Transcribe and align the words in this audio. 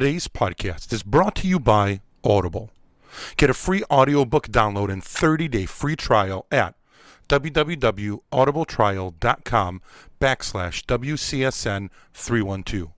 Today's 0.00 0.28
podcast 0.28 0.94
is 0.94 1.02
brought 1.02 1.34
to 1.34 1.46
you 1.46 1.60
by 1.60 2.00
Audible. 2.24 2.70
Get 3.36 3.50
a 3.50 3.52
free 3.52 3.82
audiobook 3.90 4.48
download 4.48 4.90
and 4.90 5.02
30-day 5.02 5.66
free 5.66 5.94
trial 5.94 6.46
at 6.50 6.74
www.audibletrial.com 7.28 9.82
backslash 10.18 10.86
WCSN312. 10.86 12.92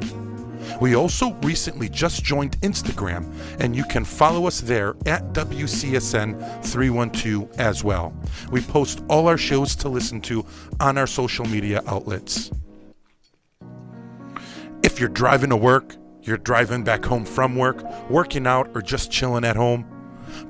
We 0.79 0.95
also 0.95 1.33
recently 1.43 1.89
just 1.89 2.23
joined 2.23 2.59
Instagram, 2.61 3.29
and 3.59 3.75
you 3.75 3.83
can 3.83 4.05
follow 4.05 4.47
us 4.47 4.61
there 4.61 4.95
at 5.05 5.33
WCSN312 5.33 7.59
as 7.59 7.83
well. 7.83 8.13
We 8.51 8.61
post 8.61 9.03
all 9.09 9.27
our 9.27 9.37
shows 9.37 9.75
to 9.77 9.89
listen 9.89 10.21
to 10.21 10.45
on 10.79 10.97
our 10.97 11.07
social 11.07 11.45
media 11.45 11.81
outlets. 11.85 12.51
If 14.81 14.97
you're 14.99 15.09
driving 15.09 15.49
to 15.49 15.57
work, 15.57 15.97
you're 16.21 16.37
driving 16.37 16.85
back 16.85 17.03
home 17.03 17.25
from 17.25 17.57
work, 17.57 17.83
working 18.09 18.47
out, 18.47 18.71
or 18.73 18.81
just 18.81 19.11
chilling 19.11 19.43
at 19.43 19.57
home, 19.57 19.85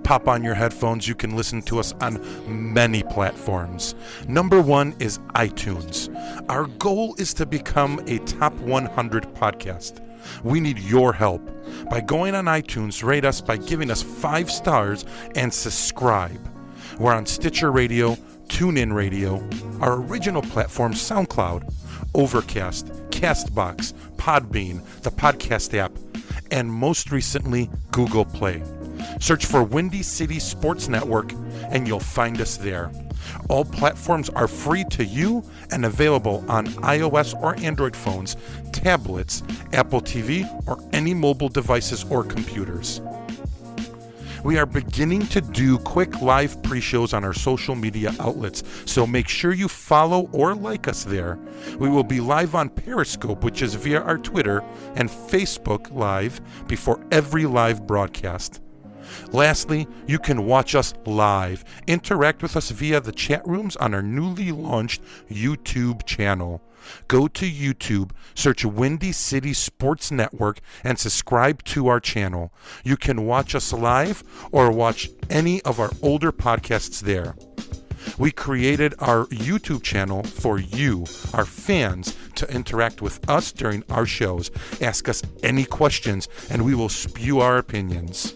pop 0.04 0.28
on 0.28 0.44
your 0.44 0.54
headphones. 0.54 1.08
You 1.08 1.16
can 1.16 1.36
listen 1.36 1.64
to 1.64 1.80
us 1.80 1.96
on 2.02 2.22
many 2.74 3.02
platforms. 3.04 3.96
Number 4.28 4.62
one 4.62 4.96
is 5.00 5.20
iTunes. 5.36 6.14
Our 6.50 6.68
goal 6.68 7.16
is 7.18 7.34
to 7.36 7.46
become 7.46 8.02
a 8.08 8.18
top 8.20 8.54
100 8.56 9.24
podcast. 9.34 10.06
We 10.44 10.60
need 10.60 10.80
your 10.80 11.14
help. 11.14 11.42
By 11.90 12.02
going 12.02 12.36
on 12.36 12.46
iTunes, 12.46 13.04
rate 13.04 13.26
us 13.26 13.42
by 13.42 13.58
giving 13.58 13.92
us 13.92 14.02
five 14.02 14.50
stars 14.50 15.06
and 15.36 15.54
subscribe. 15.54 16.40
We're 16.98 17.14
on 17.14 17.26
Stitcher 17.26 17.72
Radio, 17.72 18.16
TuneIn 18.48 18.94
Radio, 18.94 19.48
our 19.80 19.94
original 19.94 20.42
platform, 20.42 20.94
SoundCloud, 20.94 21.72
Overcast, 22.16 22.88
Castbox, 23.12 23.94
Podbean, 24.18 24.84
the 25.02 25.12
podcast 25.12 25.78
app, 25.78 25.92
and 26.52 26.72
most 26.72 27.12
recently, 27.12 27.70
Google 27.92 28.26
Play. 28.26 28.64
Search 29.20 29.46
for 29.46 29.64
Windy 29.64 30.04
City 30.04 30.40
Sports 30.40 30.88
Network 30.88 31.34
and 31.70 31.88
you'll 31.88 32.00
find 32.00 32.42
us 32.42 32.58
there. 32.58 32.92
All 33.50 33.66
platforms 33.66 34.30
are 34.30 34.48
free 34.48 34.84
to 34.86 35.04
you 35.04 35.44
and 35.72 35.86
available 35.86 36.44
on 36.48 36.68
iOS 36.68 37.40
or 37.42 37.58
Android 37.60 37.96
phones, 37.96 38.36
tablets, 38.72 39.44
Apple 39.74 40.02
TV, 40.02 40.48
or 40.68 40.80
any 40.94 41.14
mobile 41.14 41.50
devices 41.50 42.06
or 42.10 42.24
computers. 42.24 43.02
We 44.44 44.58
are 44.58 44.66
beginning 44.66 45.28
to 45.28 45.42
do 45.42 45.78
quick 45.80 46.22
live 46.22 46.64
pre 46.64 46.80
shows 46.80 47.14
on 47.14 47.26
our 47.26 47.34
social 47.34 47.76
media 47.76 48.16
outlets, 48.22 48.64
so 48.86 49.06
make 49.06 49.28
sure 49.28 49.52
you 49.52 49.68
follow 49.68 50.30
or 50.32 50.56
like 50.56 50.88
us 50.88 51.04
there. 51.04 51.38
We 51.78 51.90
will 51.90 52.06
be 52.06 52.22
live 52.22 52.56
on 52.56 52.70
Periscope, 52.70 53.44
which 53.44 53.62
is 53.62 53.76
via 53.76 54.00
our 54.00 54.18
Twitter, 54.18 54.64
and 54.96 55.10
Facebook 55.10 55.94
Live 55.94 56.40
before 56.68 57.06
every 57.12 57.46
live 57.46 57.86
broadcast. 57.86 58.62
Lastly, 59.32 59.88
you 60.08 60.20
can 60.20 60.46
watch 60.46 60.76
us 60.76 60.94
live. 61.06 61.64
Interact 61.88 62.42
with 62.42 62.56
us 62.56 62.70
via 62.72 63.00
the 63.00 63.12
chat 63.12 63.48
rooms 63.48 63.76
on 63.78 63.94
our 63.94 64.02
newly 64.02 64.52
launched 64.52 65.02
YouTube 65.30 66.06
channel. 66.06 66.62
Go 67.08 67.28
to 67.28 67.46
YouTube, 67.46 68.12
search 68.36 68.66
Windy 68.66 69.12
City 69.12 69.54
Sports 69.54 70.12
Network, 70.12 70.60
and 70.84 70.98
subscribe 70.98 71.64
to 71.66 71.88
our 71.88 72.00
channel. 72.00 72.54
You 72.84 72.98
can 72.98 73.26
watch 73.26 73.54
us 73.54 73.74
live 73.74 74.24
or 74.52 74.72
watch 74.72 75.10
any 75.30 75.62
of 75.64 75.80
our 75.80 75.92
older 76.02 76.32
podcasts 76.32 77.02
there. 77.02 77.36
We 78.18 78.32
created 78.32 78.96
our 79.00 79.26
YouTube 79.26 79.84
channel 79.84 80.24
for 80.24 80.58
you, 80.58 81.06
our 81.34 81.46
fans, 81.46 82.18
to 82.36 82.52
interact 82.54 83.02
with 83.02 83.30
us 83.30 83.52
during 83.52 83.84
our 83.90 84.06
shows. 84.06 84.52
Ask 84.82 85.10
us 85.10 85.22
any 85.44 85.66
questions, 85.66 86.28
and 86.50 86.64
we 86.64 86.76
will 86.76 86.90
spew 86.90 87.40
our 87.40 87.58
opinions. 87.58 88.34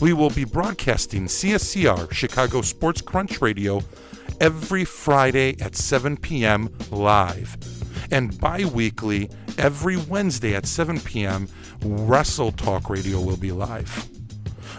We 0.00 0.12
will 0.12 0.30
be 0.30 0.44
broadcasting 0.44 1.26
CSCR, 1.26 2.12
Chicago 2.12 2.62
Sports 2.62 3.00
Crunch 3.00 3.40
Radio, 3.40 3.82
every 4.40 4.84
Friday 4.84 5.56
at 5.60 5.74
7 5.74 6.16
p.m. 6.16 6.72
live. 6.90 7.56
And 8.10 8.38
bi 8.38 8.64
weekly, 8.64 9.30
every 9.58 9.96
Wednesday 9.96 10.54
at 10.54 10.66
7 10.66 11.00
p.m., 11.00 11.48
Wrestle 11.82 12.52
Talk 12.52 12.88
Radio 12.90 13.20
will 13.20 13.36
be 13.36 13.52
live. 13.52 14.08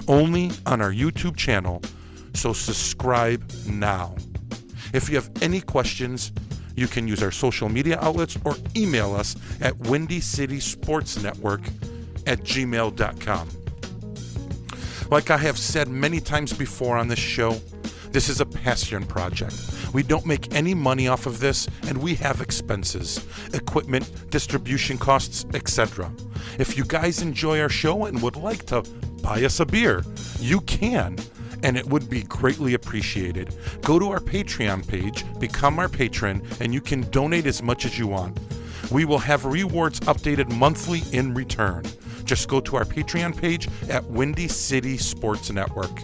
Only 0.07 0.51
on 0.66 0.81
our 0.81 0.91
YouTube 0.91 1.35
channel, 1.35 1.81
so 2.34 2.53
subscribe 2.53 3.50
now. 3.67 4.16
If 4.94 5.09
you 5.09 5.16
have 5.16 5.29
any 5.41 5.59
questions, 5.59 6.31
you 6.75 6.88
can 6.88 7.07
use 7.07 7.22
our 7.23 7.31
social 7.31 7.67
media 7.69 8.00
outlets 8.00 8.38
or 8.46 8.56
email 8.75 9.16
us 9.16 9.35
at 9.62 9.73
windycitysportsnetwork 9.79 10.22
City 10.22 10.59
Sports 10.59 11.23
Network 11.23 11.62
at 12.28 12.40
gmail.com. 12.44 13.50
Like 15.09 15.31
I 15.31 15.38
have 15.38 15.57
said 15.57 15.88
many 15.88 16.19
times 16.19 16.51
before 16.51 16.97
on 16.97 17.07
this 17.07 17.19
show, 17.19 17.62
this 18.12 18.28
is 18.28 18.41
a 18.41 18.45
passion 18.45 19.06
project. 19.06 19.56
We 19.94 20.03
don't 20.03 20.25
make 20.25 20.53
any 20.53 20.73
money 20.73 21.07
off 21.07 21.25
of 21.25 21.40
this, 21.40 21.68
and 21.84 21.97
we 21.97 22.16
have 22.16 22.41
expenses 22.41 23.25
equipment, 23.53 24.29
distribution 24.29 24.97
costs, 24.97 25.46
etc. 25.53 26.12
If 26.59 26.78
you 26.78 26.84
guys 26.84 27.22
enjoy 27.22 27.62
our 27.62 27.69
show 27.69 28.06
and 28.06 28.22
would 28.22 28.35
like 28.35 28.66
to 28.66 28.84
buy 29.22 29.46
us 29.46 29.62
a 29.62 29.66
beer, 29.66 30.03
you 30.40 30.59
can, 30.62 31.17
and 31.63 31.78
it 31.78 31.88
would 31.88 32.09
be 32.09 32.23
greatly 32.23 32.73
appreciated. 32.73 33.56
Go 33.84 34.00
to 34.00 34.09
our 34.09 34.19
Patreon 34.19 34.85
page, 34.85 35.23
become 35.40 35.79
our 35.79 35.90
patron, 35.90 36.41
and 36.59 36.73
you 36.73 36.81
can 36.81 37.01
donate 37.12 37.46
as 37.46 37.63
much 37.63 37.85
as 37.85 37.97
you 37.97 38.07
want. 38.07 38.38
We 38.91 39.06
will 39.06 39.19
have 39.19 39.46
rewards 39.46 40.01
updated 40.01 40.53
monthly 40.53 41.03
in 41.17 41.34
return. 41.34 41.85
Just 42.27 42.49
go 42.49 42.59
to 42.59 42.75
our 42.75 42.83
Patreon 42.83 43.35
page 43.35 43.69
at 43.89 44.03
Windy 44.03 44.49
City 44.49 44.97
Sports 44.97 45.49
Network. 45.49 46.03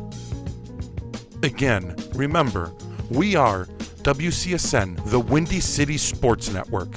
Again, 1.44 1.95
remember, 2.16 2.72
we 3.11 3.35
are 3.35 3.65
WCSN, 4.03 5.12
the 5.12 5.19
Windy 5.19 5.59
City 5.59 5.98
Sports 5.98 6.50
Network, 6.50 6.89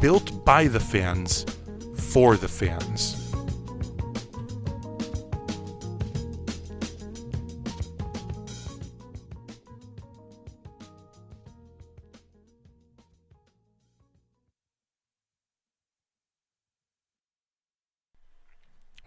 built 0.00 0.44
by 0.44 0.66
the 0.66 0.80
fans, 0.80 1.46
for 1.94 2.36
the 2.36 2.48
fans. 2.48 3.17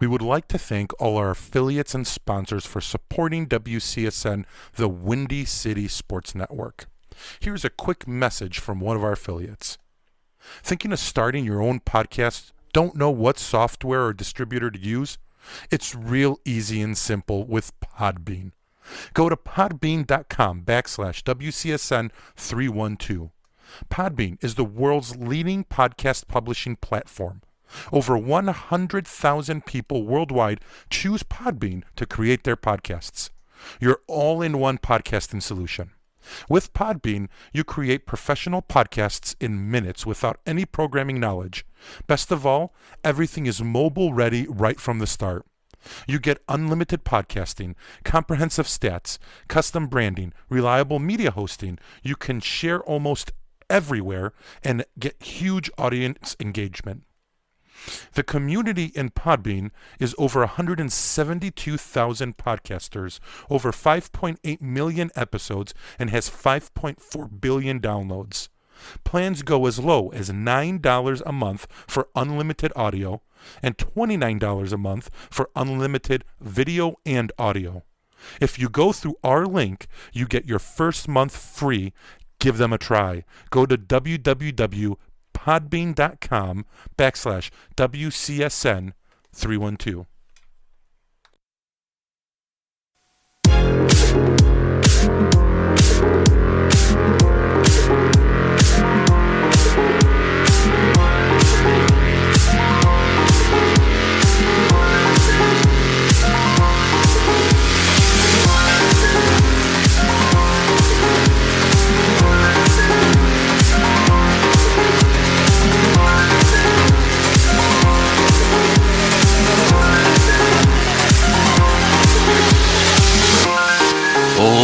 We 0.02 0.08
would 0.08 0.20
like 0.20 0.48
to 0.48 0.58
thank 0.58 1.00
all 1.00 1.16
our 1.16 1.30
affiliates 1.30 1.94
and 1.94 2.04
sponsors 2.04 2.66
for 2.66 2.80
supporting 2.80 3.46
WCSN, 3.46 4.46
the 4.74 4.88
Windy 4.88 5.44
City 5.44 5.86
Sports 5.86 6.34
Network. 6.34 6.86
Here's 7.38 7.64
a 7.64 7.70
quick 7.70 8.08
message 8.08 8.58
from 8.58 8.80
one 8.80 8.96
of 8.96 9.04
our 9.04 9.12
affiliates. 9.12 9.78
Thinking 10.64 10.90
of 10.92 10.98
starting 10.98 11.44
your 11.44 11.62
own 11.62 11.78
podcast? 11.78 12.50
Don't 12.72 12.96
know 12.96 13.12
what 13.12 13.38
software 13.38 14.06
or 14.06 14.12
distributor 14.12 14.72
to 14.72 14.78
use? 14.80 15.18
It's 15.70 15.94
real 15.94 16.40
easy 16.44 16.82
and 16.82 16.98
simple 16.98 17.44
with 17.44 17.70
Podbean. 17.78 18.50
Go 19.14 19.28
to 19.28 19.36
podbean.com 19.36 20.62
backslash 20.62 21.22
WCSN 21.22 22.10
312. 22.34 23.30
Podbean 23.88 24.42
is 24.42 24.56
the 24.56 24.64
world's 24.64 25.14
leading 25.14 25.62
podcast 25.62 26.26
publishing 26.26 26.74
platform. 26.74 27.40
Over 27.92 28.18
100,000 28.18 29.66
people 29.66 30.06
worldwide 30.06 30.60
choose 30.90 31.22
Podbean 31.22 31.82
to 31.96 32.06
create 32.06 32.44
their 32.44 32.56
podcasts. 32.56 33.30
Your 33.80 34.00
all 34.06 34.42
in 34.42 34.58
one 34.58 34.78
podcasting 34.78 35.42
solution. 35.42 35.92
With 36.48 36.72
Podbean, 36.72 37.28
you 37.52 37.64
create 37.64 38.06
professional 38.06 38.62
podcasts 38.62 39.34
in 39.40 39.70
minutes 39.70 40.06
without 40.06 40.40
any 40.46 40.64
programming 40.64 41.18
knowledge. 41.18 41.66
Best 42.06 42.30
of 42.30 42.46
all, 42.46 42.74
everything 43.02 43.46
is 43.46 43.62
mobile 43.62 44.12
ready 44.12 44.46
right 44.48 44.78
from 44.78 44.98
the 44.98 45.06
start. 45.06 45.44
You 46.06 46.20
get 46.20 46.42
unlimited 46.48 47.04
podcasting, 47.04 47.74
comprehensive 48.04 48.66
stats, 48.66 49.18
custom 49.48 49.88
branding, 49.88 50.32
reliable 50.48 51.00
media 51.00 51.32
hosting. 51.32 51.78
You 52.04 52.14
can 52.14 52.38
share 52.38 52.80
almost 52.80 53.32
everywhere 53.68 54.32
and 54.62 54.84
get 54.98 55.20
huge 55.22 55.70
audience 55.76 56.36
engagement. 56.38 57.02
The 58.14 58.22
community 58.22 58.92
in 58.94 59.10
Podbean 59.10 59.70
is 59.98 60.14
over 60.18 60.40
172,000 60.40 62.36
podcasters, 62.36 63.18
over 63.50 63.72
5.8 63.72 64.60
million 64.60 65.10
episodes, 65.16 65.74
and 65.98 66.10
has 66.10 66.28
5.4 66.30 67.40
billion 67.40 67.80
downloads. 67.80 68.48
Plans 69.04 69.42
go 69.42 69.66
as 69.66 69.78
low 69.78 70.08
as 70.08 70.30
$9 70.30 71.22
a 71.24 71.32
month 71.32 71.66
for 71.86 72.08
unlimited 72.14 72.72
audio 72.74 73.22
and 73.62 73.76
$29 73.78 74.72
a 74.72 74.76
month 74.76 75.10
for 75.30 75.50
unlimited 75.54 76.24
video 76.40 76.96
and 77.06 77.32
audio. 77.38 77.82
If 78.40 78.58
you 78.58 78.68
go 78.68 78.92
through 78.92 79.16
our 79.24 79.46
link, 79.46 79.86
you 80.12 80.26
get 80.26 80.46
your 80.46 80.58
first 80.58 81.08
month 81.08 81.36
free. 81.36 81.92
Give 82.38 82.56
them 82.58 82.72
a 82.72 82.78
try. 82.78 83.24
Go 83.50 83.66
to 83.66 83.76
www.podbean.com 85.32 86.64
backslash 86.96 87.50
WCSN 87.76 88.92
312. 89.32 90.06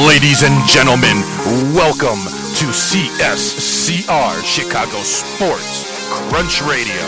Ladies 0.08 0.42
and 0.42 0.66
gentlemen, 0.66 1.20
welcome 1.76 2.18
to 2.56 2.64
CSCR 2.72 4.42
Chicago 4.42 5.02
Sports 5.02 5.84
Crunch 6.08 6.62
Radio. 6.62 7.04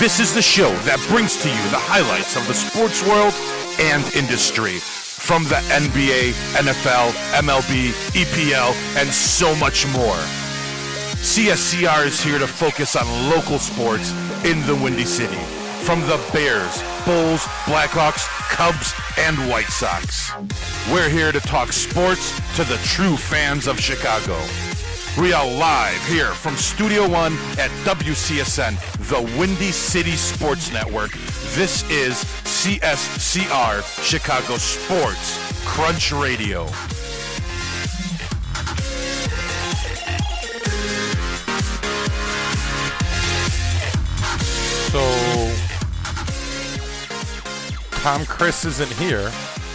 This 0.00 0.18
is 0.18 0.34
the 0.34 0.42
show 0.42 0.74
that 0.82 0.98
brings 1.08 1.36
to 1.36 1.48
you 1.48 1.70
the 1.70 1.78
highlights 1.78 2.34
of 2.34 2.44
the 2.48 2.52
sports 2.52 3.06
world 3.06 3.32
and 3.78 4.02
industry 4.16 4.78
from 4.80 5.44
the 5.44 5.62
NBA, 5.70 6.32
NFL, 6.58 7.12
MLB, 7.38 7.94
EPL, 8.10 8.74
and 9.00 9.08
so 9.08 9.54
much 9.54 9.86
more. 9.94 10.18
CSCR 11.22 12.06
is 12.06 12.20
here 12.20 12.40
to 12.40 12.48
focus 12.48 12.96
on 12.96 13.06
local 13.30 13.60
sports 13.60 14.10
in 14.44 14.66
the 14.66 14.74
Windy 14.74 15.04
City. 15.04 15.57
From 15.84 16.00
the 16.02 16.20
Bears, 16.32 16.82
Bulls, 17.06 17.42
Blackhawks, 17.64 18.26
Cubs, 18.50 18.92
and 19.18 19.36
White 19.50 19.66
Sox. 19.66 20.30
We're 20.92 21.08
here 21.08 21.32
to 21.32 21.40
talk 21.40 21.72
sports 21.72 22.36
to 22.56 22.64
the 22.64 22.76
true 22.84 23.16
fans 23.16 23.66
of 23.66 23.80
Chicago. 23.80 24.38
We 25.18 25.32
are 25.32 25.46
live 25.46 26.00
here 26.06 26.32
from 26.32 26.56
Studio 26.56 27.08
One 27.08 27.32
at 27.58 27.70
WCSN, 27.84 28.76
the 29.08 29.38
Windy 29.38 29.72
City 29.72 30.12
Sports 30.12 30.72
Network. 30.72 31.12
This 31.56 31.88
is 31.90 32.14
CSCR 32.44 33.82
Chicago 34.04 34.56
Sports 34.58 35.64
Crunch 35.64 36.12
Radio. 36.12 36.66
So, 44.90 45.00
Tom 48.02 48.24
Chris 48.26 48.64
isn't 48.64 48.92
here, 48.92 49.30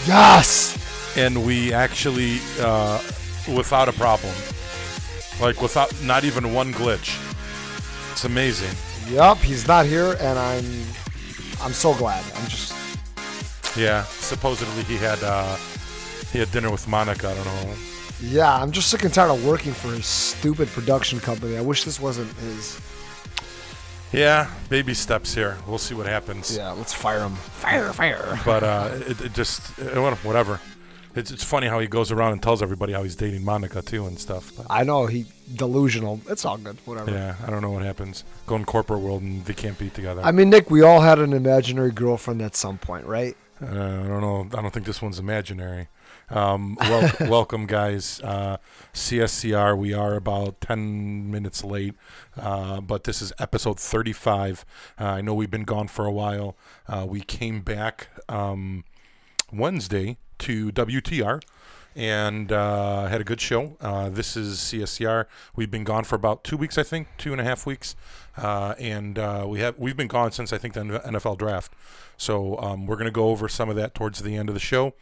Yes. 0.07 0.77
and 1.17 1.45
we 1.45 1.73
actually, 1.73 2.39
uh, 2.59 2.99
without 3.55 3.87
a 3.89 3.93
problem, 3.93 4.33
like 5.41 5.61
without 5.61 5.91
not 6.03 6.23
even 6.23 6.53
one 6.53 6.73
glitch. 6.73 7.19
It's 8.11 8.25
amazing. 8.25 8.75
Yep, 9.09 9.37
he's 9.39 9.67
not 9.67 9.85
here, 9.85 10.15
and 10.19 10.39
I'm 10.39 10.65
I'm 11.61 11.73
so 11.73 11.93
glad. 11.93 12.23
I'm 12.35 12.47
just 12.47 12.73
Yeah, 13.75 14.03
supposedly 14.03 14.83
he 14.83 14.97
had 14.97 15.21
uh, 15.23 15.55
he 16.31 16.39
had 16.39 16.51
dinner 16.51 16.71
with 16.71 16.87
Monica. 16.87 17.29
I 17.29 17.33
don't 17.35 17.45
know. 17.45 17.75
yeah, 18.21 18.53
I'm 18.55 18.71
just 18.71 18.89
sick 18.89 19.03
and 19.03 19.13
tired 19.13 19.31
of 19.31 19.45
working 19.45 19.73
for 19.73 19.89
his 19.89 20.05
stupid 20.05 20.69
production 20.69 21.19
company. 21.19 21.57
I 21.57 21.61
wish 21.61 21.83
this 21.83 21.99
wasn't 21.99 22.31
his. 22.37 22.79
Yeah, 24.13 24.49
baby 24.69 24.93
steps 24.93 25.33
here. 25.33 25.57
We'll 25.67 25.79
see 25.79 25.95
what 25.95 26.05
happens. 26.05 26.55
Yeah, 26.55 26.71
let's 26.71 26.93
fire 26.93 27.21
him. 27.21 27.35
Fire, 27.35 27.91
fire. 27.93 28.39
But 28.45 28.63
uh, 28.63 28.89
it, 29.07 29.21
it 29.21 29.33
just 29.33 29.79
uh, 29.79 29.89
well, 29.95 30.15
whatever. 30.17 30.59
It's, 31.15 31.29
it's 31.29 31.43
funny 31.43 31.67
how 31.67 31.79
he 31.79 31.87
goes 31.87 32.11
around 32.11 32.31
and 32.33 32.41
tells 32.41 32.63
everybody 32.63 32.93
how 32.93 33.03
he's 33.03 33.15
dating 33.15 33.43
Monica 33.45 33.81
too 33.81 34.07
and 34.07 34.19
stuff. 34.19 34.51
But 34.57 34.67
I 34.69 34.83
know 34.83 35.05
he 35.05 35.25
delusional. 35.55 36.19
It's 36.27 36.43
all 36.45 36.57
good. 36.57 36.77
Whatever. 36.85 37.11
yeah, 37.11 37.35
I 37.45 37.49
don't 37.51 37.61
know 37.61 37.69
what 37.71 37.83
happens. 37.83 38.23
Go 38.47 38.55
in 38.55 38.65
corporate 38.65 39.01
world 39.01 39.21
and 39.21 39.43
they 39.45 39.53
can't 39.53 39.77
be 39.77 39.89
together. 39.89 40.21
I 40.23 40.31
mean, 40.31 40.49
Nick, 40.49 40.71
we 40.71 40.81
all 40.81 41.01
had 41.01 41.19
an 41.19 41.33
imaginary 41.33 41.91
girlfriend 41.91 42.41
at 42.41 42.55
some 42.55 42.77
point, 42.79 43.05
right? 43.05 43.35
Uh, 43.61 43.67
I 43.67 44.07
don't 44.07 44.21
know. 44.21 44.47
I 44.57 44.61
don't 44.61 44.71
think 44.73 44.85
this 44.85 45.01
one's 45.01 45.19
imaginary. 45.19 45.87
Um, 46.29 46.77
wel- 46.81 47.11
welcome, 47.29 47.65
guys. 47.65 48.19
Uh, 48.23 48.57
CSCR. 48.93 49.77
We 49.77 49.93
are 49.93 50.15
about 50.15 50.61
ten 50.61 51.29
minutes 51.29 51.63
late, 51.63 51.95
uh, 52.39 52.81
but 52.81 53.03
this 53.03 53.21
is 53.21 53.33
episode 53.39 53.79
thirty-five. 53.79 54.65
Uh, 54.99 55.05
I 55.05 55.21
know 55.21 55.33
we've 55.33 55.51
been 55.51 55.63
gone 55.63 55.87
for 55.87 56.05
a 56.05 56.11
while. 56.11 56.55
Uh, 56.87 57.05
we 57.07 57.21
came 57.21 57.61
back 57.61 58.09
um, 58.29 58.83
Wednesday 59.51 60.17
to 60.39 60.71
WTR 60.71 61.41
and 61.95 62.51
uh, 62.51 63.07
had 63.07 63.21
a 63.21 63.23
good 63.23 63.39
show. 63.39 63.77
Uh, 63.79 64.09
this 64.09 64.35
is 64.35 64.57
CSCR. 64.59 65.25
We've 65.55 65.69
been 65.69 65.83
gone 65.83 66.03
for 66.03 66.15
about 66.15 66.43
two 66.43 66.57
weeks, 66.57 66.77
I 66.77 66.83
think, 66.83 67.07
two 67.17 67.31
and 67.31 67.39
a 67.39 67.43
half 67.43 67.65
weeks, 67.65 67.95
uh, 68.37 68.73
and 68.79 69.19
uh, 69.19 69.45
we 69.47 69.59
have 69.59 69.77
we've 69.77 69.97
been 69.97 70.07
gone 70.07 70.31
since 70.31 70.51
I 70.51 70.57
think 70.57 70.73
the 70.73 70.81
NFL 70.81 71.37
draft. 71.37 71.73
So 72.15 72.57
um, 72.59 72.85
we're 72.85 72.95
going 72.95 73.05
to 73.05 73.11
go 73.11 73.29
over 73.29 73.49
some 73.49 73.69
of 73.69 73.75
that 73.75 73.95
towards 73.95 74.19
the 74.19 74.35
end 74.35 74.47
of 74.47 74.55
the 74.55 74.59
show. 74.59 74.93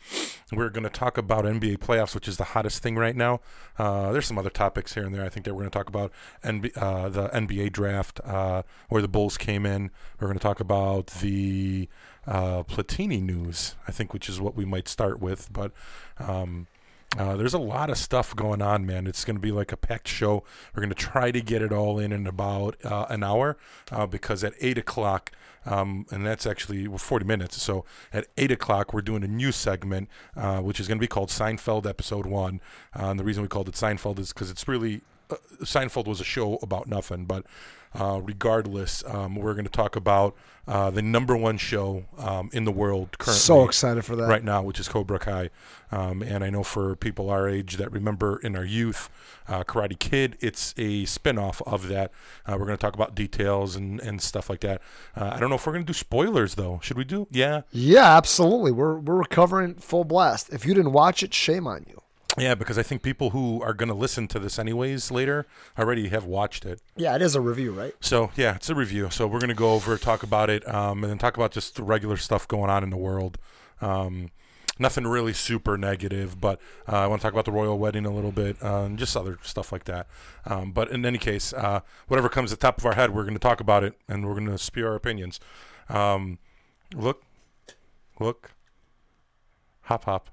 We're 0.51 0.69
going 0.69 0.85
to 0.85 0.89
talk 0.89 1.17
about 1.17 1.45
NBA 1.45 1.77
playoffs, 1.77 2.15
which 2.15 2.27
is 2.27 2.37
the 2.37 2.45
hottest 2.45 2.81
thing 2.81 2.95
right 2.95 3.15
now. 3.15 3.41
Uh, 3.77 4.11
there's 4.11 4.25
some 4.25 4.37
other 4.37 4.49
topics 4.49 4.93
here 4.93 5.03
and 5.03 5.13
there. 5.13 5.23
I 5.23 5.29
think 5.29 5.45
that 5.45 5.53
we're 5.53 5.61
going 5.61 5.71
to 5.71 5.77
talk 5.77 5.89
about 5.89 6.11
NB- 6.43 6.77
uh, 6.77 7.09
the 7.09 7.27
NBA 7.29 7.73
draft, 7.73 8.21
where 8.25 9.01
the 9.01 9.07
Bulls 9.07 9.37
came 9.37 9.65
in. 9.65 9.91
We're 10.19 10.27
going 10.27 10.39
to 10.39 10.43
talk 10.43 10.59
about 10.59 11.07
the 11.07 11.89
Platini 12.25 13.21
news, 13.21 13.75
I 13.87 13.91
think, 13.91 14.13
which 14.13 14.29
is 14.29 14.39
what 14.39 14.55
we 14.55 14.65
might 14.65 14.87
start 14.87 15.19
with. 15.21 15.51
But 15.51 15.73
um, 16.17 16.67
uh, 17.17 17.35
there's 17.35 17.53
a 17.53 17.59
lot 17.59 17.89
of 17.89 17.97
stuff 17.97 18.35
going 18.35 18.61
on, 18.61 18.85
man. 18.85 19.05
It's 19.05 19.25
going 19.25 19.35
to 19.35 19.41
be 19.41 19.51
like 19.51 19.71
a 19.71 19.77
packed 19.77 20.07
show. 20.07 20.43
We're 20.73 20.81
going 20.81 20.89
to 20.89 20.95
try 20.95 21.31
to 21.31 21.41
get 21.41 21.61
it 21.61 21.73
all 21.73 21.99
in 21.99 22.11
in 22.11 22.25
about 22.25 22.77
uh, 22.85 23.05
an 23.09 23.23
hour 23.23 23.57
uh, 23.91 24.07
because 24.07 24.43
at 24.43 24.53
8 24.61 24.77
o'clock, 24.77 25.31
um, 25.65 26.05
and 26.09 26.25
that's 26.25 26.45
actually 26.45 26.87
40 26.87 27.25
minutes. 27.25 27.61
So 27.61 27.83
at 28.13 28.27
8 28.37 28.51
o'clock, 28.51 28.93
we're 28.93 29.01
doing 29.01 29.23
a 29.23 29.27
new 29.27 29.51
segment, 29.51 30.09
uh, 30.37 30.59
which 30.59 30.79
is 30.79 30.87
going 30.87 30.97
to 30.99 31.01
be 31.01 31.07
called 31.07 31.29
Seinfeld 31.29 31.85
Episode 31.85 32.25
1. 32.25 32.61
Uh, 32.97 33.05
and 33.07 33.19
the 33.19 33.25
reason 33.25 33.43
we 33.43 33.49
called 33.49 33.67
it 33.67 33.75
Seinfeld 33.75 34.17
is 34.17 34.31
because 34.31 34.49
it's 34.49 34.67
really, 34.67 35.01
uh, 35.29 35.35
Seinfeld 35.63 36.07
was 36.07 36.21
a 36.21 36.25
show 36.25 36.59
about 36.61 36.87
nothing, 36.87 37.25
but 37.25 37.45
uh, 37.93 38.21
regardless, 38.23 39.03
um, 39.07 39.35
we're 39.35 39.53
going 39.53 39.65
to 39.65 39.71
talk 39.71 39.95
about 39.95 40.35
uh, 40.67 40.89
the 40.89 41.01
number 41.01 41.35
one 41.35 41.57
show 41.57 42.05
um, 42.17 42.49
in 42.53 42.63
the 42.65 42.71
world 42.71 43.17
currently 43.17 43.39
So 43.39 43.65
excited 43.65 44.05
for 44.05 44.15
that. 44.15 44.27
right 44.27 44.43
now, 44.43 44.61
which 44.61 44.79
is 44.79 44.87
Cobra 44.87 45.19
Kai. 45.19 45.49
Um, 45.91 46.21
and 46.21 46.43
I 46.43 46.49
know 46.49 46.63
for 46.63 46.95
people 46.95 47.29
our 47.29 47.49
age 47.49 47.77
that 47.77 47.91
remember 47.91 48.37
in 48.37 48.55
our 48.55 48.63
youth, 48.63 49.09
uh, 49.49 49.63
Karate 49.63 49.99
Kid, 49.99 50.37
it's 50.39 50.73
a 50.77 51.03
spinoff 51.03 51.61
of 51.65 51.89
that. 51.89 52.11
Uh, 52.45 52.53
we're 52.53 52.65
going 52.65 52.77
to 52.77 52.81
talk 52.81 52.93
about 52.93 53.13
details 53.15 53.75
and, 53.75 53.99
and 53.99 54.21
stuff 54.21 54.49
like 54.49 54.61
that. 54.61 54.81
Uh, 55.15 55.31
I 55.33 55.39
don't 55.39 55.49
know 55.49 55.55
if 55.55 55.65
we're 55.67 55.73
going 55.73 55.83
to 55.83 55.91
do 55.91 55.97
spoilers, 55.97 56.55
though. 56.55 56.79
Should 56.81 56.97
we 56.97 57.03
do? 57.03 57.27
Yeah. 57.31 57.63
Yeah, 57.71 58.15
absolutely. 58.15 58.71
We're 58.71 58.99
we're 58.99 59.17
recovering 59.17 59.75
full 59.75 60.05
blast. 60.05 60.53
If 60.53 60.65
you 60.65 60.73
didn't 60.73 60.93
watch 60.93 61.23
it, 61.23 61.33
shame 61.33 61.67
on 61.67 61.85
you. 61.89 62.00
Yeah, 62.37 62.55
because 62.55 62.77
I 62.77 62.83
think 62.83 63.03
people 63.03 63.31
who 63.31 63.61
are 63.61 63.73
going 63.73 63.89
to 63.89 63.95
listen 63.95 64.27
to 64.29 64.39
this 64.39 64.57
anyways 64.57 65.11
later 65.11 65.45
already 65.77 66.07
have 66.09 66.25
watched 66.25 66.65
it. 66.65 66.81
Yeah, 66.95 67.15
it 67.15 67.21
is 67.21 67.35
a 67.35 67.41
review, 67.41 67.73
right? 67.73 67.93
So 67.99 68.31
yeah, 68.37 68.55
it's 68.55 68.69
a 68.69 68.75
review. 68.75 69.09
So 69.09 69.27
we're 69.27 69.39
gonna 69.39 69.53
go 69.53 69.73
over, 69.73 69.97
talk 69.97 70.23
about 70.23 70.49
it, 70.49 70.67
um, 70.73 71.03
and 71.03 71.11
then 71.11 71.17
talk 71.17 71.35
about 71.35 71.51
just 71.51 71.75
the 71.75 71.83
regular 71.83 72.17
stuff 72.17 72.47
going 72.47 72.69
on 72.69 72.83
in 72.83 72.89
the 72.89 72.97
world. 72.97 73.37
Um, 73.81 74.29
nothing 74.79 75.05
really 75.05 75.33
super 75.33 75.77
negative, 75.77 76.39
but 76.39 76.61
uh, 76.87 76.97
I 76.97 77.07
want 77.07 77.21
to 77.21 77.25
talk 77.25 77.33
about 77.33 77.45
the 77.45 77.51
royal 77.51 77.77
wedding 77.77 78.05
a 78.05 78.11
little 78.13 78.31
bit, 78.31 78.55
uh, 78.63 78.83
and 78.83 78.97
just 78.97 79.17
other 79.17 79.37
stuff 79.43 79.71
like 79.71 79.83
that. 79.85 80.07
Um, 80.45 80.71
but 80.71 80.89
in 80.89 81.05
any 81.05 81.17
case, 81.17 81.51
uh, 81.53 81.81
whatever 82.07 82.29
comes 82.29 82.53
at 82.53 82.59
the 82.59 82.67
top 82.67 82.77
of 82.77 82.85
our 82.85 82.93
head, 82.93 83.13
we're 83.13 83.25
gonna 83.25 83.39
talk 83.39 83.59
about 83.59 83.83
it, 83.83 83.95
and 84.07 84.25
we're 84.25 84.35
gonna 84.35 84.57
spew 84.57 84.87
our 84.87 84.95
opinions. 84.95 85.39
Um, 85.89 86.39
look, 86.95 87.23
look, 88.19 88.51
hop, 89.81 90.05
hop. 90.05 90.29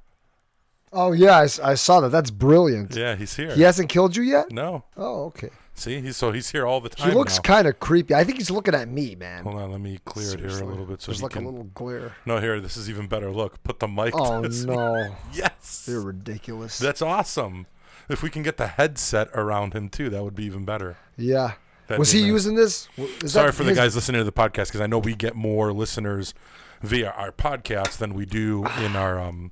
Oh 0.93 1.13
yeah, 1.13 1.47
I 1.63 1.75
saw 1.75 2.01
that. 2.01 2.11
That's 2.11 2.31
brilliant. 2.31 2.95
Yeah, 2.97 3.15
he's 3.17 3.35
here. 3.37 3.55
He 3.55 3.63
hasn't 3.63 3.89
killed 3.89 4.17
you 4.17 4.23
yet? 4.23 4.51
No. 4.51 4.85
Oh, 4.97 5.25
okay. 5.27 5.51
See, 5.75 6.01
he's 6.01 6.17
so 6.17 6.33
he's 6.33 6.51
here 6.51 6.67
all 6.67 6.81
the 6.81 6.89
time. 6.89 7.11
He 7.11 7.15
looks 7.17 7.39
kind 7.39 7.69
of 7.69 7.79
creepy. 7.79 8.13
I 8.15 8.25
think 8.25 8.39
he's 8.39 8.51
looking 8.51 8.75
at 8.75 8.89
me, 8.89 9.15
man. 9.15 9.45
Hold 9.45 9.57
on, 9.57 9.71
let 9.71 9.81
me 9.81 9.99
clear 10.05 10.33
it 10.35 10.41
here 10.41 10.49
a 10.49 10.65
little 10.65 10.85
bit 10.87 11.01
so 11.01 11.13
There's 11.13 11.23
like 11.23 11.33
can. 11.33 11.45
a 11.45 11.49
little 11.49 11.65
glare. 11.75 12.17
No, 12.27 12.41
here, 12.41 12.61
this 12.61 12.77
is 12.77 12.91
even 12.91 13.07
better. 13.07 13.31
Look, 13.31 13.63
put 13.63 13.79
the 13.79 13.87
mic. 13.87 14.13
Oh 14.15 14.41
no, 14.65 15.15
Yes, 15.33 15.87
you're 15.89 16.01
ridiculous. 16.03 16.79
that's 16.79 17.01
awesome. 17.01 17.67
If 18.09 18.23
we 18.23 18.31
can 18.31 18.43
get 18.43 18.57
the 18.57 18.67
headset 18.67 19.29
around 19.35 19.75
him 19.75 19.89
too, 19.89 20.09
that 20.11 20.25
would 20.25 20.35
be 20.35 20.45
even 20.45 20.65
better. 20.65 20.97
yeah. 21.17 21.53
That'd 21.87 22.01
Was 22.01 22.13
he 22.13 22.21
nice. 22.21 22.29
using 22.29 22.55
this? 22.55 22.87
Is 23.23 23.33
Sorry 23.33 23.51
for 23.51 23.65
the 23.65 23.73
guys 23.73 23.95
listening 23.95 24.21
to 24.21 24.25
the 24.25 24.31
podcast 24.33 24.67
because 24.67 24.83
I 24.83 24.87
know 24.87 24.99
we 24.99 25.15
get 25.15 25.35
more 25.35 25.73
listeners 25.73 26.35
via 26.83 27.09
our 27.13 27.33
podcast 27.33 27.97
than 27.97 28.13
we 28.13 28.27
do 28.27 28.67
in 28.85 28.95
our 28.95 29.19
um, 29.19 29.51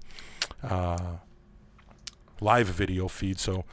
uh, 0.62 0.98
live 2.40 2.66
video 2.68 3.08
feed. 3.08 3.38
So 3.38 3.64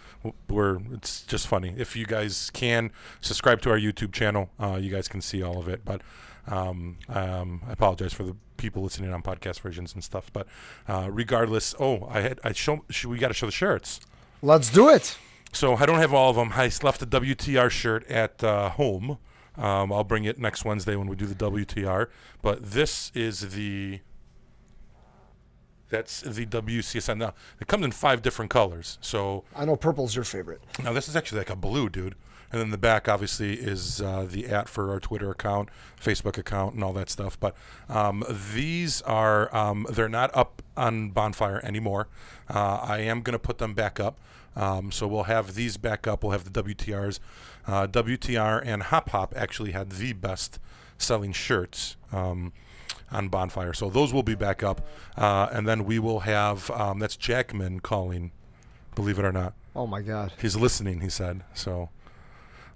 we're 0.49 0.79
it's 0.93 1.23
just 1.23 1.47
funny. 1.47 1.73
If 1.77 1.95
you 1.95 2.05
guys 2.05 2.49
can 2.51 2.91
subscribe 3.21 3.61
to 3.61 3.71
our 3.71 3.79
YouTube 3.79 4.11
channel, 4.11 4.49
uh, 4.59 4.77
you 4.81 4.91
guys 4.91 5.07
can 5.07 5.21
see 5.21 5.41
all 5.43 5.59
of 5.59 5.67
it. 5.67 5.81
But 5.85 6.01
um, 6.47 6.97
um, 7.09 7.61
I 7.67 7.73
apologize 7.73 8.13
for 8.13 8.23
the 8.23 8.35
people 8.57 8.83
listening 8.83 9.13
on 9.13 9.21
podcast 9.21 9.59
versions 9.61 9.93
and 9.93 10.03
stuff. 10.03 10.31
But 10.31 10.47
uh, 10.87 11.09
regardless, 11.11 11.75
oh, 11.79 12.07
I 12.09 12.21
had 12.21 12.39
I 12.43 12.53
show 12.53 12.83
sh- 12.89 13.05
we 13.05 13.17
got 13.17 13.29
to 13.29 13.33
show 13.33 13.47
the 13.47 13.51
shirts. 13.51 13.99
Let's 14.41 14.69
do 14.69 14.89
it. 14.89 15.17
So 15.53 15.75
I 15.75 15.85
don't 15.85 15.99
have 15.99 16.13
all 16.13 16.31
of 16.31 16.35
them. 16.35 16.53
I 16.53 16.71
left 16.81 16.99
the 16.99 17.05
WTR 17.05 17.69
shirt 17.69 18.09
at 18.09 18.43
uh, 18.43 18.69
home. 18.71 19.19
Um, 19.55 19.93
I'll 19.93 20.03
bring 20.03 20.23
it 20.23 20.39
next 20.39 20.65
Wednesday 20.65 20.95
when 20.95 21.07
we 21.07 21.15
do 21.15 21.27
the 21.27 21.35
WTR. 21.35 22.07
But 22.41 22.71
this 22.71 23.11
is 23.13 23.51
the 23.51 23.99
that's 25.93 26.21
the 26.21 26.47
WCSN. 26.47 27.17
Now 27.19 27.33
it 27.61 27.67
comes 27.67 27.85
in 27.85 27.91
five 27.91 28.23
different 28.23 28.49
colors. 28.49 28.97
So 28.99 29.43
I 29.55 29.63
know 29.63 29.75
purple's 29.75 30.15
your 30.15 30.25
favorite. 30.25 30.59
now 30.83 30.91
this 30.91 31.07
is 31.07 31.15
actually 31.15 31.37
like 31.37 31.51
a 31.51 31.55
blue, 31.55 31.87
dude. 31.87 32.15
And 32.51 32.59
then 32.59 32.71
the 32.71 32.77
back 32.79 33.07
obviously 33.07 33.53
is 33.53 34.01
uh, 34.01 34.27
the 34.29 34.47
at 34.47 34.67
for 34.69 34.91
our 34.91 34.99
Twitter 34.99 35.29
account, 35.29 35.69
Facebook 35.99 36.37
account, 36.37 36.73
and 36.75 36.83
all 36.83 36.93
that 36.93 37.09
stuff. 37.09 37.39
But 37.39 37.55
um, 37.89 38.23
these 38.29 39.01
are 39.03 39.55
um, 39.55 39.85
they're 39.89 40.09
not 40.09 40.35
up 40.35 40.63
on 40.75 41.11
Bonfire 41.11 41.61
anymore. 41.63 42.07
Uh, 42.49 42.79
I 42.81 42.99
am 42.99 43.21
gonna 43.21 43.39
put 43.39 43.59
them 43.59 43.73
back 43.75 43.99
up. 43.99 44.19
Um, 44.55 44.91
so 44.91 45.07
we'll 45.07 45.23
have 45.23 45.55
these 45.55 45.77
back 45.77 46.07
up. 46.07 46.23
We'll 46.23 46.31
have 46.31 46.51
the 46.51 46.63
WTRs. 46.63 47.19
Uh, 47.67 47.87
WTR 47.87 48.61
and 48.65 48.83
Hop 48.83 49.09
Hop 49.09 49.33
actually 49.35 49.71
had 49.71 49.91
the 49.91 50.13
best 50.13 50.59
selling 50.97 51.33
shirts. 51.33 51.97
Um, 52.11 52.51
on 53.13 53.29
Bonfire. 53.29 53.73
So 53.73 53.89
those 53.89 54.13
will 54.13 54.23
be 54.23 54.35
back 54.35 54.63
up. 54.63 54.81
Uh, 55.17 55.47
and 55.51 55.67
then 55.67 55.85
we 55.85 55.99
will 55.99 56.21
have, 56.21 56.69
um, 56.71 56.99
that's 56.99 57.15
Jackman 57.15 57.79
calling, 57.79 58.31
believe 58.95 59.19
it 59.19 59.25
or 59.25 59.31
not. 59.31 59.53
Oh 59.75 59.87
my 59.87 60.01
god. 60.01 60.33
He's 60.39 60.55
listening, 60.55 61.01
he 61.01 61.09
said. 61.09 61.43
So, 61.53 61.89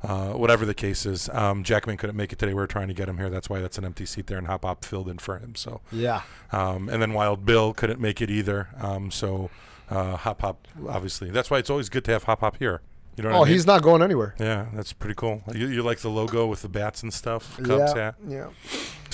uh, 0.04 0.34
whatever 0.34 0.66
the 0.66 0.74
case 0.74 1.06
is, 1.06 1.28
um, 1.30 1.64
Jackman 1.64 1.98
couldn't 1.98 2.16
make 2.16 2.32
it 2.32 2.40
today. 2.40 2.54
We 2.54 2.60
were 2.62 2.68
trying 2.68 2.88
to 2.88 2.94
get 2.94 3.10
him 3.10 3.18
here. 3.18 3.30
That's 3.30 3.50
why 3.50 3.60
that's 3.60 3.78
an 3.78 3.86
empty 3.86 4.06
seat 4.06 4.28
there, 4.28 4.38
and 4.38 4.48
Hop 4.48 4.64
Hop 4.64 4.84
filled 4.86 5.10
in 5.10 5.18
for 5.18 5.38
him. 5.40 5.56
So, 5.56 5.82
Yeah. 5.92 6.22
um, 6.52 6.88
and 6.90 7.02
then 7.02 7.14
Wild 7.14 7.46
Bill 7.46 7.74
couldn't 7.74 8.00
make 8.00 8.22
it 8.22 8.30
either. 8.30 8.70
Um, 8.80 9.10
so, 9.12 9.50
uh, 9.90 10.16
Hop 10.18 10.42
Hop, 10.42 10.68
obviously. 10.88 11.30
That's 11.32 11.50
why 11.50 11.58
it's 11.58 11.70
always 11.70 11.90
good 11.90 12.04
to 12.06 12.12
have 12.12 12.24
Hop 12.24 12.42
Hop 12.42 12.58
here. 12.58 12.82
You 13.16 13.24
know 13.24 13.32
Oh, 13.32 13.42
I 13.42 13.46
mean? 13.46 13.54
he's 13.54 13.66
not 13.66 13.82
going 13.82 14.04
anywhere. 14.04 14.36
Yeah, 14.40 14.68
that's 14.74 14.94
pretty 14.94 15.16
cool. 15.16 15.42
You, 15.52 15.68
you 15.68 15.82
like 15.82 16.00
the 16.00 16.10
logo 16.10 16.46
with 16.46 16.62
the 16.62 16.70
bats 16.70 17.02
and 17.02 17.12
stuff? 17.12 17.58
Cubs 17.58 17.94
yeah. 17.96 17.96
hat. 17.96 18.16
Yeah. 18.28 18.48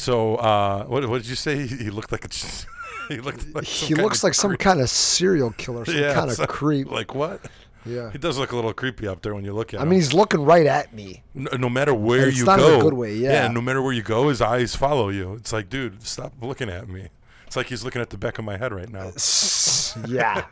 So, 0.03 0.35
uh, 0.35 0.83
what, 0.85 1.07
what 1.07 1.21
did 1.21 1.29
you 1.29 1.35
say? 1.35 1.65
He, 1.65 1.75
he 1.85 1.89
looked 1.89 2.11
like 2.11 2.25
a. 2.25 2.29
he 3.13 3.19
looked 3.19 3.53
like 3.55 3.65
some 3.65 3.87
He 3.87 3.93
kind 3.95 4.03
looks 4.03 4.17
of 4.19 4.23
like 4.25 4.33
some 4.33 4.55
kind 4.57 4.81
of 4.81 4.89
serial 4.89 5.51
killer, 5.51 5.85
some 5.85 5.95
Yeah, 6.03 6.13
kind 6.13 6.29
of 6.29 6.35
so- 6.35 6.45
creep. 6.45 6.89
Like 6.91 7.15
what? 7.15 7.39
yeah. 7.85 8.11
He 8.11 8.17
does 8.17 8.37
look 8.37 8.51
a 8.51 8.55
little 8.55 8.73
creepy 8.73 9.07
up 9.07 9.21
there 9.21 9.33
when 9.35 9.43
you 9.45 9.53
look 9.53 9.73
at 9.73 9.79
I 9.79 9.83
him. 9.83 9.87
I 9.87 9.91
mean, 9.91 9.99
he's 9.99 10.13
looking 10.13 10.41
right 10.45 10.65
at 10.65 10.93
me. 10.93 11.23
no, 11.33 11.51
no 11.57 11.69
matter 11.69 11.93
where 11.93 12.27
It's 12.29 12.37
you 12.37 12.45
not 12.45 12.59
in 12.59 12.65
a 12.65 12.67
go, 12.69 12.81
good 12.81 12.93
way, 12.93 13.13
yeah. 13.15 13.31
yeah, 13.43 13.47
no 13.47 13.61
matter 13.61 13.81
where 13.81 13.93
you 13.93 14.01
go, 14.03 14.29
his 14.29 14.41
eyes 14.41 14.75
follow 14.75 15.09
you. 15.09 15.33
It's 15.35 15.51
like, 15.53 15.69
dude, 15.69 16.01
stop 16.03 16.33
looking 16.41 16.69
at 16.69 16.87
me. 16.87 17.09
It's 17.47 17.55
like 17.57 17.67
he's 17.67 17.83
looking 17.83 18.01
at 18.01 18.09
the 18.09 18.17
back 18.17 18.39
of 18.39 18.45
my 18.45 18.57
head 18.57 18.73
right 18.73 18.89
now. 18.89 19.11
yeah. 20.07 20.45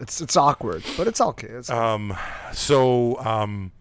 It's 0.00 0.20
it's 0.20 0.36
awkward, 0.36 0.82
but 0.96 1.06
it's 1.08 1.20
okay. 1.20 1.48
It's 1.48 1.68
Um, 1.70 2.16
so 2.52 3.18
um, 3.18 3.72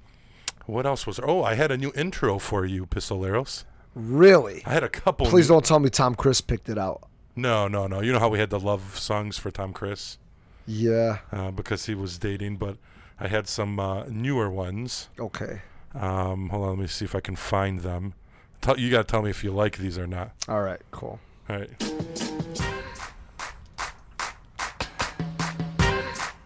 what 0.66 0.86
else 0.86 1.06
was 1.08 1.18
there? 1.18 1.30
Oh, 1.30 1.44
I 1.44 1.54
had 1.56 1.72
a 1.72 1.78
new 1.78 1.92
intro 1.96 2.40
for 2.40 2.66
you, 2.66 2.86
Pistoleros. 2.88 3.66
Really. 3.98 4.62
I 4.66 4.72
had 4.72 4.84
a 4.84 4.90
couple. 4.90 5.26
Please 5.28 5.50
new- 5.50 5.56
don't 5.56 5.66
tell 5.66 5.80
me 5.80 5.90
Tom 5.90 6.16
Chris 6.16 6.42
picked 6.42 6.70
it 6.70 6.78
out. 6.78 7.08
No, 7.36 7.68
no, 7.68 7.88
no. 7.88 8.02
You 8.02 8.14
know 8.14 8.20
how 8.20 8.30
we 8.30 8.40
had 8.40 8.50
the 8.50 8.60
love 8.60 8.98
songs 8.98 9.38
for 9.38 9.52
Tom 9.52 9.72
Chris 9.74 10.18
Yeah. 10.66 11.20
uh, 11.32 11.52
because 11.52 11.86
he 11.86 11.94
was 11.96 12.18
dating, 12.18 12.58
but 12.58 12.78
I 13.20 13.28
had 13.28 13.48
some 13.48 13.80
uh, 13.80 14.06
newer 14.10 14.50
ones. 14.50 15.10
Okay. 15.20 15.62
Um, 15.94 16.50
hold 16.50 16.64
on, 16.64 16.70
let 16.72 16.80
me 16.80 16.88
see 16.88 17.06
if 17.06 17.14
I 17.16 17.20
can 17.20 17.36
find 17.36 17.82
them. 17.82 18.14
Tell, 18.62 18.80
you 18.80 18.90
got 18.90 19.08
to 19.08 19.12
tell 19.12 19.22
me 19.22 19.30
if 19.30 19.44
you 19.44 19.52
like 19.52 19.78
these 19.78 19.98
or 19.98 20.08
not. 20.08 20.32
All 20.48 20.62
right. 20.62 20.82
Cool. 20.92 21.20
All 21.50 21.58
right. 21.58 21.70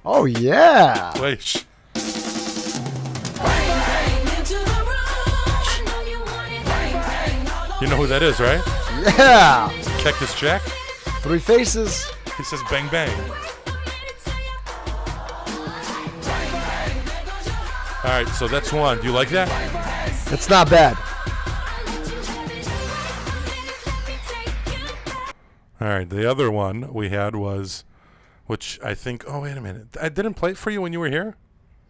Oh 0.03 0.25
yeah. 0.25 1.19
Wait. 1.21 1.65
You 7.81 7.87
know 7.87 7.97
who 7.97 8.05
that 8.05 8.21
is, 8.21 8.39
right? 8.39 8.61
Yeah. 9.17 9.71
Cactus 10.03 10.39
Jack. 10.39 10.61
Three 11.21 11.39
faces. 11.39 12.05
He 12.37 12.43
says 12.43 12.61
bang 12.69 12.87
bang. 12.89 13.09
All 18.03 18.09
right, 18.09 18.27
so 18.29 18.47
that's 18.47 18.71
one. 18.71 18.99
Do 18.99 19.05
you 19.05 19.11
like 19.11 19.29
that? 19.29 19.49
It's 20.31 20.49
not 20.49 20.69
bad. 20.69 20.95
All 25.79 25.87
right, 25.87 26.07
the 26.07 26.29
other 26.29 26.51
one 26.51 26.93
we 26.93 27.09
had 27.09 27.35
was, 27.35 27.83
which 28.45 28.79
I 28.83 28.93
think. 28.93 29.23
Oh 29.27 29.41
wait 29.41 29.57
a 29.57 29.61
minute, 29.61 29.97
I 29.99 30.09
didn't 30.09 30.35
play 30.35 30.51
it 30.51 30.57
for 30.57 30.69
you 30.69 30.81
when 30.81 30.93
you 30.93 30.99
were 30.99 31.09
here. 31.09 31.35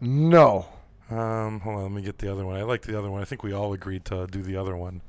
No. 0.00 0.66
Um, 1.10 1.60
hold 1.60 1.76
on, 1.76 1.82
let 1.82 1.92
me 1.92 2.00
get 2.00 2.16
the 2.18 2.32
other 2.32 2.46
one. 2.46 2.56
I 2.56 2.62
like 2.62 2.82
the 2.82 2.98
other 2.98 3.10
one. 3.10 3.20
I 3.20 3.26
think 3.26 3.42
we 3.42 3.52
all 3.52 3.74
agreed 3.74 4.06
to 4.06 4.26
do 4.26 4.42
the 4.42 4.56
other 4.56 4.74
one, 4.74 5.02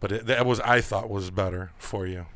but 0.00 0.12
it, 0.12 0.26
that 0.26 0.44
was 0.46 0.60
I 0.60 0.80
thought 0.80 1.08
was 1.08 1.30
better 1.30 1.72
for 1.78 2.06
you. 2.06 2.26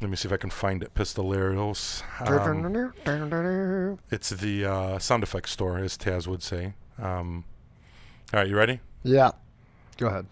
Let 0.00 0.10
me 0.10 0.16
see 0.16 0.28
if 0.28 0.32
I 0.32 0.36
can 0.36 0.50
find 0.50 0.82
it. 0.82 0.92
Pistoleros. 0.94 2.02
Um, 2.20 4.00
it's 4.10 4.30
the 4.30 4.64
uh, 4.64 4.98
sound 4.98 5.22
effects 5.22 5.52
store, 5.52 5.78
as 5.78 5.96
Taz 5.96 6.26
would 6.26 6.42
say. 6.42 6.74
Um, 6.98 7.44
all 8.32 8.40
right, 8.40 8.48
you 8.48 8.56
ready? 8.56 8.80
yeah. 9.04 9.30
Go 9.96 10.08
ahead. 10.08 10.26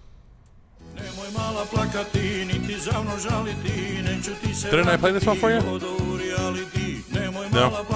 Didn't 4.71 4.89
I 4.89 4.97
play 4.97 5.13
this 5.13 5.25
one 5.25 5.37
for 5.37 5.51
you? 5.51 5.61
No. 7.53 7.87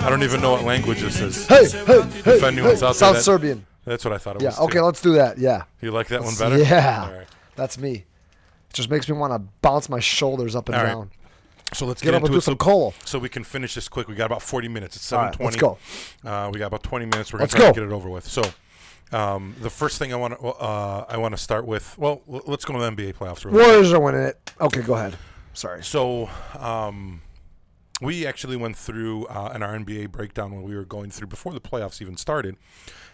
I 0.00 0.10
don't 0.10 0.22
even 0.22 0.40
know 0.40 0.52
what 0.52 0.64
language 0.64 1.00
this 1.00 1.20
is. 1.20 1.46
Hey, 1.46 1.68
hey, 1.68 2.02
hey. 2.24 2.46
anyone's 2.46 2.80
hey. 2.80 2.86
out 2.86 2.96
South 2.96 3.20
Serbian. 3.20 3.66
That's 3.86 4.04
what 4.04 4.12
I 4.12 4.18
thought 4.18 4.36
it 4.36 4.42
Yeah. 4.42 4.48
was. 4.48 4.58
Okay. 4.60 4.78
too. 4.78 4.84
Let's 4.84 5.00
do 5.00 5.12
that. 5.14 5.38
Yeah. 5.38 5.62
You 5.80 5.90
like 5.92 6.08
that 6.08 6.20
one 6.20 6.28
Let's- 6.28 6.38
better? 6.38 6.58
Yeah. 6.58 7.04
All 7.08 7.16
right. 7.18 7.26
That's 7.54 7.78
me. 7.78 7.92
It 7.94 8.72
just 8.74 8.90
makes 8.90 9.08
me 9.08 9.16
want 9.16 9.32
to 9.32 9.38
bounce 9.62 9.88
my 9.88 10.00
shoulders 10.00 10.54
up 10.54 10.68
and 10.68 10.76
All 10.76 10.82
right. 10.82 10.90
down. 10.90 11.10
So 11.72 11.86
let's 11.86 12.00
Get 12.02 12.10
get, 12.10 12.14
up 12.16 12.18
and 12.22 12.26
into 12.26 12.34
do 12.34 12.38
it. 12.38 12.42
some 12.42 12.52
So, 12.52 12.56
cola. 12.58 12.92
so 13.04 13.18
we 13.18 13.28
can 13.28 13.42
finish 13.42 13.74
this 13.74 13.88
quick. 13.88 14.06
We 14.08 14.14
got 14.14 14.26
about 14.26 14.42
40 14.42 14.68
minutes. 14.68 14.96
It's 14.96 15.12
All 15.12 15.20
7:20. 15.24 15.30
right, 15.38 15.40
let's 15.40 15.56
go. 15.56 15.78
Uh, 16.24 16.50
we 16.52 16.58
got 16.58 16.66
about 16.66 16.82
20 16.82 17.06
minutes. 17.06 17.32
We're 17.32 17.38
gonna 17.38 17.44
Let's 17.44 17.54
try 17.54 17.66
to 17.66 17.72
go. 17.72 17.74
get 17.74 17.90
it 17.90 17.94
over 17.94 18.08
with. 18.08 18.28
So, 18.28 18.42
um, 19.12 19.54
the 19.60 19.70
first 19.70 19.98
thing 19.98 20.12
I 20.12 20.16
want 20.16 20.38
to 20.38 20.46
uh, 20.46 21.06
I 21.08 21.16
want 21.16 21.36
to 21.36 21.42
start 21.42 21.66
with. 21.66 21.96
Well, 21.98 22.22
l- 22.30 22.42
let's 22.46 22.64
go 22.64 22.72
to 22.74 22.78
the 22.78 22.86
NBA 22.90 23.14
playoffs. 23.14 23.44
Real 23.44 23.54
quick. 23.54 23.66
Warriors 23.66 23.92
are 23.92 24.00
winning 24.00 24.20
it. 24.22 24.52
Okay, 24.60 24.82
go 24.82 24.94
ahead. 24.94 25.16
Sorry. 25.54 25.82
So, 25.82 26.28
um, 26.58 27.20
we 28.02 28.26
actually 28.26 28.56
went 28.56 28.76
through 28.76 29.24
uh, 29.26 29.50
an 29.54 29.62
NBA 29.62 30.12
breakdown 30.12 30.52
when 30.54 30.62
we 30.62 30.74
were 30.76 30.84
going 30.84 31.10
through 31.10 31.28
before 31.28 31.52
the 31.54 31.60
playoffs 31.60 32.02
even 32.02 32.16
started, 32.18 32.56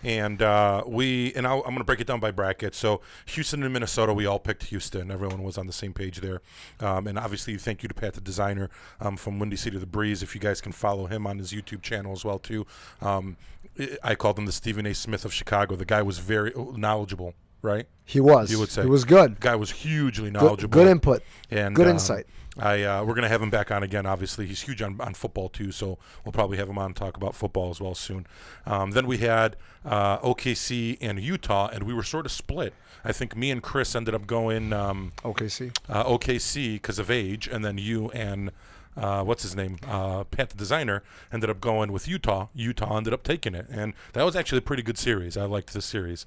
and 0.02 0.42
uh, 0.42 0.82
we 0.86 1.32
and 1.34 1.46
I'll, 1.46 1.58
I'm 1.58 1.66
going 1.70 1.78
to 1.78 1.84
break 1.84 2.00
it 2.00 2.06
down 2.08 2.18
by 2.18 2.32
bracket. 2.32 2.74
So 2.74 3.00
Houston 3.26 3.62
and 3.62 3.72
Minnesota, 3.72 4.12
we 4.12 4.26
all 4.26 4.40
picked 4.40 4.64
Houston. 4.64 5.10
Everyone 5.12 5.42
was 5.44 5.56
on 5.56 5.66
the 5.68 5.72
same 5.72 5.92
page 5.92 6.20
there, 6.20 6.40
um, 6.80 7.06
and 7.06 7.16
obviously 7.18 7.56
thank 7.58 7.82
you 7.84 7.88
to 7.88 7.94
Pat 7.94 8.14
the 8.14 8.20
designer 8.20 8.70
um, 9.00 9.16
from 9.16 9.38
Windy 9.38 9.56
City 9.56 9.76
to 9.76 9.78
the 9.80 9.86
Breeze. 9.86 10.22
If 10.22 10.34
you 10.34 10.40
guys 10.40 10.60
can 10.60 10.72
follow 10.72 11.06
him 11.06 11.26
on 11.28 11.38
his 11.38 11.52
YouTube 11.52 11.82
channel 11.82 12.12
as 12.12 12.24
well 12.24 12.38
too. 12.40 12.66
Um, 13.00 13.36
I- 13.78 13.98
I 14.02 14.14
called 14.16 14.38
him 14.38 14.46
the 14.46 14.52
Stephen 14.52 14.84
A. 14.86 14.94
Smith 14.94 15.24
of 15.24 15.32
Chicago. 15.32 15.76
The 15.76 15.84
guy 15.86 16.02
was 16.02 16.18
very 16.18 16.52
knowledgeable, 16.76 17.32
right? 17.62 17.86
He 18.04 18.20
was. 18.20 18.50
You 18.50 18.58
would 18.58 18.70
say 18.70 18.82
he 18.82 18.88
was 18.88 19.04
good. 19.04 19.38
guy 19.40 19.54
was 19.54 19.70
hugely 19.70 20.30
knowledgeable. 20.30 20.74
good 20.74 20.88
input. 20.88 21.22
and 21.50 21.74
good 21.74 21.86
uh, 21.86 21.90
insight. 21.92 22.26
I 22.58 22.82
uh, 22.82 23.04
we're 23.04 23.14
gonna 23.14 23.28
have 23.28 23.40
him 23.40 23.50
back 23.50 23.70
on 23.70 23.82
again. 23.82 24.04
Obviously, 24.04 24.46
he's 24.46 24.62
huge 24.62 24.82
on, 24.82 25.00
on 25.00 25.14
football 25.14 25.48
too, 25.48 25.72
so 25.72 25.98
we'll 26.24 26.32
probably 26.32 26.58
have 26.58 26.68
him 26.68 26.78
on 26.78 26.92
talk 26.92 27.16
about 27.16 27.34
football 27.34 27.70
as 27.70 27.80
well 27.80 27.94
soon. 27.94 28.26
Um, 28.66 28.90
then 28.90 29.06
we 29.06 29.18
had 29.18 29.56
uh, 29.84 30.18
OKC 30.18 30.98
and 31.00 31.18
Utah, 31.20 31.68
and 31.72 31.84
we 31.84 31.94
were 31.94 32.02
sort 32.02 32.26
of 32.26 32.32
split. 32.32 32.74
I 33.04 33.12
think 33.12 33.34
me 33.36 33.50
and 33.50 33.62
Chris 33.62 33.94
ended 33.94 34.14
up 34.14 34.26
going 34.26 34.72
um, 34.72 35.12
OKC. 35.24 35.76
uh, 35.88 36.04
OKC 36.04 36.74
because 36.74 36.98
of 36.98 37.10
age, 37.10 37.48
and 37.48 37.64
then 37.64 37.78
you 37.78 38.10
and 38.10 38.50
uh, 38.96 39.22
what's 39.24 39.42
his 39.42 39.56
name, 39.56 39.78
uh, 39.88 40.24
Pat 40.24 40.50
the 40.50 40.56
designer, 40.56 41.02
ended 41.32 41.48
up 41.48 41.60
going 41.60 41.90
with 41.90 42.06
Utah. 42.06 42.48
Utah 42.54 42.96
ended 42.98 43.14
up 43.14 43.22
taking 43.22 43.54
it, 43.54 43.66
and 43.70 43.94
that 44.12 44.24
was 44.24 44.36
actually 44.36 44.58
a 44.58 44.62
pretty 44.62 44.82
good 44.82 44.98
series. 44.98 45.36
I 45.36 45.46
liked 45.46 45.72
this 45.72 45.86
series. 45.86 46.26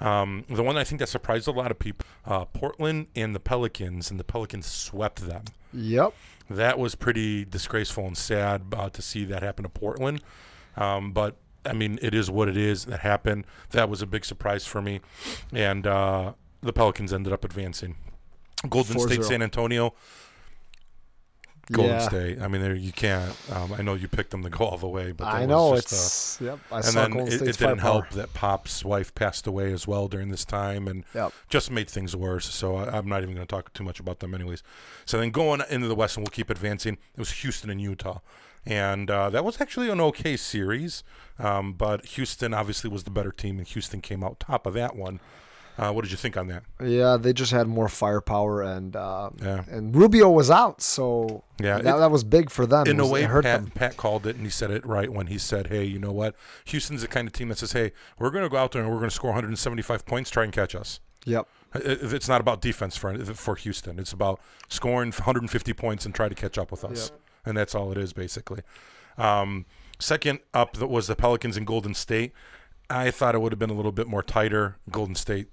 Um, 0.00 0.44
the 0.48 0.62
one 0.62 0.76
I 0.76 0.84
think 0.84 1.00
that 1.00 1.08
surprised 1.08 1.48
a 1.48 1.52
lot 1.52 1.70
of 1.70 1.78
people, 1.78 2.06
uh, 2.24 2.44
Portland 2.44 3.08
and 3.16 3.34
the 3.34 3.40
Pelicans, 3.40 4.10
and 4.10 4.18
the 4.18 4.24
Pelicans 4.24 4.66
swept 4.66 5.26
them. 5.26 5.44
Yep. 5.72 6.14
That 6.50 6.78
was 6.78 6.94
pretty 6.94 7.44
disgraceful 7.44 8.06
and 8.06 8.16
sad 8.16 8.62
uh, 8.72 8.90
to 8.90 9.02
see 9.02 9.24
that 9.24 9.42
happen 9.42 9.64
to 9.64 9.68
Portland. 9.68 10.22
Um, 10.76 11.12
but 11.12 11.36
I 11.66 11.72
mean, 11.72 11.98
it 12.00 12.14
is 12.14 12.30
what 12.30 12.48
it 12.48 12.56
is. 12.56 12.86
That 12.86 13.00
happened. 13.00 13.44
That 13.70 13.90
was 13.90 14.00
a 14.00 14.06
big 14.06 14.24
surprise 14.24 14.64
for 14.64 14.80
me, 14.80 15.00
and 15.52 15.86
uh, 15.86 16.32
the 16.62 16.72
Pelicans 16.72 17.12
ended 17.12 17.32
up 17.32 17.44
advancing. 17.44 17.96
Golden 18.68 18.98
State, 18.98 19.20
4-0. 19.20 19.24
San 19.24 19.42
Antonio. 19.42 19.94
Golden 21.72 21.92
Yeah. 21.96 22.08
State. 22.08 22.40
I 22.40 22.48
mean, 22.48 22.62
there 22.62 22.74
you 22.74 22.92
can't. 22.92 23.34
Um, 23.52 23.72
I 23.74 23.82
know 23.82 23.94
you 23.94 24.08
picked 24.08 24.30
them 24.30 24.42
to 24.42 24.50
go 24.50 24.64
all 24.64 24.78
the 24.78 24.88
way, 24.88 25.12
but 25.12 25.26
I 25.26 25.44
know 25.46 25.74
just, 25.74 25.92
uh, 25.92 25.96
it's. 25.96 26.38
yep. 26.40 26.58
I 26.72 26.76
and 26.76 26.84
then 26.96 27.10
Golden 27.10 27.28
it, 27.32 27.36
State's 27.36 27.56
it 27.56 27.60
didn't 27.66 27.78
help 27.78 28.10
that 28.10 28.32
Pop's 28.34 28.84
wife 28.84 29.14
passed 29.14 29.46
away 29.46 29.72
as 29.72 29.86
well 29.86 30.08
during 30.08 30.30
this 30.30 30.44
time, 30.44 30.88
and 30.88 31.04
Yep. 31.14 31.32
just 31.48 31.70
made 31.70 31.90
things 31.90 32.16
worse. 32.16 32.46
So 32.54 32.76
I, 32.76 32.96
I'm 32.98 33.08
not 33.08 33.22
even 33.22 33.34
going 33.34 33.46
to 33.46 33.54
talk 33.54 33.72
too 33.74 33.84
much 33.84 34.00
about 34.00 34.20
them, 34.20 34.34
anyways. 34.34 34.62
So 35.04 35.18
then 35.18 35.30
going 35.30 35.62
into 35.70 35.88
the 35.88 35.94
West, 35.94 36.16
and 36.16 36.24
we'll 36.24 36.30
keep 36.30 36.50
advancing. 36.50 36.94
It 36.94 37.18
was 37.18 37.30
Houston 37.42 37.68
and 37.70 37.80
Utah, 37.80 38.20
and 38.64 39.10
uh, 39.10 39.28
that 39.30 39.44
was 39.44 39.60
actually 39.60 39.90
an 39.90 40.00
okay 40.00 40.36
series. 40.36 41.02
Um, 41.38 41.72
but 41.74 42.04
Houston 42.06 42.52
obviously 42.54 42.90
was 42.90 43.04
the 43.04 43.10
better 43.10 43.30
team, 43.32 43.58
and 43.58 43.66
Houston 43.68 44.00
came 44.00 44.24
out 44.24 44.40
top 44.40 44.66
of 44.66 44.74
that 44.74 44.96
one. 44.96 45.20
Uh, 45.78 45.92
what 45.92 46.02
did 46.02 46.10
you 46.10 46.16
think 46.16 46.36
on 46.36 46.48
that? 46.48 46.64
Yeah, 46.84 47.16
they 47.16 47.32
just 47.32 47.52
had 47.52 47.68
more 47.68 47.88
firepower, 47.88 48.62
and 48.62 48.96
uh, 48.96 49.30
Yeah. 49.40 49.62
and 49.70 49.94
Rubio 49.94 50.28
was 50.28 50.50
out, 50.50 50.82
so 50.82 51.44
Yeah, 51.60 51.78
that, 51.80 51.94
it- 51.96 51.98
that 51.98 52.10
was 52.10 52.24
big 52.24 52.50
for 52.50 52.66
them. 52.66 52.86
in 52.88 52.98
It 52.98 53.02
a 53.02 53.06
way, 53.06 53.24
Pat, 53.26 53.42
them. 53.42 53.70
Pat 53.74 53.96
called 53.96 54.26
it, 54.26 54.34
and 54.34 54.44
he 54.44 54.50
said 54.50 54.70
it 54.72 54.84
right 54.84 55.12
when 55.12 55.28
he 55.28 55.38
said, 55.38 55.68
"Hey, 55.68 55.84
you 55.84 55.98
know 56.00 56.10
what? 56.12 56.34
Houston's 56.64 57.02
the 57.02 57.08
kind 57.08 57.28
of 57.28 57.32
team 57.32 57.48
that 57.50 57.58
says, 57.58 57.72
hey, 57.72 57.92
we're 58.18 58.30
going 58.30 58.42
to 58.44 58.48
go 58.50 58.56
out 58.56 58.72
there 58.72 58.82
and 58.82 58.90
we're 58.90 58.98
going 58.98 59.08
to 59.10 59.14
score 59.14 59.30
175 59.30 60.04
points, 60.04 60.30
try 60.30 60.42
and 60.44 60.52
catch 60.52 60.74
us.' 60.74 60.98
Yep. 61.24 61.46
It- 61.76 62.12
It's 62.12 62.28
not 62.28 62.40
about 62.40 62.60
defense 62.60 62.96
for 62.96 63.16
for 63.34 63.54
Houston. 63.54 63.98
It's 64.00 64.12
about 64.12 64.40
scoring 64.68 65.12
150 65.12 65.72
points 65.74 66.04
and 66.04 66.12
try 66.14 66.28
to 66.28 66.34
catch 66.34 66.58
up 66.58 66.72
with 66.72 66.84
us, 66.84 67.12
and 67.46 67.56
that's 67.56 67.74
all 67.74 67.92
it 67.92 67.98
is 67.98 68.12
basically. 68.12 68.62
Um, 69.16 69.64
second 70.00 70.40
up 70.54 70.74
that 70.78 70.86
was 70.88 71.06
the 71.06 71.14
Pelicans 71.16 71.56
and 71.56 71.66
Golden 71.66 71.94
State. 71.94 72.32
I 72.90 73.10
thought 73.10 73.34
it 73.34 73.40
would 73.42 73.52
have 73.52 73.58
been 73.58 73.68
a 73.70 73.74
little 73.74 73.92
bit 73.92 74.06
more 74.08 74.22
tighter. 74.22 74.76
Golden 74.90 75.14
State 75.14 75.48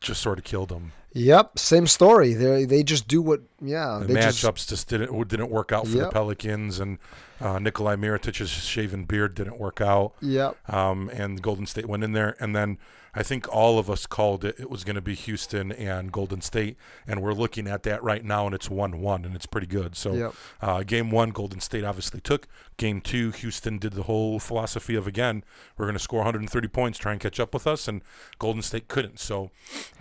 just 0.00 0.22
sort 0.22 0.38
of 0.38 0.44
killed 0.44 0.68
them. 0.68 0.92
Yep. 1.12 1.58
Same 1.58 1.86
story. 1.86 2.34
They 2.34 2.64
they 2.66 2.82
just 2.82 3.08
do 3.08 3.22
what. 3.22 3.40
Yeah. 3.60 3.98
The 4.00 4.12
they 4.12 4.20
just 4.20 4.44
matchups 4.44 4.68
just, 4.68 4.88
didn't 4.88 5.28
didn't 5.28 5.50
work 5.50 5.72
out 5.72 5.86
for 5.86 5.96
the 5.96 6.10
Pelicans, 6.10 6.78
and 6.78 6.98
uh, 7.40 7.58
Nikolai 7.58 7.96
Mirotic's 7.96 8.50
shaven 8.50 9.04
beard 9.04 9.34
didn't 9.34 9.58
work 9.58 9.80
out. 9.80 10.12
Yep. 10.20 10.56
um, 10.72 11.10
and 11.12 11.42
Golden 11.42 11.66
State 11.66 11.86
went 11.86 12.02
in 12.04 12.12
there. 12.12 12.36
And 12.40 12.54
then 12.54 12.78
I 13.18 13.22
think 13.22 13.48
all 13.50 13.78
of 13.78 13.88
us 13.88 14.06
called 14.06 14.44
it. 14.44 14.56
It 14.58 14.68
was 14.68 14.84
going 14.84 14.96
to 14.96 15.00
be 15.00 15.14
Houston 15.14 15.72
and 15.72 16.12
Golden 16.12 16.42
State, 16.42 16.76
and 17.06 17.22
we're 17.22 17.32
looking 17.32 17.66
at 17.66 17.82
that 17.84 18.02
right 18.02 18.22
now, 18.22 18.44
and 18.44 18.54
it's 18.54 18.68
one-one, 18.68 19.24
and 19.24 19.34
it's 19.34 19.46
pretty 19.46 19.66
good. 19.66 19.96
So, 19.96 20.12
Yep. 20.12 20.34
uh, 20.60 20.82
game 20.82 21.10
one, 21.10 21.30
Golden 21.30 21.60
State 21.60 21.82
obviously 21.82 22.20
took. 22.20 22.46
Game 22.76 23.00
two, 23.00 23.30
Houston 23.30 23.78
did 23.78 23.94
the 23.94 24.02
whole 24.02 24.38
philosophy 24.38 24.96
of 24.96 25.06
again, 25.06 25.44
we're 25.78 25.86
going 25.86 25.94
to 25.96 25.98
score 25.98 26.18
130 26.18 26.68
points, 26.68 26.98
try 26.98 27.12
and 27.12 27.20
catch 27.20 27.40
up 27.40 27.54
with 27.54 27.66
us, 27.66 27.88
and 27.88 28.02
Golden 28.38 28.60
State 28.60 28.88
couldn't. 28.88 29.18
So, 29.18 29.50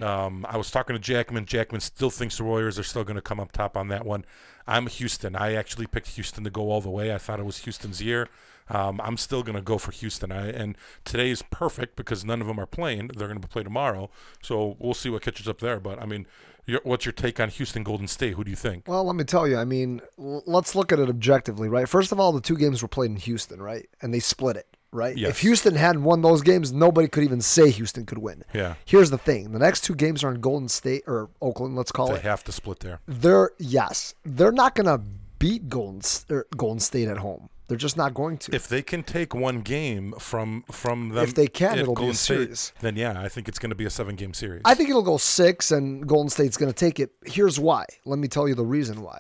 um, 0.02 0.46
I 0.50 0.58
was 0.58 0.70
talking 0.70 0.94
to 0.94 1.00
Jackman. 1.02 1.46
Jackman 1.46 1.80
still 1.80 2.10
thinks 2.10 2.38
the 2.38 2.44
Warriors 2.44 2.78
are 2.78 2.84
still 2.84 3.06
going 3.06 3.16
to 3.16 3.22
come 3.22 3.40
up 3.40 3.54
top 3.54 3.78
on 3.78 3.88
that 3.88 4.06
one. 4.06 4.26
I'm 4.68 4.88
Houston. 4.88 5.36
I 5.36 5.54
actually 5.54 5.88
picked 5.88 6.10
Houston 6.10 6.44
to 6.44 6.50
go 6.50 6.72
all 6.72 6.82
the 6.82 6.90
way. 6.90 7.14
I 7.14 7.18
thought 7.18 7.40
it 7.40 7.46
was 7.46 7.60
Houston's 7.60 8.02
year. 8.02 8.28
Um, 8.68 9.00
I'm 9.04 9.18
still 9.18 9.44
going 9.44 9.56
to 9.56 9.62
go 9.62 9.78
for 9.78 9.92
Houston. 9.92 10.32
I, 10.32 10.50
and 10.50 10.76
today 11.04 11.30
is 11.30 11.44
perfect 11.44 11.96
because 11.96 12.26
none 12.26 12.42
of 12.42 12.48
them 12.48 12.60
are 12.60 12.66
playing. 12.66 13.12
They're 13.16 13.28
going 13.28 13.40
to 13.40 13.48
play 13.48 13.64
tomorrow. 13.64 14.10
So 14.42 14.76
we'll 14.80 14.96
see 14.96 15.10
what 15.10 15.22
catches 15.22 15.48
up 15.48 15.60
there. 15.60 15.80
But 15.80 16.02
I 16.02 16.06
mean, 16.06 16.26
your, 16.66 16.82
what's 16.84 17.06
your 17.06 17.14
take 17.14 17.40
on 17.40 17.50
Houston 17.50 17.84
Golden 17.84 18.08
State? 18.08 18.34
Who 18.34 18.44
do 18.44 18.50
you 18.50 18.56
think? 18.56 18.88
Well, 18.88 19.04
let 19.04 19.16
me 19.16 19.24
tell 19.24 19.48
you. 19.48 19.58
I 19.58 19.66
mean, 19.66 20.02
l- 20.18 20.42
let's 20.48 20.74
look 20.74 20.92
at 20.92 20.98
it 20.98 21.10
objectively, 21.10 21.70
right? 21.70 21.88
First 21.88 22.12
of 22.12 22.20
all, 22.20 22.32
the 22.32 22.42
two 22.42 22.58
games 22.58 22.82
were 22.82 22.88
played 22.88 23.12
in 23.12 23.18
Houston, 23.18 23.62
right? 23.62 23.88
And 24.02 24.12
they 24.12 24.20
split 24.20 24.58
it, 24.58 24.66
right? 24.92 25.16
Yes. 25.18 25.32
If 25.32 25.40
Houston 25.42 25.76
hadn't 25.76 26.04
won 26.04 26.22
those 26.22 26.42
games, 26.42 26.72
nobody 26.72 27.08
could 27.08 27.24
even 27.24 27.42
say 27.42 27.70
Houston 27.70 28.06
could 28.06 28.18
win. 28.20 28.44
Yeah. 28.54 28.76
Here's 28.86 29.10
the 29.10 29.18
thing: 29.18 29.52
the 29.52 29.60
next 29.60 29.82
two 29.84 29.96
games 29.96 30.24
are 30.24 30.32
in 30.32 30.42
Golden 30.42 30.68
State 30.70 31.04
or 31.08 31.30
Oakland. 31.42 31.76
Let's 31.76 31.92
call 31.92 32.08
They 32.08 32.16
it. 32.16 32.24
They 32.24 32.30
have 32.30 32.44
to 32.46 32.52
split 32.52 32.80
there. 32.80 33.00
They're 33.08 33.52
yes, 33.58 34.16
they're 34.24 34.52
not 34.52 34.76
gonna 34.76 35.02
beat 35.40 35.70
Golden 35.70 36.02
or 36.30 36.48
Golden 36.56 36.80
State 36.80 37.08
at 37.08 37.18
home. 37.18 37.50
They're 37.68 37.78
just 37.78 37.98
not 37.98 38.14
going 38.14 38.38
to. 38.40 38.54
If 38.56 38.68
they 38.68 38.84
can 38.84 39.02
take 39.02 39.34
one 39.34 39.62
game 39.62 40.14
from 40.20 40.64
from 40.72 41.10
them, 41.10 41.24
If 41.24 41.34
they 41.34 41.48
can, 41.48 41.80
it'll 41.80 41.96
be 41.96 42.00
a 42.02 42.06
Golden 42.06 42.14
State, 42.14 42.36
series. 42.36 42.74
Then 42.80 42.96
yeah, 42.96 43.20
I 43.20 43.28
think 43.28 43.48
it's 43.48 43.58
going 43.58 43.72
to 43.72 43.76
be 43.76 43.86
a 43.86 43.90
seven 43.90 44.16
game 44.16 44.36
series. 44.36 44.62
I 44.66 44.76
think 44.76 44.90
it'll 44.90 45.02
go 45.02 45.18
six, 45.18 45.72
and 45.72 46.08
Golden 46.08 46.30
State's 46.30 46.58
going 46.58 46.72
to 46.72 46.78
take 46.78 47.00
it. 47.00 47.12
Here's 47.26 47.60
why. 47.60 47.86
Let 48.06 48.20
me 48.20 48.28
tell 48.28 48.48
you 48.48 48.54
the 48.54 48.64
reason 48.66 49.02
why. 49.02 49.20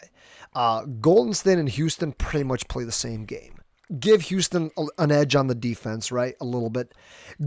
Uh, 0.53 0.85
Golden 1.01 1.33
State 1.33 1.57
and 1.57 1.67
Houston 1.67 2.11
pretty 2.13 2.43
much 2.43 2.67
play 2.67 2.83
the 2.83 2.91
same 2.91 3.25
game. 3.25 3.54
Give 3.99 4.21
Houston 4.23 4.71
an 4.97 5.11
edge 5.11 5.35
on 5.35 5.47
the 5.47 5.55
defense, 5.55 6.11
right? 6.11 6.35
A 6.41 6.45
little 6.45 6.69
bit. 6.69 6.93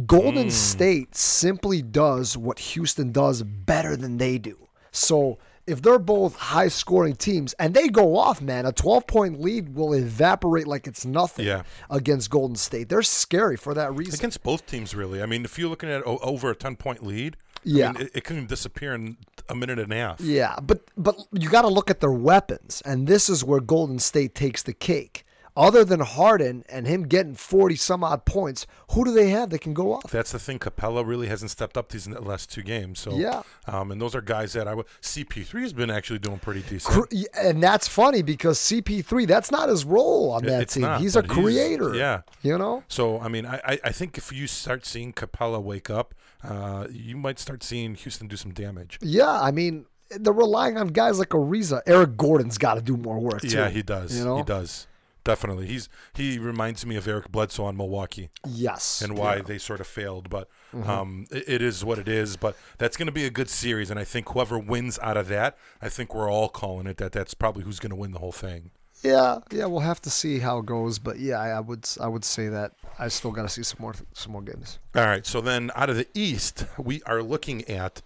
Golden 0.07 0.44
hmm. 0.44 0.51
State 0.51 1.14
simply 1.16 1.83
does 1.83 2.37
what 2.37 2.59
Houston 2.61 3.12
does 3.12 3.42
better 3.42 3.96
than 3.96 4.18
they 4.18 4.38
do. 4.38 4.68
So 4.92 5.38
if 5.66 5.83
they're 5.83 5.98
both 5.98 6.35
high 6.37 6.68
scoring 6.68 7.14
teams 7.14 7.53
and 7.55 7.74
they 7.74 7.88
go 7.88 8.16
off, 8.16 8.40
man, 8.40 8.64
a 8.66 8.72
12 8.72 9.07
point 9.07 9.40
lead 9.40 9.74
will 9.74 9.92
evaporate 9.92 10.66
like 10.66 10.87
it's 10.87 11.05
nothing 11.05 11.46
Yeah. 11.46 11.62
against 11.90 12.31
Golden 12.31 12.57
State. 12.57 12.88
They're 12.88 13.03
scary 13.03 13.57
for 13.57 13.74
that 13.74 13.94
reason. 13.94 14.14
against 14.14 14.42
both 14.42 14.64
teams, 14.66 14.94
really. 14.94 15.22
I 15.22 15.27
mean, 15.27 15.44
if 15.44 15.59
you're 15.59 15.68
looking 15.68 15.90
at 15.90 16.03
over 16.05 16.51
a 16.51 16.55
ten 16.57 16.77
point 16.77 17.05
lead, 17.05 17.37
I 17.57 17.61
Yeah. 17.64 17.92
mean, 17.92 18.03
it, 18.03 18.11
it 18.14 18.24
can 18.24 18.46
disappear 18.46 18.94
in 18.94 19.16
a 19.48 19.55
minute 19.55 19.79
and 19.79 19.92
a 19.92 19.96
half. 19.96 20.20
Yeah, 20.20 20.57
but 20.62 20.83
but 20.96 21.18
you 21.33 21.51
got 21.51 21.62
to 21.62 21.68
look 21.68 21.90
at 21.90 22.01
their 22.01 22.12
weapons, 22.12 22.83
and 22.87 23.07
this 23.07 23.29
is 23.29 23.44
where 23.44 23.61
Golden 23.61 23.98
State 23.98 24.35
takes 24.35 24.62
the 24.62 24.72
cake. 24.72 25.24
Other 25.58 25.84
than 25.84 25.98
Harden 26.00 26.64
and 26.68 26.86
him 26.86 27.02
getting 27.08 27.34
forty 27.34 27.74
some 27.74 28.04
odd 28.04 28.24
points, 28.24 28.64
who 28.92 29.04
do 29.04 29.10
they 29.12 29.30
have 29.30 29.50
that 29.50 29.58
can 29.60 29.74
go 29.74 29.92
off? 29.92 30.10
That's 30.12 30.30
the 30.30 30.38
thing. 30.38 30.60
Capela 30.60 31.04
really 31.04 31.26
hasn't 31.26 31.50
stepped 31.50 31.76
up 31.76 31.88
these 31.88 32.08
last 32.08 32.50
two 32.52 32.62
games. 32.62 33.00
So 33.00 33.16
Yeah. 33.18 33.42
um, 33.66 33.90
and 33.90 34.00
those 34.00 34.14
are 34.14 34.20
guys 34.20 34.52
that 34.52 34.68
I 34.68 34.74
would. 34.74 34.86
CP3 35.02 35.62
has 35.62 35.72
been 35.72 35.90
actually 35.90 36.20
doing 36.20 36.38
pretty 36.38 36.62
decent. 36.62 37.12
And 37.36 37.60
that's 37.60 37.88
funny 37.88 38.22
because 38.22 38.58
CP3, 38.60 39.26
that's 39.26 39.50
not 39.50 39.68
his 39.68 39.84
role 39.84 40.30
on 40.30 40.44
that 40.44 40.62
It's 40.62 40.74
team. 40.74 40.82
not, 40.82 41.00
he's 41.00 41.16
a 41.16 41.22
but 41.22 41.32
he's- 41.32 41.44
creator. 41.44 41.94
yeah. 41.94 42.20
you 42.42 42.56
know. 42.56 42.84
So 42.86 43.18
I 43.18 43.26
mean, 43.28 43.44
I, 43.44 43.60
I- 43.66 43.80
I 43.84 43.90
think 43.92 44.16
if 44.16 44.32
you 44.32 44.46
start 44.46 44.86
seeing 44.86 45.12
Capela 45.12 45.60
wake 45.60 45.90
up, 45.90 46.14
uh, 46.44 46.86
you 46.90 47.16
might 47.16 47.40
start 47.40 47.64
seeing 47.64 47.96
Houston 47.96 48.28
do 48.28 48.36
some 48.36 48.52
damage. 48.54 48.96
Yeah, 49.02 49.40
I 49.40 49.50
mean 49.50 49.86
they're 50.10 50.32
relying 50.32 50.78
on 50.78 50.86
guys 50.88 51.18
like 51.18 51.30
Ariza. 51.30 51.82
Eric 51.86 52.16
Gordon's 52.16 52.56
got 52.58 52.74
to 52.74 52.80
do 52.80 52.96
more 52.96 53.18
work 53.18 53.40
too. 53.42 53.48
Yeah, 53.48 53.68
he 53.68 53.82
does. 53.82 54.16
You 54.16 54.24
know? 54.24 54.36
He 54.38 54.42
does. 54.44 54.86
Definitely. 55.28 55.66
He's 55.66 55.88
he 56.14 56.38
reminds 56.38 56.86
me 56.86 56.96
of 56.96 57.06
Eric 57.06 57.30
Bledsoe 57.30 57.64
on 57.64 57.76
Milwaukee 57.76 58.30
Yes. 58.46 59.02
and 59.02 59.16
why 59.18 59.36
yeah. 59.36 59.42
they 59.42 59.58
sort 59.58 59.80
of 59.80 59.86
failed. 59.86 60.30
But 60.30 60.48
Mm-hmm. 60.74 60.90
um, 60.90 61.26
it, 61.30 61.44
it 61.48 61.62
is 61.62 61.84
what 61.84 61.98
it 61.98 62.08
is. 62.08 62.36
But 62.36 62.56
that's 62.78 62.96
going 62.96 63.06
to 63.06 63.12
be 63.12 63.24
a 63.24 63.30
good 63.30 63.48
series, 63.48 63.90
and 63.90 63.98
I 64.00 64.04
think 64.04 64.28
whoever 64.30 64.58
wins 64.58 64.98
out 65.02 65.16
of 65.16 65.28
that, 65.28 65.56
I 65.82 65.88
think 65.88 66.14
we're 66.14 66.30
all 66.30 66.48
calling 66.48 66.86
it 66.86 66.96
that. 66.98 67.12
That's 67.12 67.32
probably 67.34 67.64
who's 67.64 67.78
going 67.78 67.90
to 67.90 67.96
win 67.96 68.12
the 68.12 68.18
whole 68.18 68.32
thing. 68.32 68.70
Yeah, 69.02 69.38
yeah, 69.52 69.66
we'll 69.66 69.80
have 69.80 70.02
to 70.02 70.10
see 70.10 70.40
how 70.40 70.58
it 70.58 70.66
goes, 70.66 70.98
but 70.98 71.18
yeah, 71.18 71.38
I, 71.40 71.50
I 71.50 71.60
would 71.60 71.88
I 72.00 72.08
would 72.08 72.24
say 72.24 72.48
that 72.48 72.72
I 72.98 73.08
still 73.08 73.30
got 73.32 73.42
to 73.42 73.48
see 73.48 73.62
some 73.62 73.78
more 73.80 73.94
some 74.12 74.32
more 74.32 74.42
games. 74.42 74.78
All 74.94 75.04
right. 75.06 75.24
So 75.24 75.40
then 75.40 75.70
out 75.74 75.88
of 75.90 75.96
the 75.96 76.08
East, 76.14 76.64
we 76.78 77.02
are 77.04 77.22
looking 77.22 77.64
at 77.68 78.02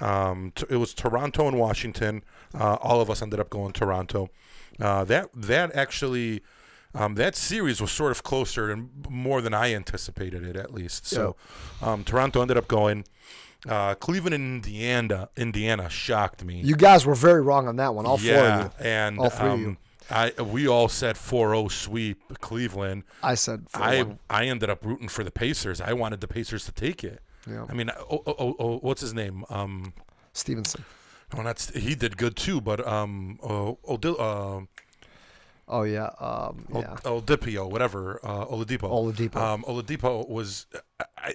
um, 0.00 0.52
t- 0.54 0.66
it 0.70 0.76
was 0.76 0.94
Toronto 0.94 1.46
and 1.48 1.58
Washington. 1.58 2.22
Uh, 2.58 2.76
all 2.80 3.00
of 3.00 3.10
us 3.10 3.22
ended 3.22 3.38
up 3.40 3.50
going 3.50 3.72
Toronto. 3.72 4.30
Uh, 4.80 5.04
that 5.04 5.28
that 5.34 5.74
actually, 5.76 6.42
um, 6.94 7.14
that 7.14 7.36
series 7.36 7.80
was 7.80 7.90
sort 7.90 8.10
of 8.10 8.22
closer 8.22 8.70
and 8.70 8.90
more 9.08 9.40
than 9.40 9.54
I 9.54 9.74
anticipated 9.74 10.44
it 10.44 10.56
at 10.56 10.72
least. 10.74 11.06
So, 11.06 11.36
um, 11.82 12.04
Toronto 12.04 12.42
ended 12.42 12.56
up 12.56 12.68
going. 12.68 13.04
Uh, 13.68 13.94
Cleveland 13.94 14.34
and 14.34 14.56
Indiana, 14.56 15.28
Indiana 15.36 15.90
shocked 15.90 16.44
me. 16.44 16.62
You 16.62 16.76
guys 16.76 17.04
were 17.04 17.14
very 17.14 17.42
wrong 17.42 17.68
on 17.68 17.76
that 17.76 17.94
one. 17.94 18.06
All 18.06 18.18
yeah, 18.18 18.34
four 18.34 18.46
of 18.46 18.64
you. 18.64 18.86
and 18.86 19.18
All 19.18 19.30
three 19.30 19.46
of 19.46 19.52
um, 19.52 19.60
you. 19.60 19.76
I 20.10 20.32
we 20.42 20.66
all 20.66 20.88
said 20.88 21.16
4-0 21.16 21.70
sweep 21.70 22.20
Cleveland. 22.40 23.04
I 23.22 23.34
said 23.34 23.68
four 23.68 23.82
I 23.82 24.02
one. 24.02 24.18
I 24.28 24.46
ended 24.46 24.70
up 24.70 24.84
rooting 24.84 25.08
for 25.08 25.22
the 25.22 25.30
Pacers. 25.30 25.80
I 25.80 25.92
wanted 25.92 26.20
the 26.20 26.26
Pacers 26.28 26.64
to 26.64 26.72
take 26.72 27.04
it. 27.04 27.20
Yeah. 27.48 27.66
I 27.68 27.74
mean, 27.74 27.90
oh, 27.90 28.22
oh, 28.26 28.34
oh, 28.38 28.56
oh, 28.58 28.78
what's 28.78 29.00
his 29.00 29.14
name? 29.14 29.44
Um, 29.50 29.92
Stephenson. 30.32 30.84
oh, 31.36 31.42
that's 31.42 31.70
he 31.70 31.94
did 31.94 32.16
good 32.16 32.36
too, 32.36 32.60
but 32.60 32.86
um, 32.86 33.38
oh, 33.42 33.78
Odil, 33.88 34.16
uh, 34.18 34.66
Oh 35.70 35.82
yeah. 35.84 36.10
Um, 36.18 36.66
yeah. 36.74 36.96
Oladipo, 37.04 37.70
whatever, 37.70 38.20
uh, 38.24 38.44
Oladipo. 38.46 38.90
Oladipo. 38.90 39.36
Um, 39.36 39.64
Oladipo 39.66 40.28
was 40.28 40.66
I, 41.16 41.34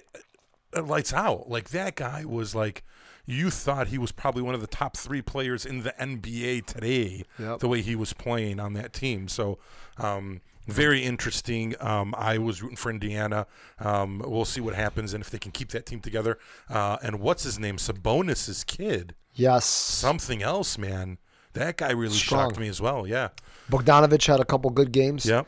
I, 0.74 0.80
lights 0.80 1.12
out. 1.12 1.48
Like 1.48 1.70
that 1.70 1.96
guy 1.96 2.24
was 2.24 2.54
like, 2.54 2.84
you 3.24 3.50
thought 3.50 3.88
he 3.88 3.98
was 3.98 4.12
probably 4.12 4.42
one 4.42 4.54
of 4.54 4.60
the 4.60 4.66
top 4.66 4.96
three 4.96 5.22
players 5.22 5.64
in 5.64 5.82
the 5.82 5.94
NBA 5.98 6.66
today. 6.66 7.24
Yep. 7.38 7.60
The 7.60 7.68
way 7.68 7.80
he 7.80 7.96
was 7.96 8.12
playing 8.12 8.60
on 8.60 8.74
that 8.74 8.92
team. 8.92 9.26
So, 9.26 9.58
um, 9.98 10.42
very 10.68 11.02
interesting. 11.02 11.74
Um, 11.80 12.14
I 12.16 12.38
was 12.38 12.62
rooting 12.62 12.76
for 12.76 12.90
Indiana. 12.90 13.46
Um, 13.78 14.22
we'll 14.24 14.44
see 14.44 14.60
what 14.60 14.74
happens 14.74 15.14
and 15.14 15.22
if 15.22 15.30
they 15.30 15.38
can 15.38 15.52
keep 15.52 15.70
that 15.70 15.86
team 15.86 16.00
together. 16.00 16.38
Uh, 16.68 16.98
and 17.02 17.20
what's 17.20 17.44
his 17.44 17.58
name? 17.58 17.78
Sabonis's 17.78 18.64
kid. 18.64 19.14
Yes. 19.34 19.64
Something 19.64 20.42
else, 20.42 20.76
man. 20.76 21.18
That 21.52 21.76
guy 21.78 21.92
really 21.92 22.14
Strong. 22.14 22.50
shocked 22.50 22.60
me 22.60 22.68
as 22.68 22.80
well. 22.80 23.06
Yeah. 23.06 23.28
Bogdanovich 23.70 24.26
had 24.26 24.40
a 24.40 24.44
couple 24.44 24.70
good 24.70 24.92
games. 24.92 25.26
Yep. 25.26 25.46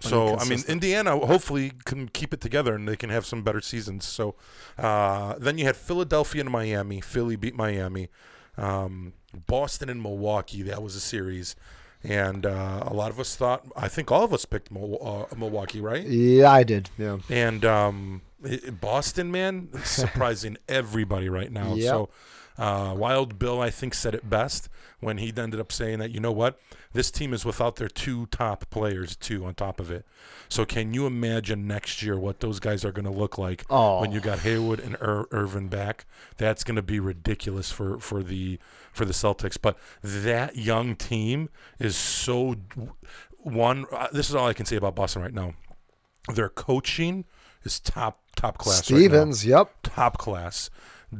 So 0.00 0.36
I 0.38 0.44
mean. 0.48 0.62
Indiana 0.66 1.18
hopefully 1.18 1.72
can 1.84 2.08
keep 2.08 2.32
it 2.32 2.40
together 2.40 2.74
and 2.74 2.88
they 2.88 2.96
can 2.96 3.10
have 3.10 3.26
some 3.26 3.42
better 3.42 3.60
seasons. 3.60 4.06
So 4.06 4.34
uh, 4.78 5.34
then 5.38 5.58
you 5.58 5.66
had 5.66 5.76
Philadelphia 5.76 6.40
and 6.40 6.50
Miami. 6.50 7.00
Philly 7.00 7.36
beat 7.36 7.54
Miami. 7.54 8.08
Um, 8.56 9.12
Boston 9.46 9.88
and 9.88 10.02
Milwaukee. 10.02 10.62
That 10.62 10.82
was 10.82 10.96
a 10.96 11.00
series, 11.00 11.54
and 12.02 12.44
uh, 12.44 12.82
a 12.86 12.92
lot 12.92 13.10
of 13.10 13.20
us 13.20 13.36
thought. 13.36 13.64
I 13.76 13.88
think 13.88 14.10
all 14.10 14.24
of 14.24 14.32
us 14.32 14.44
picked 14.44 14.70
Mil- 14.70 14.98
uh, 15.00 15.34
Milwaukee, 15.36 15.80
right? 15.80 16.04
Yeah, 16.04 16.50
I 16.50 16.64
did. 16.64 16.90
Yeah. 16.98 17.18
And 17.28 17.64
um, 17.64 18.22
Boston, 18.80 19.30
man, 19.30 19.68
surprising 19.84 20.56
everybody 20.68 21.28
right 21.28 21.50
now. 21.50 21.74
Yep. 21.74 21.88
So 21.88 22.08
uh, 22.60 22.94
Wild 22.96 23.38
Bill, 23.38 23.60
I 23.60 23.70
think, 23.70 23.94
said 23.94 24.14
it 24.14 24.28
best 24.28 24.68
when 25.00 25.16
he 25.18 25.32
ended 25.36 25.58
up 25.58 25.72
saying 25.72 25.98
that, 26.00 26.10
you 26.10 26.20
know 26.20 26.30
what? 26.32 26.60
This 26.92 27.10
team 27.10 27.32
is 27.32 27.44
without 27.44 27.76
their 27.76 27.88
two 27.88 28.26
top 28.26 28.68
players, 28.70 29.16
too, 29.16 29.46
on 29.46 29.54
top 29.54 29.80
of 29.80 29.90
it. 29.90 30.04
So 30.48 30.64
can 30.66 30.92
you 30.92 31.06
imagine 31.06 31.66
next 31.66 32.02
year 32.02 32.18
what 32.18 32.40
those 32.40 32.60
guys 32.60 32.84
are 32.84 32.92
going 32.92 33.06
to 33.06 33.10
look 33.10 33.38
like 33.38 33.64
Oh. 33.70 34.00
when 34.02 34.12
you 34.12 34.20
got 34.20 34.40
Hayward 34.40 34.78
and 34.80 34.94
Ir- 35.00 35.26
Irving 35.30 35.68
back? 35.68 36.04
That's 36.36 36.62
going 36.62 36.76
to 36.76 36.82
be 36.82 37.00
ridiculous 37.00 37.72
for, 37.72 37.98
for 37.98 38.22
the 38.22 38.58
for 38.92 39.04
the 39.04 39.12
Celtics. 39.14 39.56
But 39.60 39.78
that 40.02 40.56
young 40.56 40.96
team 40.96 41.48
is 41.78 41.96
so 41.96 42.56
one. 43.38 43.86
Uh, 43.90 44.08
this 44.12 44.28
is 44.28 44.34
all 44.34 44.46
I 44.48 44.52
can 44.52 44.66
say 44.66 44.76
about 44.76 44.94
Boston 44.94 45.22
right 45.22 45.32
now 45.34 45.54
their 46.34 46.48
coaching 46.50 47.24
is 47.64 47.80
top 47.80 48.20
top 48.36 48.58
class. 48.58 48.90
right. 48.90 48.98
Stevens. 48.98 49.44
yep. 49.46 49.70
top 49.82 50.18
class, 50.18 50.70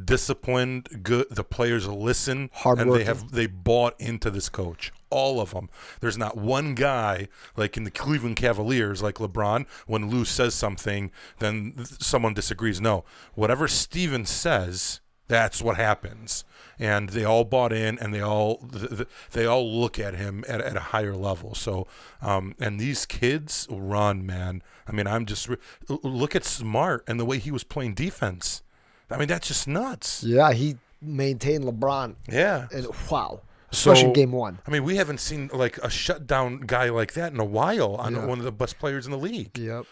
disciplined, 0.04 1.02
good. 1.02 1.26
The 1.30 1.44
players 1.44 1.88
listen, 1.88 2.50
and 2.82 2.92
they 3.00 3.04
have 3.04 3.32
they 3.32 3.46
bought 3.46 4.00
into 4.00 4.30
this 4.30 4.48
coach. 4.48 4.92
All 5.10 5.40
of 5.40 5.50
them. 5.50 5.68
There's 6.00 6.16
not 6.18 6.36
one 6.36 6.74
guy 6.74 7.28
like 7.56 7.76
in 7.76 7.82
the 7.84 7.90
Cleveland 7.90 8.36
Cavaliers, 8.36 9.02
like 9.02 9.16
LeBron. 9.16 9.66
When 9.86 10.08
Lue 10.08 10.24
says 10.24 10.54
something, 10.54 11.10
then 11.40 11.84
someone 11.98 12.34
disagrees. 12.34 12.80
No, 12.80 13.04
whatever 13.34 13.66
Steven 13.66 14.24
says, 14.24 15.00
that's 15.26 15.62
what 15.62 15.76
happens. 15.76 16.44
And 16.78 17.10
they 17.10 17.24
all 17.24 17.44
bought 17.44 17.72
in, 17.72 17.98
and 17.98 18.14
they 18.14 18.20
all 18.20 18.56
th- 18.58 18.88
th- 18.88 19.08
they 19.32 19.46
all 19.46 19.80
look 19.80 19.98
at 19.98 20.14
him 20.14 20.44
at, 20.48 20.60
at 20.60 20.76
a 20.76 20.80
higher 20.80 21.14
level. 21.14 21.54
So, 21.54 21.86
um, 22.22 22.54
and 22.58 22.80
these 22.80 23.04
kids 23.04 23.66
run, 23.70 24.24
man. 24.24 24.62
I 24.88 24.92
mean, 24.92 25.06
I'm 25.06 25.26
just 25.26 25.48
re- 25.48 25.58
look 25.88 26.34
at 26.34 26.44
Smart 26.44 27.04
and 27.06 27.20
the 27.20 27.24
way 27.24 27.38
he 27.38 27.50
was 27.50 27.64
playing 27.64 27.94
defense. 27.94 28.62
I 29.10 29.16
mean, 29.18 29.28
that's 29.28 29.48
just 29.48 29.66
nuts. 29.68 30.22
Yeah, 30.22 30.52
he 30.52 30.76
maintained 31.02 31.64
LeBron. 31.64 32.14
Yeah. 32.30 32.68
And 32.72 32.86
wow. 33.10 33.40
Especially 33.72 34.00
So- 34.02 34.06
in 34.08 34.12
game 34.12 34.32
one. 34.32 34.58
I 34.66 34.70
mean, 34.70 34.84
we 34.84 34.96
haven't 34.96 35.18
seen 35.20 35.50
like 35.52 35.78
a 35.78 35.90
shutdown 35.90 36.60
guy 36.66 36.88
like 36.90 37.12
that 37.14 37.32
in 37.32 37.40
a 37.40 37.44
while 37.44 37.94
on 37.96 38.14
Yeah. 38.14 38.26
one 38.26 38.38
of 38.38 38.44
the 38.44 38.52
best 38.52 38.78
players 38.78 39.06
in 39.06 39.12
the 39.12 39.18
league. 39.18 39.56
Yep. 39.58 39.84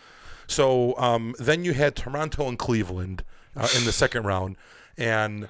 So 0.47 0.97
um, 0.99 1.35
then 1.39 1.65
you 1.65 1.75
had 1.75 1.95
Toronto 1.95 2.49
and 2.49 2.59
Cleveland 2.59 3.23
uh, 3.57 3.69
in 3.77 3.85
the 3.85 3.93
second 3.93 4.25
round, 4.25 4.57
and 4.97 5.49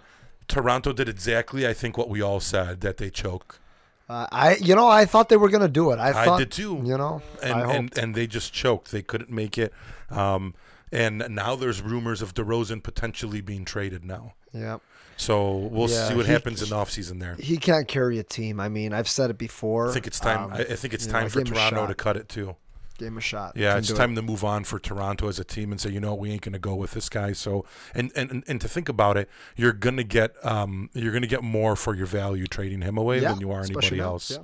Toronto 0.49 0.93
did 0.93 1.09
exactly, 1.09 1.67
I 1.67 1.73
think, 1.75 1.97
what 1.97 2.09
we 2.09 2.21
all 2.21 2.41
said 2.41 2.81
that 2.81 2.97
they 2.97 3.11
choke, 3.11 3.61
Uh, 4.09 4.27
I, 4.33 4.57
you 4.57 4.75
know, 4.75 4.89
I 4.89 5.05
thought 5.05 5.29
they 5.29 5.37
were 5.37 5.51
gonna 5.51 5.69
do 5.69 5.91
it. 5.93 5.99
I 5.99 6.09
I 6.09 6.25
thought, 6.25 6.39
did 6.39 6.51
too. 6.51 6.81
You 6.85 6.97
know, 6.97 7.21
and 7.43 7.53
I 7.53 7.73
and, 7.75 7.99
and 7.99 8.15
they 8.15 8.27
just 8.27 8.53
choked. 8.55 8.91
They 8.91 9.03
couldn't 9.03 9.31
make 9.31 9.59
it. 9.59 9.73
Um, 10.11 10.55
and 10.93 11.25
now 11.31 11.57
there's 11.57 11.81
rumors 11.83 12.23
of 12.23 12.35
DeRozan 12.35 12.83
potentially 12.83 13.41
being 13.41 13.65
traded 13.65 14.05
now. 14.05 14.35
Yep. 14.53 14.81
So 15.17 15.57
we'll 15.57 15.91
Yeah, 15.91 16.09
see 16.09 16.15
what 16.15 16.27
he- 16.27 16.33
happens 16.33 16.63
in 16.63 16.69
the 16.69 16.77
offseason 16.77 17.19
there. 17.21 17.35
He 17.41 17.57
can't 17.57 17.89
carry 17.89 18.19
a 18.19 18.23
team. 18.23 18.61
I 18.61 18.69
mean, 18.69 18.93
I've 18.93 19.09
said 19.09 19.31
it 19.31 19.39
before. 19.39 19.91
I 19.91 19.93
think 19.93 20.07
it's 20.07 20.21
time. 20.21 20.45
Um, 20.45 20.53
I, 20.53 20.65
think 20.65 20.95
it's 20.95 21.07
you 21.07 21.13
know, 21.13 21.19
time 21.21 21.29
for 21.29 21.41
give 21.41 21.49
him 21.49 21.55
a 21.55 21.57
Toronto 21.71 21.87
to 21.89 21.95
cut 21.95 22.17
it 22.17 22.29
too. 22.29 22.55
Give 22.99 23.09
him 23.09 23.19
a 23.19 23.21
shot. 23.21 23.53
Yeah, 23.57 23.77
it's 23.79 23.89
do 23.89 23.95
it. 23.95 23.97
time 23.97 24.15
to 24.17 24.23
move 24.23 24.43
on 24.45 24.65
for 24.65 24.79
Toronto 24.81 25.29
as 25.29 25.39
a 25.39 25.45
team 25.45 25.71
and 25.73 25.81
say, 25.81 25.91
you 25.91 26.01
know, 26.01 26.15
we 26.15 26.31
ain't 26.33 26.43
going 26.43 26.53
to 26.53 26.59
go 26.59 26.75
with 26.75 26.93
this 26.93 27.09
guy. 27.09 27.33
So, 27.33 27.65
and, 27.95 28.11
and 28.17 28.43
and- 28.47 28.61
to 28.61 28.69
think 28.69 28.89
about 28.89 29.17
it, 29.17 29.29
you're 29.57 29.73
going 29.73 29.97
to 29.99 30.05
get 30.05 30.35
um 30.45 30.89
you're 30.95 31.13
to 31.19 31.27
get 31.29 31.43
more 31.45 31.75
for 31.77 31.95
your 31.95 32.07
value 32.07 32.47
trading 32.47 32.83
him 32.83 32.97
away 32.97 33.21
Yeah, 33.21 33.31
than 33.33 33.41
you 33.41 33.51
are 33.53 33.63
anybody 33.63 34.01
else. 34.01 34.31
yeah. 34.31 34.39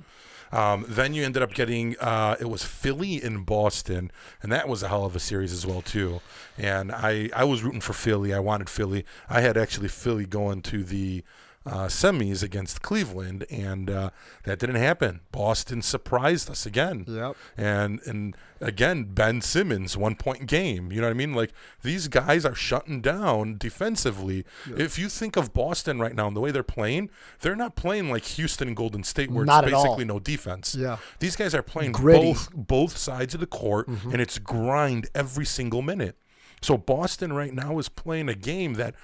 Um, 0.51 0.85
then 0.87 1.13
you 1.13 1.23
ended 1.23 1.43
up 1.43 1.53
getting 1.53 1.97
uh, 1.99 2.35
it 2.39 2.49
was 2.49 2.63
Philly 2.63 3.21
in 3.23 3.43
Boston, 3.43 4.11
and 4.41 4.51
that 4.51 4.67
was 4.67 4.83
a 4.83 4.87
hell 4.87 5.05
of 5.05 5.15
a 5.15 5.19
series 5.19 5.53
as 5.53 5.65
well 5.65 5.81
too. 5.81 6.21
And 6.57 6.91
I 6.91 7.29
I 7.35 7.43
was 7.43 7.63
rooting 7.63 7.81
for 7.81 7.93
Philly. 7.93 8.33
I 8.33 8.39
wanted 8.39 8.69
Philly. 8.69 9.05
I 9.29 9.41
had 9.41 9.57
actually 9.57 9.87
Philly 9.89 10.25
going 10.25 10.61
to 10.63 10.83
the 10.83 11.23
uh, 11.65 11.85
semis 11.87 12.43
against 12.43 12.81
Cleveland, 12.81 13.45
and 13.49 13.89
uh, 13.89 14.09
that 14.43 14.59
didn't 14.59 14.75
happen. 14.75 15.21
Boston 15.31 15.81
surprised 15.81 16.49
us 16.49 16.65
again. 16.65 17.05
Yep. 17.07 17.35
and 17.57 17.99
and 18.05 18.35
again 18.61 19.05
Ben 19.05 19.41
Simmons 19.41 19.97
one 19.97 20.15
point 20.15 20.45
game. 20.45 20.91
You 20.91 21.01
know 21.01 21.07
what 21.07 21.11
I 21.11 21.17
mean? 21.17 21.33
Like 21.33 21.51
these 21.81 22.07
guys 22.07 22.45
are 22.45 22.55
shutting 22.55 23.01
down 23.01 23.57
defensively. 23.57 24.45
If 24.77 24.97
you 24.99 25.09
think 25.09 25.35
of 25.35 25.53
Boston 25.53 25.99
right 25.99 26.15
now 26.15 26.27
and 26.27 26.35
the 26.35 26.39
way 26.39 26.51
they're 26.51 26.63
playing 26.63 27.09
they're 27.41 27.55
not 27.55 27.75
playing 27.75 28.09
like 28.09 28.23
Houston 28.25 28.67
and 28.69 28.77
Golden 28.77 29.03
State 29.03 29.29
where 29.31 29.45
Not 29.45 29.65
it's 29.65 29.73
basically 29.73 30.05
no 30.05 30.19
defense. 30.19 30.75
Yeah. 30.75 30.97
these 31.19 31.35
guys 31.35 31.53
are 31.55 31.63
playing 31.63 31.91
Gritty. 31.91 32.33
both 32.33 32.49
both 32.53 32.97
sides 32.97 33.33
of 33.33 33.39
the 33.39 33.47
court 33.47 33.87
and 33.87 34.21
it's 34.21 34.37
grind 34.39 35.09
every 35.15 35.45
single 35.45 35.81
minute. 35.81 36.15
So 36.61 36.77
Boston 36.77 37.33
right 37.33 37.53
now 37.53 37.77
is 37.79 37.89
playing 37.89 38.29
a 38.29 38.35
game 38.35 38.75
that 38.75 38.95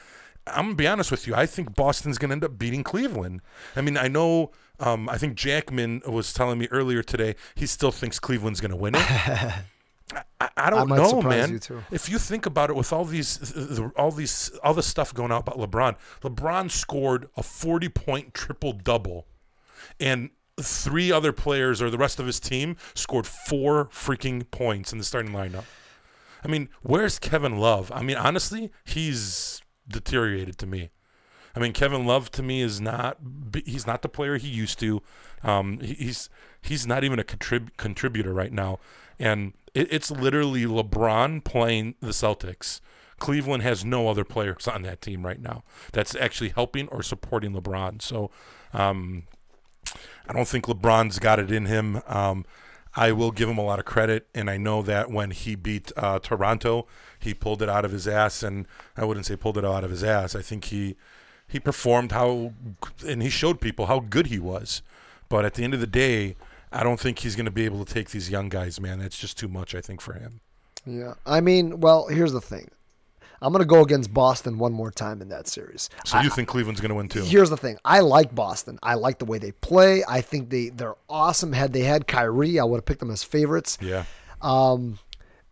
I'm 0.47 0.65
gonna 0.65 0.75
be 0.75 0.87
honest 0.87 1.11
with 1.11 1.27
you. 1.27 1.35
I 1.35 1.45
think 1.45 1.75
Boston's 1.75 2.17
gonna 2.17 2.33
end 2.33 2.43
up 2.43 2.57
beating 2.57 2.83
Cleveland. 2.83 3.41
I 3.75 3.81
mean, 3.81 3.97
I 3.97 4.07
know. 4.07 4.51
Um, 4.79 5.07
I 5.09 5.17
think 5.17 5.35
Jackman 5.35 6.01
was 6.07 6.33
telling 6.33 6.57
me 6.57 6.67
earlier 6.71 7.03
today 7.03 7.35
he 7.53 7.67
still 7.67 7.91
thinks 7.91 8.19
Cleveland's 8.19 8.59
gonna 8.59 8.75
win 8.75 8.95
it. 8.95 9.03
I, 10.39 10.49
I 10.57 10.69
don't 10.69 10.89
know, 10.89 11.21
man. 11.21 11.51
you, 11.53 11.59
too. 11.59 11.83
If 11.91 12.09
you 12.09 12.17
think 12.17 12.45
about 12.45 12.69
it, 12.69 12.75
with 12.75 12.91
all 12.91 13.05
these, 13.05 13.53
all 13.95 14.11
these, 14.11 14.51
all 14.63 14.73
the 14.73 14.83
stuff 14.83 15.13
going 15.13 15.31
on 15.31 15.39
about 15.39 15.57
LeBron, 15.57 15.95
LeBron 16.21 16.69
scored 16.69 17.29
a 17.37 17.43
40 17.43 17.89
point 17.89 18.33
triple 18.33 18.73
double, 18.73 19.27
and 19.99 20.31
three 20.59 21.11
other 21.11 21.31
players 21.31 21.81
or 21.81 21.89
the 21.89 21.97
rest 21.97 22.19
of 22.19 22.25
his 22.25 22.39
team 22.39 22.75
scored 22.93 23.25
four 23.25 23.85
freaking 23.85 24.49
points 24.51 24.91
in 24.91 24.97
the 24.97 25.03
starting 25.03 25.31
lineup. 25.31 25.63
I 26.43 26.47
mean, 26.47 26.69
where's 26.81 27.19
Kevin 27.19 27.57
Love? 27.57 27.91
I 27.93 28.01
mean, 28.01 28.17
honestly, 28.17 28.71
he's 28.83 29.61
deteriorated 29.87 30.57
to 30.59 30.65
me. 30.67 30.89
I 31.55 31.59
mean, 31.59 31.73
Kevin 31.73 32.05
Love 32.05 32.31
to 32.31 32.43
me 32.43 32.61
is 32.61 32.79
not 32.79 33.17
he's 33.65 33.85
not 33.85 34.01
the 34.01 34.09
player 34.09 34.37
he 34.37 34.47
used 34.47 34.79
to. 34.79 35.01
Um, 35.43 35.79
he- 35.79 35.93
he's 35.95 36.29
he's 36.61 36.87
not 36.87 37.03
even 37.03 37.19
a 37.19 37.23
contrib- 37.23 37.75
contributor 37.77 38.33
right 38.33 38.53
now, 38.53 38.79
and 39.19 39.53
it, 39.73 39.91
it's 39.91 40.09
literally 40.11 40.63
LeBron 40.65 41.43
playing 41.43 41.95
the 41.99 42.07
Celtics. 42.11 42.79
Cleveland 43.19 43.61
has 43.63 43.83
no 43.85 44.07
other 44.07 44.23
players 44.23 44.67
on 44.67 44.81
that 44.83 45.01
team 45.01 45.25
right 45.25 45.39
now 45.41 45.63
that's 45.91 46.15
actually 46.15 46.49
helping 46.49 46.87
or 46.87 47.03
supporting 47.03 47.53
LeBron. 47.53 48.01
So, 48.01 48.31
um, 48.73 49.23
I 50.27 50.33
don't 50.33 50.47
think 50.47 50.65
LeBron's 50.65 51.19
got 51.19 51.37
it 51.37 51.51
in 51.51 51.65
him. 51.67 52.01
Um, 52.07 52.45
I 52.95 53.11
will 53.11 53.31
give 53.31 53.47
him 53.47 53.57
a 53.57 53.63
lot 53.63 53.79
of 53.79 53.85
credit, 53.85 54.27
and 54.35 54.49
I 54.49 54.57
know 54.57 54.81
that 54.81 55.09
when 55.09 55.31
he 55.31 55.55
beat 55.55 55.91
uh, 55.95 56.19
Toronto, 56.19 56.87
he 57.19 57.33
pulled 57.33 57.61
it 57.61 57.69
out 57.69 57.85
of 57.85 57.91
his 57.91 58.07
ass, 58.07 58.43
and 58.43 58.67
I 58.97 59.05
wouldn't 59.05 59.25
say 59.25 59.35
pulled 59.35 59.57
it 59.57 59.65
out 59.65 59.83
of 59.83 59.91
his 59.91 60.03
ass. 60.03 60.35
I 60.35 60.41
think 60.41 60.65
he 60.65 60.95
he 61.47 61.59
performed 61.59 62.13
how, 62.13 62.53
and 63.05 63.21
he 63.21 63.29
showed 63.29 63.59
people 63.59 63.87
how 63.87 63.99
good 63.99 64.27
he 64.27 64.39
was. 64.39 64.81
But 65.27 65.45
at 65.45 65.53
the 65.53 65.63
end 65.63 65.73
of 65.73 65.79
the 65.79 65.87
day, 65.87 66.35
I 66.71 66.83
don't 66.83 66.99
think 66.99 67.19
he's 67.19 67.35
going 67.35 67.45
to 67.45 67.51
be 67.51 67.65
able 67.65 67.83
to 67.83 67.93
take 67.93 68.11
these 68.11 68.29
young 68.29 68.49
guys, 68.49 68.79
man. 68.79 68.99
That's 68.99 69.17
just 69.17 69.37
too 69.37 69.49
much, 69.49 69.75
I 69.75 69.81
think, 69.81 69.99
for 69.99 70.13
him. 70.13 70.39
Yeah. 70.85 71.15
I 71.25 71.41
mean, 71.41 71.81
well, 71.81 72.07
here's 72.07 72.31
the 72.31 72.41
thing. 72.41 72.69
I'm 73.41 73.51
going 73.51 73.61
to 73.61 73.67
go 73.67 73.81
against 73.81 74.13
Boston 74.13 74.57
one 74.57 74.71
more 74.73 74.91
time 74.91 75.21
in 75.21 75.29
that 75.29 75.47
series. 75.47 75.89
So 76.05 76.19
you 76.19 76.29
think 76.29 76.47
Cleveland's 76.47 76.79
going 76.81 76.89
to 76.89 76.95
win 76.95 77.07
too? 77.09 77.23
Here's 77.23 77.49
the 77.49 77.57
thing. 77.57 77.77
I 77.83 78.01
like 78.01 78.35
Boston. 78.35 78.77
I 78.83 78.93
like 78.95 79.19
the 79.19 79.25
way 79.25 79.37
they 79.39 79.51
play. 79.51 80.03
I 80.07 80.21
think 80.21 80.49
they 80.49 80.69
they're 80.69 80.95
awesome. 81.09 81.53
Had 81.53 81.73
they 81.73 81.81
had 81.81 82.07
Kyrie, 82.07 82.59
I 82.59 82.63
would 82.63 82.77
have 82.77 82.85
picked 82.85 82.99
them 82.99 83.11
as 83.11 83.23
favorites. 83.23 83.77
Yeah. 83.81 84.03
Um, 84.41 84.99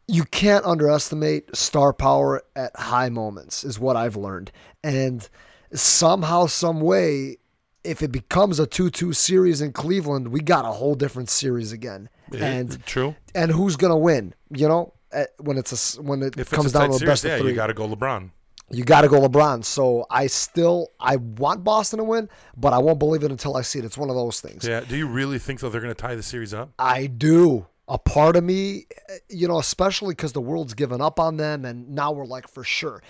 You 0.07 0.23
can't 0.23 0.65
underestimate 0.65 1.55
star 1.55 1.93
power 1.93 2.41
at 2.55 2.75
high 2.75 3.09
moments, 3.09 3.63
is 3.63 3.79
what 3.79 3.95
I've 3.95 4.15
learned. 4.15 4.51
And 4.83 5.27
somehow, 5.73 6.47
some 6.47 6.81
way, 6.81 7.37
if 7.83 8.01
it 8.01 8.11
becomes 8.11 8.59
a 8.59 8.65
two-two 8.65 9.13
series 9.13 9.61
in 9.61 9.71
Cleveland, 9.71 10.29
we 10.29 10.41
got 10.41 10.65
a 10.65 10.71
whole 10.71 10.95
different 10.95 11.29
series 11.29 11.71
again. 11.71 12.09
And 12.37 12.83
True. 12.85 13.15
and 13.33 13.51
who's 13.51 13.75
gonna 13.75 13.97
win? 13.97 14.33
You 14.51 14.67
know, 14.67 14.93
eh, 15.11 15.25
when 15.39 15.57
it's 15.57 15.97
a 15.97 16.01
when 16.01 16.21
it 16.23 16.37
If 16.37 16.49
comes 16.51 16.71
down 16.71 16.91
to 16.91 16.97
the 16.99 17.05
best 17.05 17.23
yeah, 17.23 17.33
of 17.33 17.39
three, 17.39 17.47
Yeah, 17.47 17.51
you 17.51 17.55
got 17.55 17.67
to 17.67 17.73
go 17.73 17.87
LeBron. 17.87 18.31
you 18.71 18.83
got 18.83 19.01
to 19.01 19.07
go 19.07 19.19
LeBron. 19.27 19.63
So 19.65 20.05
I 20.09 20.27
still 20.27 20.89
I 20.99 21.15
want 21.17 21.63
Boston 21.63 21.97
to 21.99 22.03
win, 22.03 22.29
but 22.57 22.73
I 22.73 22.77
won't 22.79 22.99
believe 22.99 23.23
it 23.23 23.31
until 23.31 23.57
I 23.57 23.61
see 23.61 23.79
it. 23.79 23.85
It's 23.85 23.97
one 23.97 24.09
of 24.09 24.15
those 24.15 24.41
things. 24.41 24.65
Yeah. 24.67 24.81
Do 24.81 24.95
you 24.97 25.07
really 25.07 25.39
think 25.39 25.59
though 25.59 25.69
they're 25.69 25.81
going 25.81 25.93
to 25.93 26.01
tie 26.01 26.15
the 26.15 26.23
series 26.23 26.53
up? 26.53 26.71
I 26.77 27.07
do. 27.07 27.65
A 27.87 27.97
part 27.97 28.35
of 28.35 28.43
me, 28.43 28.85
eh, 29.09 29.17
you 29.29 29.47
know, 29.47 29.57
especially 29.57 30.13
because 30.13 30.33
the 30.33 30.41
world's 30.41 30.75
given 30.75 31.01
up 31.01 31.19
on 31.19 31.37
them, 31.37 31.65
and 31.65 31.89
now 31.89 32.11
we're 32.11 32.25
like 32.25 32.47
for 32.47 32.63
sure. 32.63 33.01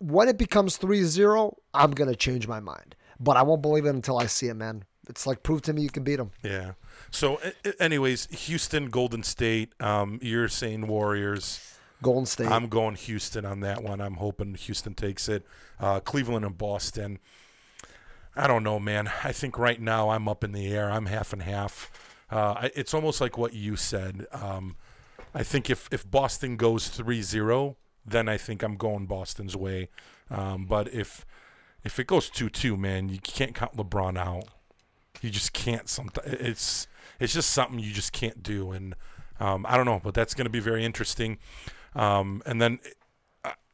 When 0.00 0.28
it 0.28 0.36
becomes 0.36 0.78
3-0, 0.78 1.54
I'm 1.72 1.90
gonna 1.92 2.14
change 2.14 2.46
my 2.46 2.60
mind, 2.60 2.94
but 3.18 3.38
I 3.38 3.42
won't 3.42 3.62
believe 3.62 3.86
it 3.86 3.94
until 3.94 4.18
I 4.18 4.26
see 4.26 4.48
it, 4.48 4.54
man. 4.54 4.84
It's 5.08 5.26
like 5.26 5.42
prove 5.42 5.62
to 5.62 5.72
me 5.72 5.80
you 5.80 5.88
can 5.88 6.04
beat 6.04 6.16
them. 6.16 6.30
Yeah. 6.44 6.72
So, 7.10 7.40
anyways, 7.80 8.26
Houston, 8.46 8.90
Golden 8.90 9.22
State. 9.22 9.72
Um, 9.80 10.18
you're 10.22 10.48
saying 10.48 10.86
Warriors. 10.86 11.76
Golden 12.02 12.26
State. 12.26 12.48
I'm 12.48 12.68
going 12.68 12.94
Houston 12.94 13.44
on 13.44 13.60
that 13.60 13.82
one. 13.82 14.00
I'm 14.00 14.14
hoping 14.14 14.54
Houston 14.54 14.94
takes 14.94 15.28
it. 15.28 15.44
Uh, 15.80 16.00
Cleveland 16.00 16.44
and 16.44 16.56
Boston. 16.56 17.18
I 18.36 18.46
don't 18.46 18.62
know, 18.62 18.78
man. 18.78 19.10
I 19.24 19.32
think 19.32 19.58
right 19.58 19.80
now 19.80 20.10
I'm 20.10 20.28
up 20.28 20.44
in 20.44 20.52
the 20.52 20.72
air. 20.72 20.90
I'm 20.90 21.06
half 21.06 21.32
and 21.32 21.42
half. 21.42 21.90
Uh, 22.30 22.54
I, 22.56 22.70
it's 22.76 22.94
almost 22.94 23.20
like 23.20 23.36
what 23.36 23.52
you 23.52 23.74
said. 23.74 24.26
Um, 24.32 24.76
I 25.34 25.42
think 25.42 25.70
if, 25.70 25.88
if 25.90 26.08
Boston 26.08 26.56
goes 26.56 26.88
3-0, 26.88 27.74
then 28.06 28.28
I 28.28 28.36
think 28.36 28.62
I'm 28.62 28.76
going 28.76 29.06
Boston's 29.06 29.56
way. 29.56 29.88
Um, 30.30 30.66
but 30.66 30.92
if 30.92 31.24
if 31.84 31.98
it 31.98 32.06
goes 32.06 32.28
2-2, 32.30 32.78
man, 32.78 33.08
you 33.08 33.18
can't 33.18 33.54
count 33.54 33.76
LeBron 33.76 34.18
out. 34.18 34.44
You 35.22 35.30
just 35.30 35.52
can't. 35.52 35.88
Sometimes 35.88 36.32
it's 36.40 36.86
it's 37.20 37.32
just 37.32 37.50
something 37.50 37.78
you 37.78 37.92
just 37.92 38.12
can't 38.12 38.42
do, 38.42 38.70
and 38.72 38.94
um, 39.40 39.66
I 39.68 39.76
don't 39.76 39.86
know. 39.86 40.00
But 40.02 40.14
that's 40.14 40.34
going 40.34 40.46
to 40.46 40.50
be 40.50 40.60
very 40.60 40.84
interesting. 40.84 41.38
Um, 41.94 42.42
and 42.46 42.60
then 42.60 42.78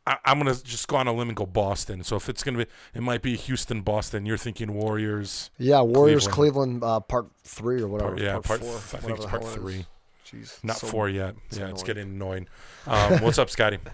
I, 0.06 0.18
I'm 0.24 0.38
going 0.40 0.54
to 0.54 0.62
just 0.62 0.86
go 0.88 0.96
on 0.96 1.06
a 1.06 1.12
limb 1.12 1.28
and 1.28 1.36
go 1.36 1.46
Boston. 1.46 2.04
So 2.04 2.16
if 2.16 2.28
it's 2.28 2.42
going 2.42 2.56
to 2.58 2.64
be, 2.64 2.70
it 2.94 3.02
might 3.02 3.22
be 3.22 3.36
Houston, 3.36 3.80
Boston. 3.82 4.26
You're 4.26 4.36
thinking 4.36 4.72
Warriors. 4.74 5.50
yeah, 5.58 5.80
Warriors, 5.80 6.28
Cleveland. 6.28 6.80
Cleveland, 6.80 6.84
uh, 6.84 7.00
part 7.00 7.26
three 7.44 7.80
or 7.80 7.88
whatever. 7.88 8.10
Part- 8.10 8.22
yeah, 8.22 8.38
part, 8.40 8.60
four, 8.60 8.76
I 8.76 9.02
think 9.02 9.16
it's 9.16 9.26
part 9.26 9.42
hell 9.42 9.50
it 9.50 9.54
is. 9.54 9.62
three, 9.62 9.86
Jeez, 10.26 10.62
not 10.64 10.76
so- 10.76 10.86
four 10.88 11.08
yet. 11.08 11.34
it's 11.48 11.58
yeah, 11.58 11.68
it's 11.68 11.82
getting 11.82 12.04
annoying. 12.10 12.46
Um, 12.86 13.20
what's 13.22 13.38
up, 13.38 13.50
Scotty? 13.50 13.78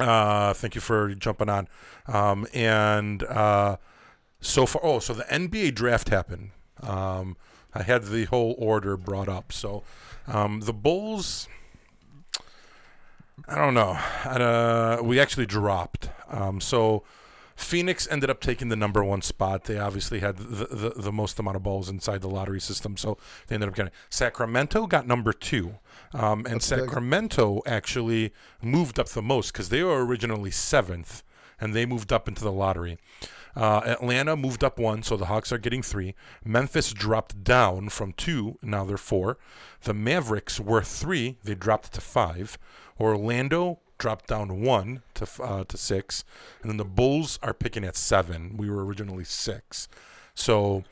Uh, 0.00 0.54
thank 0.54 0.74
you 0.74 0.80
for 0.80 1.14
jumping 1.14 1.50
on. 1.50 1.68
Um, 2.06 2.46
and 2.54 3.22
uh, 3.24 3.76
so 4.40 4.64
far, 4.64 4.80
oh, 4.82 4.98
so 5.00 5.12
the 5.12 5.24
NBA 5.24 5.74
draft 5.74 6.08
happened. 6.08 6.50
Um, 6.82 7.36
I 7.74 7.82
had 7.82 8.04
the 8.04 8.24
whole 8.24 8.54
order 8.58 8.96
brought 8.96 9.28
up. 9.28 9.52
So 9.52 9.82
um, 10.26 10.60
the 10.60 10.72
Bulls. 10.72 11.48
I 13.48 13.56
don't 13.56 13.74
know. 13.74 13.98
Uh, 14.24 15.02
we 15.02 15.18
actually 15.18 15.46
dropped. 15.46 16.10
Um, 16.28 16.60
so 16.60 17.02
Phoenix 17.56 18.06
ended 18.10 18.30
up 18.30 18.40
taking 18.40 18.68
the 18.68 18.76
number 18.76 19.02
one 19.02 19.22
spot. 19.22 19.64
They 19.64 19.78
obviously 19.78 20.20
had 20.20 20.36
the, 20.36 20.66
the, 20.66 20.90
the 20.96 21.12
most 21.12 21.38
amount 21.38 21.56
of 21.56 21.62
balls 21.62 21.88
inside 21.88 22.20
the 22.20 22.28
lottery 22.28 22.60
system, 22.60 22.96
so 22.96 23.18
they 23.46 23.54
ended 23.54 23.68
up 23.68 23.74
getting. 23.74 23.92
Sacramento 24.10 24.86
got 24.86 25.06
number 25.06 25.32
two, 25.32 25.76
um, 26.12 26.40
and 26.46 26.56
That's 26.56 26.70
big. 26.70 26.80
Sacramento 26.80 27.62
actually 27.66 28.32
moved 28.62 28.98
up 28.98 29.08
the 29.08 29.22
most 29.22 29.52
because 29.52 29.68
they 29.68 29.82
were 29.82 30.04
originally 30.04 30.50
seventh, 30.50 31.22
and 31.60 31.74
they 31.74 31.86
moved 31.86 32.12
up 32.12 32.28
into 32.28 32.42
the 32.42 32.52
lottery. 32.52 32.98
Uh, 33.54 33.82
Atlanta 33.84 34.36
moved 34.36 34.64
up 34.64 34.78
one, 34.78 35.02
so 35.02 35.16
the 35.16 35.26
Hawks 35.26 35.52
are 35.52 35.58
getting 35.58 35.82
three. 35.82 36.14
Memphis 36.44 36.92
dropped 36.92 37.44
down 37.44 37.88
from 37.88 38.12
two, 38.12 38.58
now 38.62 38.84
they're 38.84 38.96
four. 38.96 39.38
The 39.82 39.94
Mavericks 39.94 40.58
were 40.58 40.82
three, 40.82 41.38
they 41.44 41.54
dropped 41.54 41.92
to 41.94 42.00
five. 42.00 42.58
Orlando 42.98 43.80
dropped 43.98 44.28
down 44.28 44.62
one 44.62 45.02
to 45.14 45.26
uh, 45.42 45.64
to 45.64 45.76
six, 45.76 46.24
and 46.62 46.70
then 46.70 46.76
the 46.76 46.84
Bulls 46.84 47.38
are 47.42 47.54
picking 47.54 47.84
at 47.84 47.96
seven. 47.96 48.56
We 48.56 48.70
were 48.70 48.84
originally 48.84 49.24
six, 49.24 49.88
so 50.34 50.84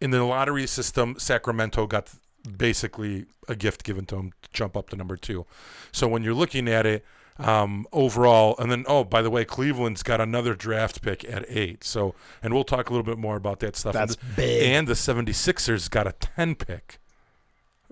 in 0.00 0.10
the 0.10 0.22
lottery 0.24 0.66
system, 0.66 1.16
Sacramento 1.18 1.86
got 1.86 2.12
basically 2.56 3.26
a 3.48 3.54
gift 3.54 3.84
given 3.84 4.04
to 4.06 4.16
them 4.16 4.32
to 4.42 4.50
jump 4.52 4.76
up 4.76 4.90
to 4.90 4.96
number 4.96 5.16
two. 5.16 5.46
So 5.92 6.08
when 6.08 6.22
you're 6.22 6.34
looking 6.34 6.68
at 6.68 6.86
it 6.86 7.04
um, 7.38 7.86
overall, 7.92 8.56
and 8.58 8.70
then 8.70 8.84
oh 8.86 9.04
by 9.04 9.22
the 9.22 9.30
way, 9.30 9.44
Cleveland's 9.44 10.02
got 10.02 10.20
another 10.20 10.54
draft 10.54 11.02
pick 11.02 11.24
at 11.24 11.44
eight. 11.48 11.84
So 11.84 12.14
and 12.42 12.54
we'll 12.54 12.64
talk 12.64 12.90
a 12.90 12.92
little 12.92 13.04
bit 13.04 13.18
more 13.18 13.36
about 13.36 13.60
that 13.60 13.76
stuff. 13.76 13.94
That's 13.94 14.14
and, 14.16 14.30
the- 14.30 14.36
big. 14.36 14.62
And 14.62 14.88
the 14.88 14.94
76ers 14.94 15.90
got 15.90 16.06
a 16.06 16.12
ten 16.12 16.54
pick 16.54 16.98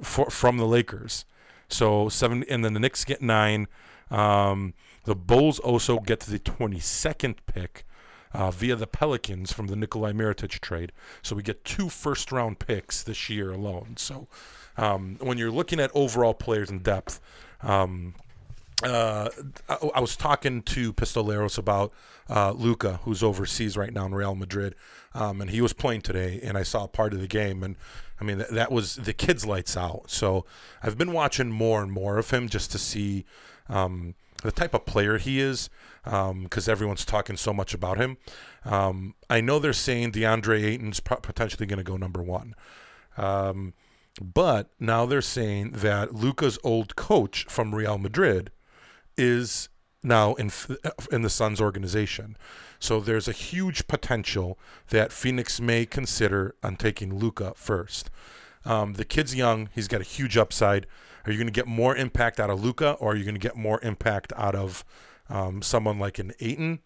for, 0.03 0.31
from 0.31 0.59
the 0.59 0.67
Lakers. 0.67 1.25
So 1.69 2.09
seven, 2.09 2.45
and 2.49 2.65
then 2.65 2.75
the 2.75 2.81
Knicks 2.81 3.05
get 3.05 3.23
nine. 3.23 3.69
Um, 4.11 4.75
the 5.05 5.15
Bulls 5.15 5.59
also 5.59 5.99
get 6.01 6.21
the 6.21 6.39
22nd 6.39 7.37
pick 7.47 7.85
uh, 8.33 8.51
via 8.51 8.77
the 8.77 8.87
Pelicans 8.87 9.53
from 9.53 9.69
the 9.69 9.77
Nikolai 9.77 10.13
Mirotic 10.13 10.61
trade. 10.61 10.93
So 11.23 11.35
we 11.35 11.43
get 11.43 11.65
two 11.65 11.89
first 11.89 12.31
round 12.33 12.59
picks 12.59 13.03
this 13.03 13.31
year 13.31 13.51
alone. 13.51 13.95
So 13.97 14.27
um, 14.77 15.17
when 15.21 15.39
you're 15.39 15.51
looking 15.51 15.81
at 15.81 15.91
overall 15.95 16.35
players 16.35 16.71
in 16.71 16.81
depth, 16.81 17.21
um, 17.63 18.15
uh, 18.83 19.29
I, 19.69 19.91
I 19.95 20.01
was 20.01 20.17
talking 20.17 20.63
to 20.63 20.93
Pistoleros 20.93 21.59
about 21.59 21.93
uh, 22.29 22.53
Luka, 22.53 23.01
who's 23.05 23.23
overseas 23.23 23.77
right 23.77 23.93
now 23.93 24.07
in 24.07 24.15
Real 24.15 24.35
Madrid, 24.35 24.75
um, 25.15 25.41
and 25.41 25.51
he 25.51 25.61
was 25.61 25.73
playing 25.73 26.03
today, 26.03 26.41
and 26.43 26.57
I 26.57 26.63
saw 26.63 26.87
part 26.87 27.13
of 27.13 27.21
the 27.21 27.27
game, 27.27 27.63
and 27.63 27.77
I 28.21 28.25
mean 28.25 28.39
that, 28.39 28.51
that 28.53 28.73
was 28.73 28.97
the 28.97 29.13
kid's 29.13 29.45
lights 29.45 29.77
out. 29.77 30.11
So 30.11 30.45
I've 30.83 30.97
been 30.97 31.13
watching 31.13 31.51
more 31.51 31.83
and 31.83 31.91
more 31.93 32.19
of 32.19 32.31
him 32.31 32.49
just 32.49 32.71
to 32.73 32.79
see 32.79 33.25
um, 33.69 34.15
the 34.43 34.53
type 34.53 34.75
of 34.75 34.87
player 34.87 35.19
he 35.19 35.41
is, 35.41 35.69
because 36.05 36.69
everyone's 36.69 37.05
talking 37.05 37.37
so 37.37 37.53
much 37.53 37.75
about 37.75 37.99
him. 37.99 38.17
Um, 38.65 39.15
I 39.29 39.41
know 39.41 39.59
they're 39.59 39.73
saying 39.73 40.13
DeAndre 40.13 40.63
Ayton's 40.65 41.01
pro- 41.01 41.19
potentially 41.19 41.67
going 41.67 41.79
to 41.79 41.85
go 41.85 41.97
number 41.97 42.23
one. 42.23 42.55
Um, 43.17 43.75
but 44.21 44.71
now 44.79 45.07
they're 45.07 45.23
saying 45.23 45.73
that 45.73 46.15
Luka's 46.15 46.59
old 46.65 46.97
coach 46.97 47.47
from 47.49 47.75
Real 47.75 47.99
Madrid 47.99 48.51
is 49.21 49.69
now 50.03 50.35
in 50.35 50.51
in 51.13 51.23
the 51.23 51.31
Suns 51.31 51.61
organization. 51.61 52.37
So 52.79 53.01
there's 53.01 53.29
a 53.29 53.33
huge 53.33 53.87
potential 53.87 54.59
that 54.89 55.13
Phoenix 55.13 55.61
may 55.61 55.85
consider 55.85 56.55
on 56.63 56.77
taking 56.77 57.19
Luka 57.19 57.53
first. 57.55 58.11
Um, 58.65 58.95
the 58.95 59.05
kid's 59.05 59.35
young; 59.35 59.69
he's 59.75 59.89
got 59.89 60.01
a 60.01 60.05
huge 60.05 60.39
upside. 60.39 60.87
Are 61.27 61.33
you 61.33 61.37
going 61.37 61.47
to 61.47 61.53
get 61.53 61.67
more 61.67 61.95
impact 61.95 62.41
out 62.41 62.49
of 62.49 62.65
Luka, 62.65 62.93
or 62.95 63.13
are 63.13 63.17
you 63.17 63.25
going 63.25 63.35
to 63.35 63.41
get 63.41 63.57
more 63.57 63.79
impact 63.83 64.33
out 64.37 64.55
of 64.55 64.85
um, 65.29 65.61
someone 65.61 65.99
like 65.99 66.19
an 66.19 66.33
Ayton? 66.41 66.81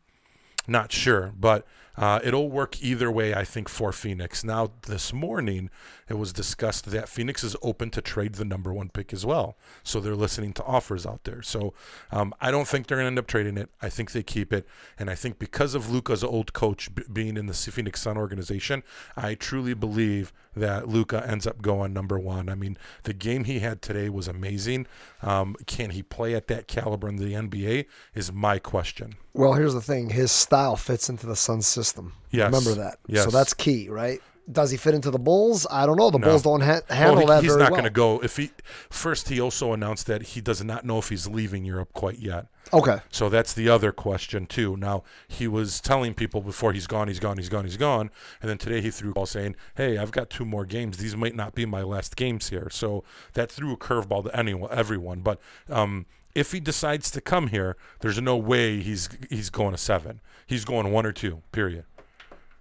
Not 0.66 0.90
sure, 0.90 1.32
but 1.38 1.64
uh, 1.96 2.20
it'll 2.24 2.50
work 2.50 2.82
either 2.82 3.10
way, 3.10 3.34
I 3.34 3.44
think, 3.44 3.68
for 3.68 3.92
Phoenix. 3.92 4.42
Now, 4.44 4.72
this 4.86 5.12
morning, 5.12 5.70
it 6.08 6.14
was 6.14 6.32
discussed 6.32 6.86
that 6.86 7.08
Phoenix 7.08 7.44
is 7.44 7.56
open 7.62 7.90
to 7.90 8.02
trade 8.02 8.34
the 8.34 8.44
number 8.44 8.72
one 8.72 8.88
pick 8.88 9.12
as 9.12 9.24
well. 9.24 9.56
So 9.82 10.00
they're 10.00 10.16
listening 10.16 10.52
to 10.54 10.64
offers 10.64 11.06
out 11.06 11.24
there. 11.24 11.42
So 11.42 11.72
um, 12.10 12.34
I 12.40 12.50
don't 12.50 12.66
think 12.66 12.86
they're 12.86 12.96
going 12.96 13.04
to 13.04 13.08
end 13.08 13.18
up 13.18 13.26
trading 13.26 13.56
it. 13.56 13.70
I 13.80 13.88
think 13.88 14.12
they 14.12 14.22
keep 14.22 14.52
it. 14.52 14.66
And 14.98 15.08
I 15.08 15.14
think 15.14 15.38
because 15.38 15.74
of 15.74 15.90
Luka's 15.90 16.24
old 16.24 16.52
coach 16.52 16.94
b- 16.94 17.04
being 17.12 17.36
in 17.36 17.46
the 17.46 17.54
Phoenix 17.54 18.02
Sun 18.02 18.16
organization, 18.16 18.82
I 19.16 19.34
truly 19.34 19.74
believe 19.74 20.32
that 20.56 20.88
Luka 20.88 21.24
ends 21.26 21.46
up 21.46 21.62
going 21.62 21.92
number 21.92 22.18
one. 22.18 22.48
I 22.48 22.54
mean, 22.54 22.76
the 23.04 23.14
game 23.14 23.44
he 23.44 23.60
had 23.60 23.82
today 23.82 24.08
was 24.08 24.28
amazing. 24.28 24.86
Um, 25.22 25.56
can 25.66 25.90
he 25.90 26.02
play 26.02 26.34
at 26.34 26.48
that 26.48 26.68
caliber 26.68 27.08
in 27.08 27.16
the 27.16 27.32
NBA? 27.32 27.86
Is 28.14 28.32
my 28.32 28.58
question. 28.58 29.16
Well, 29.32 29.54
here's 29.54 29.74
the 29.74 29.80
thing: 29.80 30.10
his 30.10 30.30
style 30.30 30.76
fits 30.76 31.08
into 31.08 31.26
the 31.26 31.34
Suns 31.34 31.66
system. 31.66 31.83
Yes. 32.30 32.46
Remember 32.46 32.74
that. 32.82 32.98
Yes. 33.06 33.24
So 33.24 33.30
that's 33.30 33.54
key, 33.54 33.88
right? 33.88 34.20
Does 34.50 34.70
he 34.70 34.76
fit 34.76 34.94
into 34.94 35.10
the 35.10 35.18
Bulls? 35.18 35.66
I 35.70 35.86
don't 35.86 35.96
know. 35.96 36.10
The 36.10 36.18
No. 36.18 36.28
Bulls 36.28 36.42
don't 36.42 36.60
ha- 36.60 36.80
handle 36.90 37.14
Well, 37.14 37.20
he- 37.22 37.26
that 37.28 37.42
he's 37.44 37.52
not 37.56 37.70
well. 37.70 37.80
going 37.80 37.84
to 37.84 37.90
go. 37.90 38.22
If 38.22 38.36
he 38.36 38.50
first, 38.90 39.30
he 39.30 39.40
also 39.40 39.72
announced 39.72 40.06
that 40.06 40.20
he 40.22 40.42
does 40.42 40.62
not 40.62 40.84
know 40.84 40.98
if 40.98 41.08
he's 41.08 41.26
leaving 41.26 41.64
Europe 41.64 41.94
quite 41.94 42.18
yet. 42.18 42.48
Okay. 42.70 42.98
So 43.10 43.30
that's 43.30 43.54
the 43.54 43.70
other 43.70 43.90
question 43.90 44.44
too. 44.46 44.76
Now 44.76 45.02
he 45.28 45.48
was 45.48 45.80
telling 45.80 46.12
people 46.12 46.42
before 46.42 46.74
he's 46.74 46.86
gone, 46.86 47.08
he's 47.08 47.20
gone, 47.20 47.38
he's 47.38 47.48
gone, 47.48 47.64
he's 47.64 47.78
gone, 47.78 48.10
and 48.42 48.50
then 48.50 48.58
today 48.58 48.82
he 48.82 48.90
threw 48.90 49.12
a 49.12 49.14
ball 49.14 49.26
saying, 49.26 49.56
"Hey, 49.76 49.96
I've 49.96 50.12
got 50.12 50.28
two 50.28 50.44
more 50.44 50.66
games. 50.66 50.98
These 50.98 51.16
might 51.16 51.34
not 51.34 51.54
be 51.54 51.64
my 51.64 51.82
last 51.82 52.14
games 52.16 52.50
here." 52.50 52.68
So 52.70 53.02
that 53.32 53.50
threw 53.50 53.72
a 53.72 53.76
curveball 53.78 54.24
to 54.24 54.36
anyone, 54.36 54.68
everyone. 54.72 55.20
But 55.20 55.40
um, 55.70 56.04
if 56.34 56.52
he 56.52 56.60
decides 56.60 57.10
to 57.12 57.20
come 57.20 57.48
here, 57.48 57.76
there's 58.00 58.20
no 58.20 58.36
way 58.36 58.80
he's 58.80 59.08
he's 59.30 59.50
going 59.50 59.72
to 59.72 59.78
seven. 59.78 60.20
He's 60.46 60.64
going 60.64 60.90
one 60.90 61.06
or 61.06 61.12
two. 61.12 61.42
Period. 61.52 61.84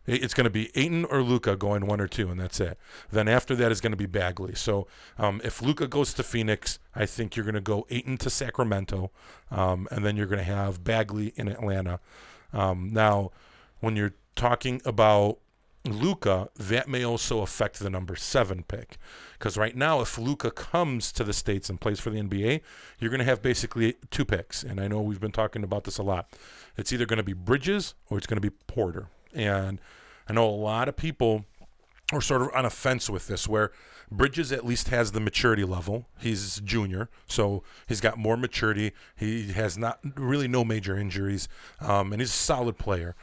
It's 0.05 0.33
going 0.33 0.43
to 0.43 0.49
be 0.49 0.69
Ayton 0.75 1.05
or 1.05 1.23
Luka 1.23 1.55
going 1.55 1.86
one 1.88 2.01
or 2.01 2.07
two, 2.07 2.29
and 2.29 2.38
that's 2.38 2.59
it. 2.59 2.77
Then 3.09 3.29
after 3.29 3.55
that 3.55 3.71
is 3.71 3.79
going 3.79 3.91
to 3.91 3.97
be 3.97 4.05
Bagley. 4.05 4.53
So 4.53 4.86
um, 5.17 5.39
if 5.45 5.62
Luka 5.62 5.88
goes 5.88 6.13
to 6.15 6.23
Phoenix, 6.23 6.77
I 6.93 7.05
think 7.05 7.36
you're 7.38 7.45
going 7.45 7.55
to 7.55 7.62
go 7.62 7.88
Ayton 7.89 8.17
to 8.17 8.29
Sacramento, 8.29 9.12
um, 9.49 9.88
and 9.91 10.03
then 10.03 10.17
you're 10.17 10.27
going 10.27 10.39
to 10.39 10.43
have 10.43 10.83
Bagley 10.83 11.31
in 11.38 11.47
Atlanta. 11.47 12.01
Um, 12.51 12.89
now, 12.91 13.31
when 13.79 13.95
you're 13.95 14.13
talking 14.36 14.81
about 14.83 15.38
Luka, 15.85 16.49
that 16.55 16.87
may 16.87 17.03
also 17.03 17.41
affect 17.41 17.79
the 17.79 17.89
number 17.89 18.15
seven 18.15 18.63
pick. 18.63 18.97
Because 19.37 19.57
right 19.57 19.75
now, 19.75 19.99
if 20.01 20.17
Luka 20.17 20.49
comes 20.49 21.11
to 21.11 21.23
the 21.23 21.33
States 21.33 21.69
and 21.69 21.79
plays 21.79 21.99
for 21.99 22.09
the 22.09 22.21
NBA, 22.21 22.61
you're 22.99 23.09
going 23.09 23.19
to 23.19 23.25
have 23.25 23.41
basically 23.41 23.95
two 24.09 24.23
picks. 24.23 24.63
And 24.63 24.79
I 24.79 24.87
know 24.87 25.01
we've 25.01 25.19
been 25.19 25.31
talking 25.31 25.63
about 25.63 25.83
this 25.83 25.97
a 25.97 26.03
lot. 26.03 26.29
It's 26.77 26.93
either 26.93 27.05
going 27.05 27.17
to 27.17 27.23
be 27.23 27.33
Bridges 27.33 27.95
or 28.09 28.17
it's 28.17 28.27
going 28.27 28.41
to 28.41 28.49
be 28.49 28.55
Porter. 28.67 29.07
And 29.33 29.81
I 30.29 30.33
know 30.33 30.47
a 30.47 30.51
lot 30.51 30.87
of 30.87 30.95
people 30.95 31.45
are 32.13 32.21
sort 32.21 32.41
of 32.41 32.49
on 32.53 32.65
a 32.65 32.69
fence 32.69 33.09
with 33.09 33.27
this, 33.27 33.47
where 33.47 33.71
Bridges 34.11 34.51
at 34.51 34.65
least 34.65 34.89
has 34.89 35.11
the 35.11 35.19
maturity 35.19 35.63
level. 35.63 36.07
He's 36.19 36.59
junior, 36.61 37.09
so 37.27 37.63
he's 37.87 38.01
got 38.01 38.17
more 38.17 38.37
maturity. 38.37 38.93
He 39.15 39.51
has 39.53 39.77
not 39.77 39.99
really 40.15 40.47
no 40.47 40.63
major 40.63 40.97
injuries, 40.97 41.47
um, 41.81 42.13
and 42.13 42.21
he's 42.21 42.29
a 42.29 42.33
solid 42.33 42.77
player. 42.77 43.15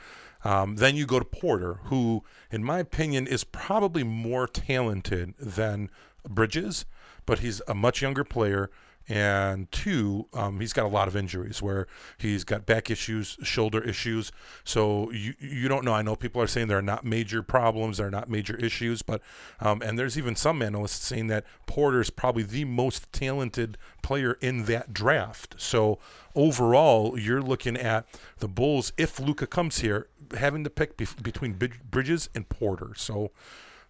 Um, 0.45 0.77
then 0.77 0.97
you 0.97 1.07
go 1.07 1.19
to 1.19 1.25
Porter, 1.25 1.81
who, 1.85 2.25
in 2.51 2.65
my 2.65 2.79
opinion, 2.79 3.27
is 3.27 3.45
probably 3.45 4.05
more 4.05 4.47
talented 4.47 5.35
than 5.39 5.91
Bridges, 6.29 6.85
but 7.27 7.41
he's 7.41 7.61
a 7.69 7.75
much 7.75 8.03
younger 8.03 8.25
player. 8.25 8.71
And 9.09 9.73
two, 9.73 10.29
um, 10.35 10.61
he's 10.61 10.73
got 10.73 10.85
a 10.85 10.89
lot 10.89 11.09
of 11.09 11.17
injuries 11.17 11.61
where 11.61 11.89
he's 12.17 12.45
got 12.45 12.65
back 12.65 12.91
issues, 12.91 13.39
shoulder 13.43 13.83
issues. 13.83 14.31
So 14.63 15.11
you 15.11 15.35
you 15.41 15.67
don't 15.67 15.85
know. 15.85 15.95
I 15.95 16.03
know 16.03 16.15
people 16.15 16.41
are 16.41 16.47
saying 16.47 16.69
there 16.69 16.79
are 16.79 16.83
not 16.83 17.05
major 17.05 17.43
problems, 17.43 17.97
there 17.97 18.07
are 18.07 18.11
not 18.11 18.29
major 18.29 18.55
issues, 18.57 19.03
but 19.03 19.21
um, 19.59 19.83
and 19.83 19.99
there's 19.99 20.17
even 20.17 20.37
some 20.37 20.63
analysts 20.63 21.05
saying 21.07 21.27
that 21.27 21.45
Porter 21.67 22.01
is 22.01 22.11
probably 22.11 22.45
the 22.45 22.65
most 22.67 23.13
talented 23.13 23.77
player 24.01 24.39
in 24.41 24.67
that 24.67 24.93
draft. 24.93 25.57
So 25.59 25.99
overall, 26.37 27.19
you're 27.19 27.43
looking 27.43 27.77
at 27.77 28.07
the 28.39 28.49
Bulls 28.49 28.93
if 28.97 29.19
Luka 29.19 29.49
comes 29.49 29.81
here 29.81 30.07
having 30.37 30.65
to 30.65 30.71
pick 30.71 30.97
bef- 30.97 31.23
between 31.23 31.55
Brid- 31.55 31.91
Bridges 31.91 32.29
and 32.35 32.49
Porter. 32.49 32.93
So 32.97 33.31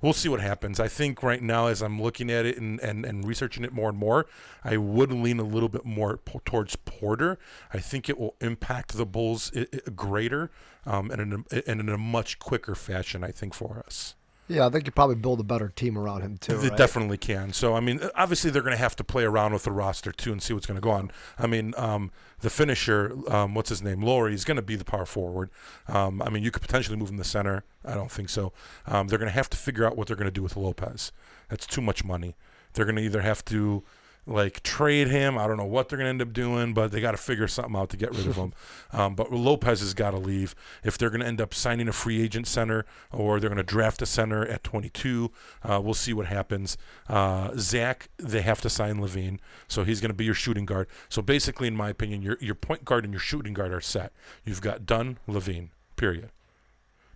we'll 0.00 0.12
see 0.12 0.28
what 0.28 0.40
happens. 0.40 0.80
I 0.80 0.88
think 0.88 1.22
right 1.22 1.42
now, 1.42 1.66
as 1.66 1.82
I'm 1.82 2.00
looking 2.00 2.30
at 2.30 2.46
it 2.46 2.56
and, 2.58 2.80
and, 2.80 3.04
and 3.04 3.26
researching 3.26 3.64
it 3.64 3.72
more 3.72 3.88
and 3.90 3.98
more, 3.98 4.26
I 4.64 4.76
would 4.76 5.12
lean 5.12 5.38
a 5.38 5.44
little 5.44 5.68
bit 5.68 5.84
more 5.84 6.20
towards 6.44 6.76
Porter. 6.76 7.38
I 7.72 7.78
think 7.78 8.08
it 8.08 8.18
will 8.18 8.34
impact 8.40 8.96
the 8.96 9.06
Bulls 9.06 9.50
i- 9.54 9.66
i- 9.72 9.90
greater 9.90 10.50
um, 10.86 11.10
and, 11.10 11.20
in 11.20 11.44
a, 11.52 11.70
and 11.70 11.80
in 11.80 11.88
a 11.88 11.98
much 11.98 12.38
quicker 12.38 12.74
fashion, 12.74 13.22
I 13.22 13.30
think, 13.30 13.52
for 13.54 13.82
us. 13.86 14.14
Yeah, 14.50 14.66
I 14.66 14.68
think 14.68 14.84
you 14.84 14.90
probably 14.90 15.14
build 15.14 15.38
a 15.38 15.44
better 15.44 15.68
team 15.68 15.96
around 15.96 16.22
him 16.22 16.36
too. 16.36 16.58
They 16.58 16.68
right? 16.68 16.76
definitely 16.76 17.18
can. 17.18 17.52
So, 17.52 17.76
I 17.76 17.80
mean, 17.80 18.00
obviously 18.16 18.50
they're 18.50 18.62
going 18.62 18.74
to 18.74 18.82
have 18.82 18.96
to 18.96 19.04
play 19.04 19.22
around 19.22 19.52
with 19.52 19.62
the 19.62 19.70
roster 19.70 20.10
too 20.10 20.32
and 20.32 20.42
see 20.42 20.52
what's 20.52 20.66
going 20.66 20.76
to 20.76 20.82
go 20.82 20.90
on. 20.90 21.12
I 21.38 21.46
mean, 21.46 21.72
um, 21.76 22.10
the 22.40 22.50
finisher, 22.50 23.12
um, 23.28 23.54
what's 23.54 23.68
his 23.68 23.80
name, 23.80 24.02
Lauri, 24.02 24.34
is 24.34 24.44
going 24.44 24.56
to 24.56 24.62
be 24.62 24.74
the 24.74 24.84
power 24.84 25.06
forward. 25.06 25.50
Um, 25.86 26.20
I 26.20 26.30
mean, 26.30 26.42
you 26.42 26.50
could 26.50 26.62
potentially 26.62 26.96
move 26.96 27.10
him 27.10 27.18
to 27.18 27.24
center. 27.24 27.62
I 27.84 27.94
don't 27.94 28.10
think 28.10 28.28
so. 28.28 28.52
Um, 28.88 29.06
they're 29.06 29.18
going 29.18 29.30
to 29.30 29.34
have 29.34 29.50
to 29.50 29.56
figure 29.56 29.86
out 29.86 29.96
what 29.96 30.08
they're 30.08 30.16
going 30.16 30.26
to 30.26 30.32
do 30.32 30.42
with 30.42 30.56
Lopez. 30.56 31.12
That's 31.48 31.66
too 31.66 31.80
much 31.80 32.04
money. 32.04 32.34
They're 32.72 32.84
going 32.84 32.96
to 32.96 33.02
either 33.02 33.22
have 33.22 33.44
to 33.46 33.84
like 34.26 34.62
trade 34.62 35.08
him. 35.08 35.38
I 35.38 35.46
don't 35.46 35.56
know 35.56 35.64
what 35.64 35.88
they're 35.88 35.98
going 35.98 36.06
to 36.06 36.10
end 36.10 36.22
up 36.22 36.32
doing, 36.32 36.74
but 36.74 36.92
they 36.92 37.00
got 37.00 37.12
to 37.12 37.16
figure 37.16 37.48
something 37.48 37.76
out 37.76 37.90
to 37.90 37.96
get 37.96 38.14
rid 38.14 38.26
of 38.26 38.36
him. 38.36 38.52
Um, 38.92 39.14
but 39.14 39.32
Lopez 39.32 39.80
has 39.80 39.94
got 39.94 40.10
to 40.10 40.16
leave. 40.16 40.56
If 40.82 40.98
they're 40.98 41.10
going 41.10 41.20
to 41.20 41.26
end 41.26 41.40
up 41.40 41.54
signing 41.54 41.86
a 41.86 41.92
free 41.92 42.20
agent 42.20 42.48
center 42.48 42.84
or 43.12 43.38
they're 43.38 43.48
going 43.48 43.56
to 43.56 43.62
draft 43.62 44.02
a 44.02 44.06
center 44.06 44.44
at 44.44 44.64
22, 44.64 45.30
uh, 45.62 45.80
we'll 45.80 45.94
see 45.94 46.12
what 46.12 46.26
happens. 46.26 46.76
Uh, 47.08 47.52
Zach, 47.56 48.08
they 48.16 48.42
have 48.42 48.60
to 48.62 48.68
sign 48.68 48.96
LaVine, 48.96 49.38
so 49.68 49.84
he's 49.84 50.00
going 50.00 50.10
to 50.10 50.14
be 50.14 50.24
your 50.24 50.34
shooting 50.34 50.66
guard. 50.66 50.88
So 51.08 51.22
basically, 51.22 51.68
in 51.68 51.76
my 51.76 51.88
opinion, 51.88 52.20
your 52.20 52.36
your 52.40 52.56
point 52.56 52.84
guard 52.84 53.04
and 53.04 53.12
your 53.12 53.20
shooting 53.20 53.54
guard 53.54 53.72
are 53.72 53.80
set. 53.80 54.12
You've 54.44 54.60
got 54.60 54.86
Dunn, 54.86 55.18
LaVine, 55.28 55.68
period. 55.94 56.30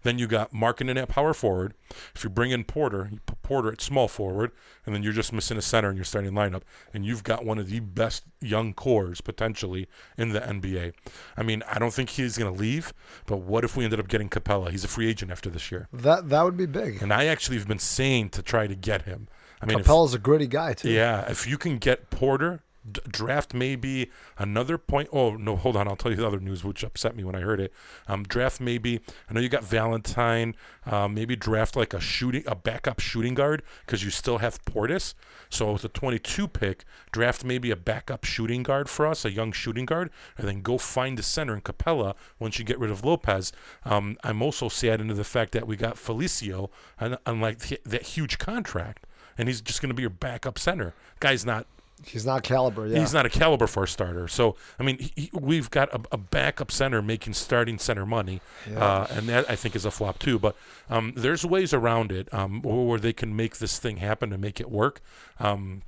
Then 0.04 0.18
you 0.18 0.26
got 0.28 0.52
Markkanen 0.52 0.96
at 0.96 1.08
power 1.08 1.34
forward. 1.34 1.74
If 2.14 2.22
you 2.24 2.30
bring 2.30 2.50
in 2.52 2.62
Porter, 2.64 3.08
you 3.10 3.18
put 3.26 3.42
Porter 3.42 3.72
at 3.72 3.80
small 3.80 4.06
forward, 4.06 4.52
and 4.86 4.94
then 4.94 5.02
you're 5.02 5.12
just 5.12 5.32
missing 5.32 5.56
a 5.58 5.62
center 5.62 5.90
in 5.90 5.96
your 5.96 6.04
starting 6.04 6.32
lineup, 6.32 6.62
and 6.92 7.04
you've 7.04 7.24
got 7.24 7.44
one 7.44 7.58
of 7.58 7.68
the 7.68 7.80
best 7.80 8.24
young 8.40 8.72
cores 8.74 9.20
potentially 9.20 9.88
in 10.16 10.28
the 10.30 10.40
NBA. 10.40 10.92
I 11.36 11.42
mean, 11.42 11.62
I 11.70 11.78
don't 11.78 11.92
think 11.92 12.10
he's 12.10 12.38
going 12.38 12.54
to 12.54 12.58
leave, 12.60 12.92
but 13.26 13.38
what 13.38 13.64
if 13.64 13.76
we 13.76 13.84
ended 13.84 13.98
up 13.98 14.08
getting 14.08 14.28
Capela? 14.30 14.70
He's 14.70 14.84
a 14.84 14.88
free 14.88 15.08
agent 15.08 15.30
after 15.32 15.50
this 15.50 15.72
year, 15.72 15.88
That 15.92 16.28
that 16.28 16.42
would 16.44 16.56
be 16.56 16.66
big. 16.66 17.02
and 17.02 17.12
I 17.12 17.24
actually 17.26 17.58
have 17.58 17.66
been 17.68 17.78
saying 17.78 18.28
to 18.30 18.42
try 18.42 18.66
to 18.66 18.74
get 18.76 19.02
him. 19.02 19.26
I 19.62 19.66
mean, 19.66 19.80
if- 19.80 19.86
Capela's 19.86 20.14
a 20.14 20.18
gritty 20.18 20.46
guy 20.46 20.74
too. 20.74 20.90
yeah, 20.90 21.30
if 21.30 21.46
you 21.46 21.56
can 21.58 21.78
get 21.78 22.10
Porter, 22.10 22.60
draft 22.92 23.54
maybe 23.54 24.10
another 24.38 24.78
point. 24.78 25.08
Oh 25.12 25.36
no, 25.36 25.56
hold 25.56 25.76
on, 25.76 25.88
I'll 25.88 25.96
tell 25.96 26.10
you 26.10 26.16
the 26.16 26.26
other 26.26 26.40
news 26.40 26.64
which 26.64 26.84
upset 26.84 27.16
me 27.16 27.24
when 27.24 27.34
I 27.34 27.40
heard 27.40 27.60
it. 27.60 27.72
Um, 28.08 28.24
draft 28.24 28.60
maybe. 28.60 29.00
I 29.28 29.32
know 29.32 29.40
you 29.40 29.48
got 29.48 29.64
Valentine. 29.64 30.54
Um, 30.86 31.14
maybe 31.14 31.36
draft 31.36 31.76
like 31.76 31.94
a 31.94 32.00
shooting, 32.00 32.44
a 32.46 32.54
backup 32.54 33.00
shooting 33.00 33.34
guard 33.34 33.62
because 33.86 34.04
you 34.04 34.10
still 34.10 34.38
have 34.38 34.62
Portis. 34.64 35.14
So 35.48 35.72
with 35.72 35.84
a 35.84 35.88
22 35.88 36.48
pick, 36.48 36.84
draft 37.12 37.44
maybe 37.44 37.70
a 37.70 37.76
backup 37.76 38.24
shooting 38.24 38.62
guard 38.62 38.88
for 38.88 39.06
us, 39.06 39.24
a 39.24 39.30
young 39.30 39.52
shooting 39.52 39.86
guard, 39.86 40.10
and 40.36 40.46
then 40.46 40.60
go 40.60 40.78
find 40.78 41.18
a 41.18 41.22
center 41.22 41.54
in 41.54 41.62
Capela 41.62 42.14
once 42.38 42.58
you 42.58 42.64
get 42.64 42.78
rid 42.78 42.90
of 42.90 43.04
Lopez. 43.04 43.52
Um, 43.84 44.16
I'm 44.22 44.42
also 44.42 44.68
sad 44.68 45.00
into 45.00 45.14
the 45.14 45.24
fact 45.24 45.52
that 45.52 45.66
we 45.66 45.76
got 45.76 45.96
Felicio 45.96 46.70
on, 47.00 47.16
on 47.24 47.40
like 47.40 47.60
th- 47.60 47.80
that 47.84 48.02
huge 48.02 48.38
contract 48.38 49.06
and 49.36 49.48
he's 49.48 49.60
just 49.60 49.80
going 49.80 49.88
to 49.88 49.94
be 49.94 50.02
your 50.02 50.10
backup 50.10 50.58
center. 50.58 50.94
Guy's 51.20 51.44
not. 51.44 51.66
He's 52.06 52.26
not 52.26 52.42
caliber. 52.42 52.86
Yeah. 52.86 53.00
He's 53.00 53.12
not 53.12 53.26
a 53.26 53.28
caliber 53.28 53.66
for 53.66 53.84
a 53.84 53.88
starter. 53.88 54.28
So 54.28 54.56
I 54.78 54.82
mean, 54.82 54.98
he, 54.98 55.30
we've 55.32 55.70
got 55.70 55.92
a, 55.92 56.00
a 56.12 56.18
backup 56.18 56.70
center 56.70 57.02
making 57.02 57.34
starting 57.34 57.78
center 57.78 58.06
money, 58.06 58.40
uh, 58.74 59.06
and 59.10 59.28
that 59.28 59.48
I 59.50 59.56
think 59.56 59.76
is 59.76 59.84
a 59.84 59.90
flop 59.90 60.18
too. 60.18 60.38
But 60.38 60.56
um, 60.88 61.12
there's 61.16 61.44
ways 61.44 61.72
around 61.72 62.12
it 62.12 62.32
um, 62.32 62.62
where 62.62 62.84
where 62.84 62.98
they 62.98 63.12
can 63.12 63.34
make 63.34 63.58
this 63.58 63.78
thing 63.78 63.98
happen 63.98 64.32
and 64.32 64.40
make 64.40 64.60
it 64.60 64.70
work. 64.70 65.00
Um, 65.38 65.82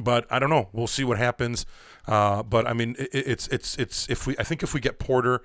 but 0.00 0.26
I 0.30 0.38
don't 0.38 0.50
know. 0.50 0.68
We'll 0.72 0.86
see 0.86 1.04
what 1.04 1.18
happens. 1.18 1.66
Uh, 2.06 2.42
but 2.42 2.66
I 2.66 2.72
mean, 2.72 2.96
it, 2.98 3.10
it's 3.12 3.48
it's 3.48 3.76
it's 3.78 4.08
if 4.08 4.26
we 4.26 4.36
I 4.38 4.42
think 4.42 4.62
if 4.62 4.74
we 4.74 4.80
get 4.80 4.98
Porter 4.98 5.42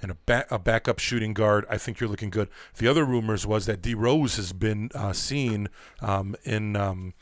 and 0.00 0.10
a 0.10 0.14
back 0.14 0.50
a 0.50 0.58
backup 0.58 0.98
shooting 0.98 1.34
guard, 1.34 1.66
I 1.68 1.78
think 1.78 2.00
you're 2.00 2.08
looking 2.08 2.30
good. 2.30 2.48
The 2.76 2.88
other 2.88 3.04
rumors 3.04 3.46
was 3.46 3.66
that 3.66 3.82
D 3.82 3.94
Rose 3.94 4.36
has 4.36 4.52
been 4.52 4.90
uh, 4.94 5.12
seen 5.12 5.68
um, 6.00 6.36
in. 6.44 6.76
Um, 6.76 7.14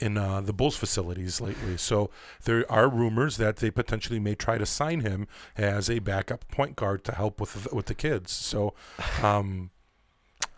in 0.00 0.16
uh, 0.16 0.40
the 0.40 0.52
Bulls 0.52 0.76
facilities 0.76 1.40
lately, 1.40 1.76
so 1.76 2.10
there 2.44 2.70
are 2.70 2.88
rumors 2.88 3.36
that 3.36 3.56
they 3.56 3.70
potentially 3.70 4.18
may 4.18 4.34
try 4.34 4.58
to 4.58 4.66
sign 4.66 5.00
him 5.00 5.28
as 5.56 5.88
a 5.88 5.98
backup 6.00 6.48
point 6.48 6.74
guard 6.74 7.04
to 7.04 7.12
help 7.12 7.40
with 7.40 7.64
the, 7.64 7.74
with 7.74 7.86
the 7.86 7.94
kids. 7.94 8.32
So, 8.32 8.74
um, 9.22 9.70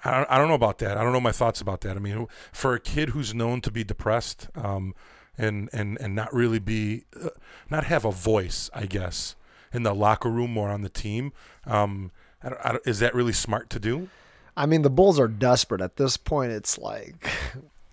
I 0.05 0.11
don't, 0.19 0.31
I 0.31 0.39
don't 0.39 0.49
know 0.49 0.55
about 0.55 0.79
that. 0.79 0.97
I 0.97 1.03
don't 1.03 1.13
know 1.13 1.21
my 1.21 1.33
thoughts 1.33 1.61
about 1.61 1.81
that. 1.83 1.97
I 1.97 2.01
mean, 2.01 2.27
for 2.53 2.75
a 2.75 2.81
kid 2.81 3.11
who's 3.11 3.35
known 3.35 3.61
to 3.61 3.71
be 3.71 3.85
depressed 3.85 4.49
um, 4.55 4.95
and 5.39 5.69
and 5.73 5.99
and 6.01 6.15
not 6.15 6.33
really 6.35 6.59
be, 6.59 7.05
uh, 7.23 7.29
not 7.71 7.85
have 7.85 8.05
a 8.05 8.11
voice, 8.11 8.71
I 8.75 8.87
guess, 8.87 9.37
in 9.73 9.83
the 9.83 9.95
locker 9.95 10.31
room 10.31 10.59
or 10.59 10.71
on 10.71 10.83
the 10.83 10.89
team, 10.89 11.33
um, 11.67 12.11
I 12.43 12.49
don't, 12.49 12.61
I 12.65 12.69
don't, 12.73 12.87
is 12.87 12.99
that 12.99 13.15
really 13.15 13.33
smart 13.33 13.71
to 13.71 13.79
do? 13.79 14.09
I 14.57 14.67
mean, 14.67 14.83
the 14.83 14.91
Bulls 14.91 15.19
are 15.19 15.29
desperate 15.29 15.81
at 15.81 15.97
this 15.97 16.17
point. 16.17 16.53
It's 16.53 16.79
like 16.79 17.29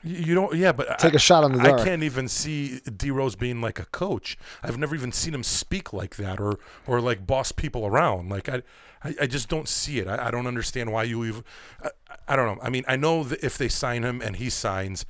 You 0.02 0.34
don't, 0.34 0.56
yeah, 0.56 0.72
but 0.72 0.98
Take 1.00 1.14
I- 1.14 1.18
a 1.18 1.20
shot 1.20 1.44
on 1.44 1.52
the 1.52 1.62
dark. 1.62 1.82
I 1.82 1.84
can't 1.84 2.04
even 2.04 2.28
see 2.30 2.80
D 2.80 3.12
Rose 3.12 3.36
being 3.36 3.60
like 3.60 3.80
a 3.80 3.86
coach. 3.86 4.38
I've 4.64 4.78
never 4.78 4.96
even 4.96 5.12
seen 5.12 5.34
him 5.34 5.44
speak 5.44 5.92
like 5.92 6.16
that 6.16 6.40
or 6.40 6.58
or 6.88 7.02
like 7.02 7.28
boss 7.28 7.52
people 7.52 7.86
around. 7.86 8.30
Like 8.30 8.48
I, 8.48 8.62
I, 9.04 9.16
I 9.22 9.28
just 9.28 9.50
don't 9.50 9.68
see 9.68 10.00
it. 10.00 10.08
I, 10.08 10.28
I 10.28 10.32
don't 10.32 10.48
understand 10.48 10.94
why 10.94 11.04
you 11.04 11.26
even. 11.26 11.44
I, 11.84 11.90
I 12.30 12.36
don't 12.36 12.46
know. 12.58 12.64
I 12.64 12.70
mean, 12.70 12.86
I 12.88 12.96
know 12.96 13.24
that 13.24 13.44
if 13.44 13.58
they 13.58 13.68
sign 13.68 14.04
him 14.04 14.22
and 14.22 14.38
he 14.38 14.50
signs, 14.50 15.06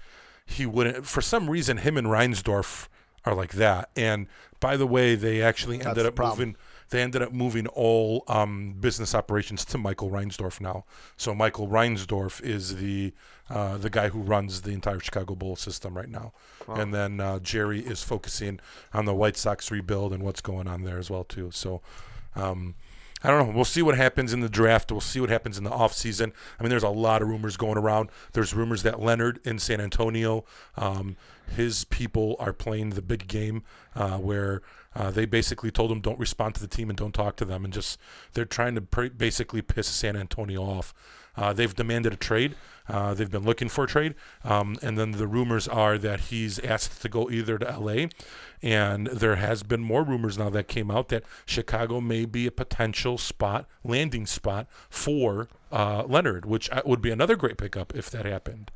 he 0.45 0.65
wouldn't. 0.65 1.05
For 1.05 1.21
some 1.21 1.49
reason, 1.49 1.77
him 1.77 1.95
and 1.95 2.07
Reinsdorf 2.07 2.87
are 3.25 3.35
like 3.35 3.53
that. 3.53 3.89
And 3.95 4.27
by 4.59 4.75
the 4.75 4.87
way, 4.87 5.13
they 5.15 5.41
actually 5.41 5.81
ended 5.81 5.97
the 6.05 6.07
up 6.07 6.17
moving. 6.17 6.55
They 6.89 7.01
ended 7.01 7.21
up 7.21 7.31
moving 7.31 7.67
all 7.67 8.23
um, 8.27 8.75
business 8.79 9.13
operations 9.13 9.65
to 9.65 9.77
Michael 9.77 10.09
Reinsdorf 10.09 10.59
now. 10.59 10.85
So 11.17 11.35
Michael 11.35 11.67
Reinsdorf 11.67 12.41
is 12.43 12.77
the 12.77 13.13
uh, 13.49 13.77
the 13.77 13.89
guy 13.89 14.09
who 14.09 14.19
runs 14.21 14.61
the 14.61 14.71
entire 14.71 14.99
Chicago 14.99 15.35
Bull 15.35 15.55
system 15.55 15.97
right 15.97 16.09
now, 16.09 16.33
and 16.67 16.93
then 16.93 17.19
uh, 17.19 17.39
Jerry 17.39 17.79
is 17.79 18.03
focusing 18.03 18.59
on 18.93 19.05
the 19.05 19.13
White 19.13 19.37
Sox 19.37 19.71
rebuild 19.71 20.13
and 20.13 20.23
what's 20.23 20.41
going 20.41 20.67
on 20.67 20.83
there 20.83 20.97
as 20.97 21.09
well 21.09 21.23
too. 21.23 21.51
So. 21.51 21.81
Um, 22.35 22.75
I 23.21 23.27
don't 23.27 23.47
know. 23.49 23.53
We'll 23.53 23.65
see 23.65 23.81
what 23.81 23.97
happens 23.97 24.31
in 24.31 24.39
the 24.39 24.47
draft. 24.47 24.93
We'll 24.93 25.01
see 25.01 25.19
what 25.19 25.29
happens 25.29 25.57
in 25.57 25.65
the 25.65 25.69
offseason. 25.69 26.31
I 26.57 26.63
mean, 26.63 26.69
there's 26.69 26.83
a 26.83 26.89
lot 26.89 27.21
of 27.21 27.27
rumors 27.27 27.57
going 27.57 27.77
around. 27.77 28.11
There's 28.31 28.53
rumors 28.53 28.83
that 28.83 29.01
Leonard 29.01 29.41
in 29.43 29.59
San 29.59 29.81
Antonio, 29.81 30.45
um, 30.77 31.17
his 31.53 31.83
people 31.83 32.37
are 32.39 32.53
playing 32.53 32.91
the 32.91 33.01
big 33.01 33.27
game 33.27 33.63
uh, 33.93 34.19
where 34.19 34.61
uh, 34.95 35.11
they 35.11 35.25
basically 35.25 35.71
told 35.71 35.91
him 35.91 36.01
don't 36.01 36.19
respond 36.19 36.55
to 36.55 36.61
the 36.61 36.67
team 36.67 36.89
and 36.89 36.97
don't 36.97 37.13
talk 37.13 37.35
to 37.37 37.45
them, 37.45 37.63
and 37.63 37.73
just 37.73 37.99
they're 38.33 38.45
trying 38.45 38.75
to 38.75 38.81
pr- 38.81 39.05
basically 39.07 39.61
piss 39.61 39.87
San 39.87 40.15
Antonio 40.15 40.61
off. 40.63 40.93
Uh, 41.37 41.53
they've 41.53 41.75
demanded 41.75 42.13
a 42.13 42.17
trade. 42.17 42.55
Uh, 42.87 43.13
they've 43.13 43.29
been 43.29 43.43
looking 43.43 43.69
for 43.69 43.83
a 43.83 43.87
trade, 43.87 44.15
um, 44.43 44.75
and 44.81 44.97
then 44.97 45.11
the 45.11 45.27
rumors 45.27 45.67
are 45.67 45.97
that 45.97 46.21
he's 46.21 46.57
asked 46.59 47.01
to 47.03 47.07
go 47.07 47.29
either 47.29 47.59
to 47.59 47.79
LA, 47.79 48.07
and 48.63 49.07
there 49.07 49.35
has 49.35 49.61
been 49.61 49.79
more 49.79 50.03
rumors 50.03 50.39
now 50.39 50.49
that 50.49 50.67
came 50.67 50.89
out 50.89 51.09
that 51.09 51.23
Chicago 51.45 52.01
may 52.01 52.25
be 52.25 52.47
a 52.47 52.51
potential 52.51 53.19
spot, 53.19 53.67
landing 53.83 54.25
spot 54.25 54.67
for 54.89 55.47
uh, 55.71 56.03
Leonard, 56.07 56.45
which 56.45 56.67
uh, 56.71 56.81
would 56.83 57.01
be 57.01 57.11
another 57.11 57.35
great 57.35 57.57
pickup 57.57 57.95
if 57.95 58.09
that 58.09 58.25
happened. 58.25 58.71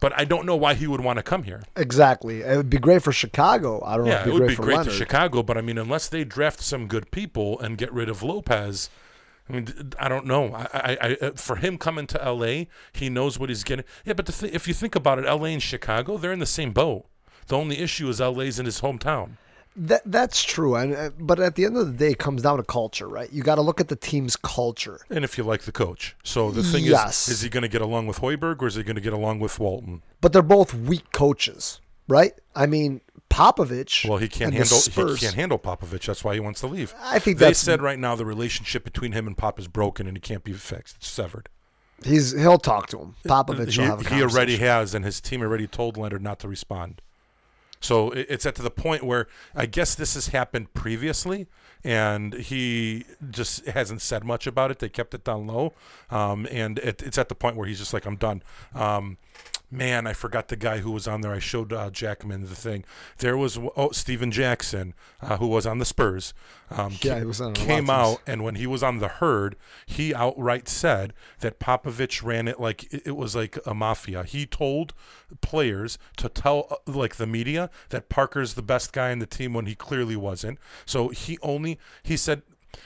But 0.00 0.12
I 0.18 0.24
don't 0.24 0.46
know 0.46 0.56
why 0.56 0.74
he 0.74 0.86
would 0.86 1.00
want 1.00 1.18
to 1.18 1.22
come 1.22 1.42
here. 1.44 1.62
Exactly. 1.76 2.42
It 2.42 2.56
would 2.56 2.70
be 2.70 2.78
great 2.78 3.02
for 3.02 3.12
Chicago. 3.12 3.82
I 3.84 3.96
don't 3.96 4.06
know 4.06 4.12
Yeah, 4.12 4.20
if 4.22 4.26
it 4.28 4.32
would 4.32 4.38
great 4.40 4.48
be 4.50 4.54
for 4.54 4.62
great 4.62 4.76
Leonard. 4.78 4.92
to 4.92 4.96
Chicago, 4.98 5.42
but 5.42 5.56
I 5.58 5.60
mean, 5.60 5.78
unless 5.78 6.08
they 6.08 6.24
draft 6.24 6.60
some 6.60 6.86
good 6.86 7.10
people 7.10 7.58
and 7.60 7.76
get 7.78 7.92
rid 7.92 8.08
of 8.08 8.22
Lopez, 8.22 8.90
I 9.48 9.52
mean, 9.54 9.92
I 9.98 10.08
don't 10.08 10.26
know. 10.26 10.54
I, 10.54 10.66
I, 10.72 10.98
I 11.00 11.16
uh, 11.20 11.30
for 11.34 11.56
him 11.56 11.76
coming 11.78 12.06
to 12.06 12.24
L.A., 12.24 12.68
he 12.92 13.08
knows 13.10 13.38
what 13.38 13.48
he's 13.48 13.64
getting. 13.64 13.84
Yeah, 14.04 14.12
but 14.12 14.26
the 14.26 14.32
th- 14.32 14.52
if 14.54 14.68
you 14.68 14.74
think 14.74 14.94
about 14.94 15.18
it, 15.18 15.24
L.A. 15.26 15.48
and 15.52 15.62
Chicago, 15.62 16.16
they're 16.16 16.32
in 16.32 16.38
the 16.38 16.46
same 16.46 16.72
boat. 16.72 17.06
The 17.48 17.56
only 17.56 17.78
issue 17.78 18.08
is 18.08 18.20
L.A.'s 18.20 18.58
in 18.60 18.66
his 18.66 18.80
hometown. 18.82 19.36
That 19.74 20.02
that's 20.04 20.42
true, 20.42 20.74
and 20.74 20.94
uh, 20.94 21.10
but 21.18 21.40
at 21.40 21.54
the 21.54 21.64
end 21.64 21.78
of 21.78 21.86
the 21.86 21.92
day, 21.92 22.10
it 22.10 22.18
comes 22.18 22.42
down 22.42 22.58
to 22.58 22.62
culture, 22.62 23.08
right? 23.08 23.32
You 23.32 23.42
got 23.42 23.54
to 23.54 23.62
look 23.62 23.80
at 23.80 23.88
the 23.88 23.96
team's 23.96 24.36
culture. 24.36 25.00
And 25.08 25.24
if 25.24 25.38
you 25.38 25.44
like 25.44 25.62
the 25.62 25.72
coach, 25.72 26.14
so 26.22 26.50
the 26.50 26.62
thing 26.62 26.84
Yes. 26.84 27.28
is, 27.28 27.36
is 27.36 27.40
he 27.40 27.48
going 27.48 27.62
to 27.62 27.68
get 27.68 27.80
along 27.80 28.06
with 28.06 28.20
Hoiberg 28.20 28.60
or 28.60 28.66
is 28.66 28.74
he 28.74 28.82
going 28.82 28.96
to 28.96 29.00
get 29.00 29.14
along 29.14 29.40
with 29.40 29.58
Walton? 29.58 30.02
But 30.20 30.34
they're 30.34 30.42
both 30.42 30.74
weak 30.74 31.10
coaches, 31.12 31.80
right? 32.06 32.34
I 32.54 32.66
mean, 32.66 33.00
Popovich. 33.30 34.06
Well, 34.06 34.18
he 34.18 34.28
can't 34.28 34.48
and 34.48 34.54
handle 34.54 34.76
Spurs, 34.76 35.20
he 35.20 35.26
can't 35.26 35.36
handle 35.36 35.58
Popovich. 35.58 36.04
That's 36.04 36.22
why 36.22 36.34
he 36.34 36.40
wants 36.40 36.60
to 36.60 36.66
leave. 36.66 36.94
I 37.00 37.18
think 37.18 37.38
they 37.38 37.54
said 37.54 37.80
right 37.80 37.98
now 37.98 38.14
the 38.14 38.26
relationship 38.26 38.84
between 38.84 39.12
him 39.12 39.26
and 39.26 39.38
Pop 39.38 39.58
is 39.58 39.68
broken 39.68 40.06
and 40.06 40.18
it 40.18 40.22
can't 40.22 40.44
be 40.44 40.52
fixed. 40.52 40.96
It's 40.96 41.08
severed. 41.08 41.48
He's 42.04 42.32
he'll 42.32 42.58
talk 42.58 42.88
to 42.88 42.98
him. 42.98 43.14
Popovich 43.24 43.72
he, 43.72 43.80
will 43.80 43.86
have 43.86 44.06
a 44.06 44.14
he 44.14 44.22
already 44.22 44.56
has, 44.58 44.94
and 44.94 45.04
his 45.04 45.20
team 45.20 45.40
already 45.40 45.66
told 45.66 45.96
Leonard 45.96 46.22
not 46.22 46.40
to 46.40 46.48
respond. 46.48 47.00
So 47.82 48.10
it's 48.12 48.46
at 48.46 48.54
the 48.54 48.70
point 48.70 49.02
where 49.02 49.26
I 49.54 49.66
guess 49.66 49.94
this 49.94 50.14
has 50.14 50.28
happened 50.28 50.72
previously, 50.72 51.48
and 51.84 52.32
he 52.32 53.04
just 53.30 53.66
hasn't 53.66 54.00
said 54.00 54.24
much 54.24 54.46
about 54.46 54.70
it. 54.70 54.78
They 54.78 54.88
kept 54.88 55.14
it 55.14 55.24
down 55.24 55.48
low, 55.48 55.74
um, 56.08 56.46
and 56.50 56.78
it, 56.78 57.02
it's 57.02 57.18
at 57.18 57.28
the 57.28 57.34
point 57.34 57.56
where 57.56 57.66
he's 57.66 57.80
just 57.80 57.92
like, 57.92 58.06
"I'm 58.06 58.16
done." 58.16 58.42
Um, 58.74 59.18
man, 59.72 60.06
I 60.06 60.12
forgot 60.12 60.48
the 60.48 60.56
guy 60.56 60.78
who 60.78 60.90
was 60.90 61.08
on 61.08 61.22
there. 61.22 61.32
I 61.32 61.38
showed 61.38 61.72
uh, 61.72 61.90
Jackman 61.90 62.42
the 62.42 62.54
thing. 62.54 62.84
There 63.18 63.36
was 63.36 63.58
oh 63.76 63.90
Stephen 63.90 64.30
Jackson, 64.30 64.94
uh, 65.20 65.38
who 65.38 65.46
was 65.46 65.66
on 65.66 65.78
the 65.78 65.84
Spurs. 65.84 66.34
Um, 66.70 66.96
Yeah, 67.00 67.18
he 67.18 67.24
was 67.24 67.40
on 67.40 67.54
came 67.54 67.90
out 67.90 68.20
and 68.26 68.44
when 68.44 68.56
he 68.56 68.66
was 68.66 68.82
on 68.82 68.98
the 68.98 69.08
herd, 69.08 69.56
he 69.86 70.14
outright 70.14 70.68
said 70.68 71.14
that 71.40 71.58
Popovich 71.58 72.22
ran 72.22 72.46
it 72.46 72.60
like 72.60 72.84
it 72.92 73.02
it 73.06 73.16
was 73.16 73.34
like 73.34 73.58
a 73.66 73.74
mafia. 73.74 74.24
He 74.24 74.46
told 74.46 74.92
players 75.40 75.98
to 76.18 76.28
tell 76.28 76.66
uh, 76.70 76.92
like 76.92 77.16
the 77.16 77.26
media 77.26 77.70
that 77.88 78.08
Parker's 78.08 78.54
the 78.54 78.62
best 78.62 78.92
guy 78.92 79.10
in 79.10 79.18
the 79.18 79.26
team 79.26 79.54
when 79.54 79.66
he 79.66 79.74
clearly 79.74 80.16
wasn't. 80.16 80.58
So 80.84 81.08
he 81.08 81.38
only 81.42 81.78
he 82.02 82.16
said 82.16 82.42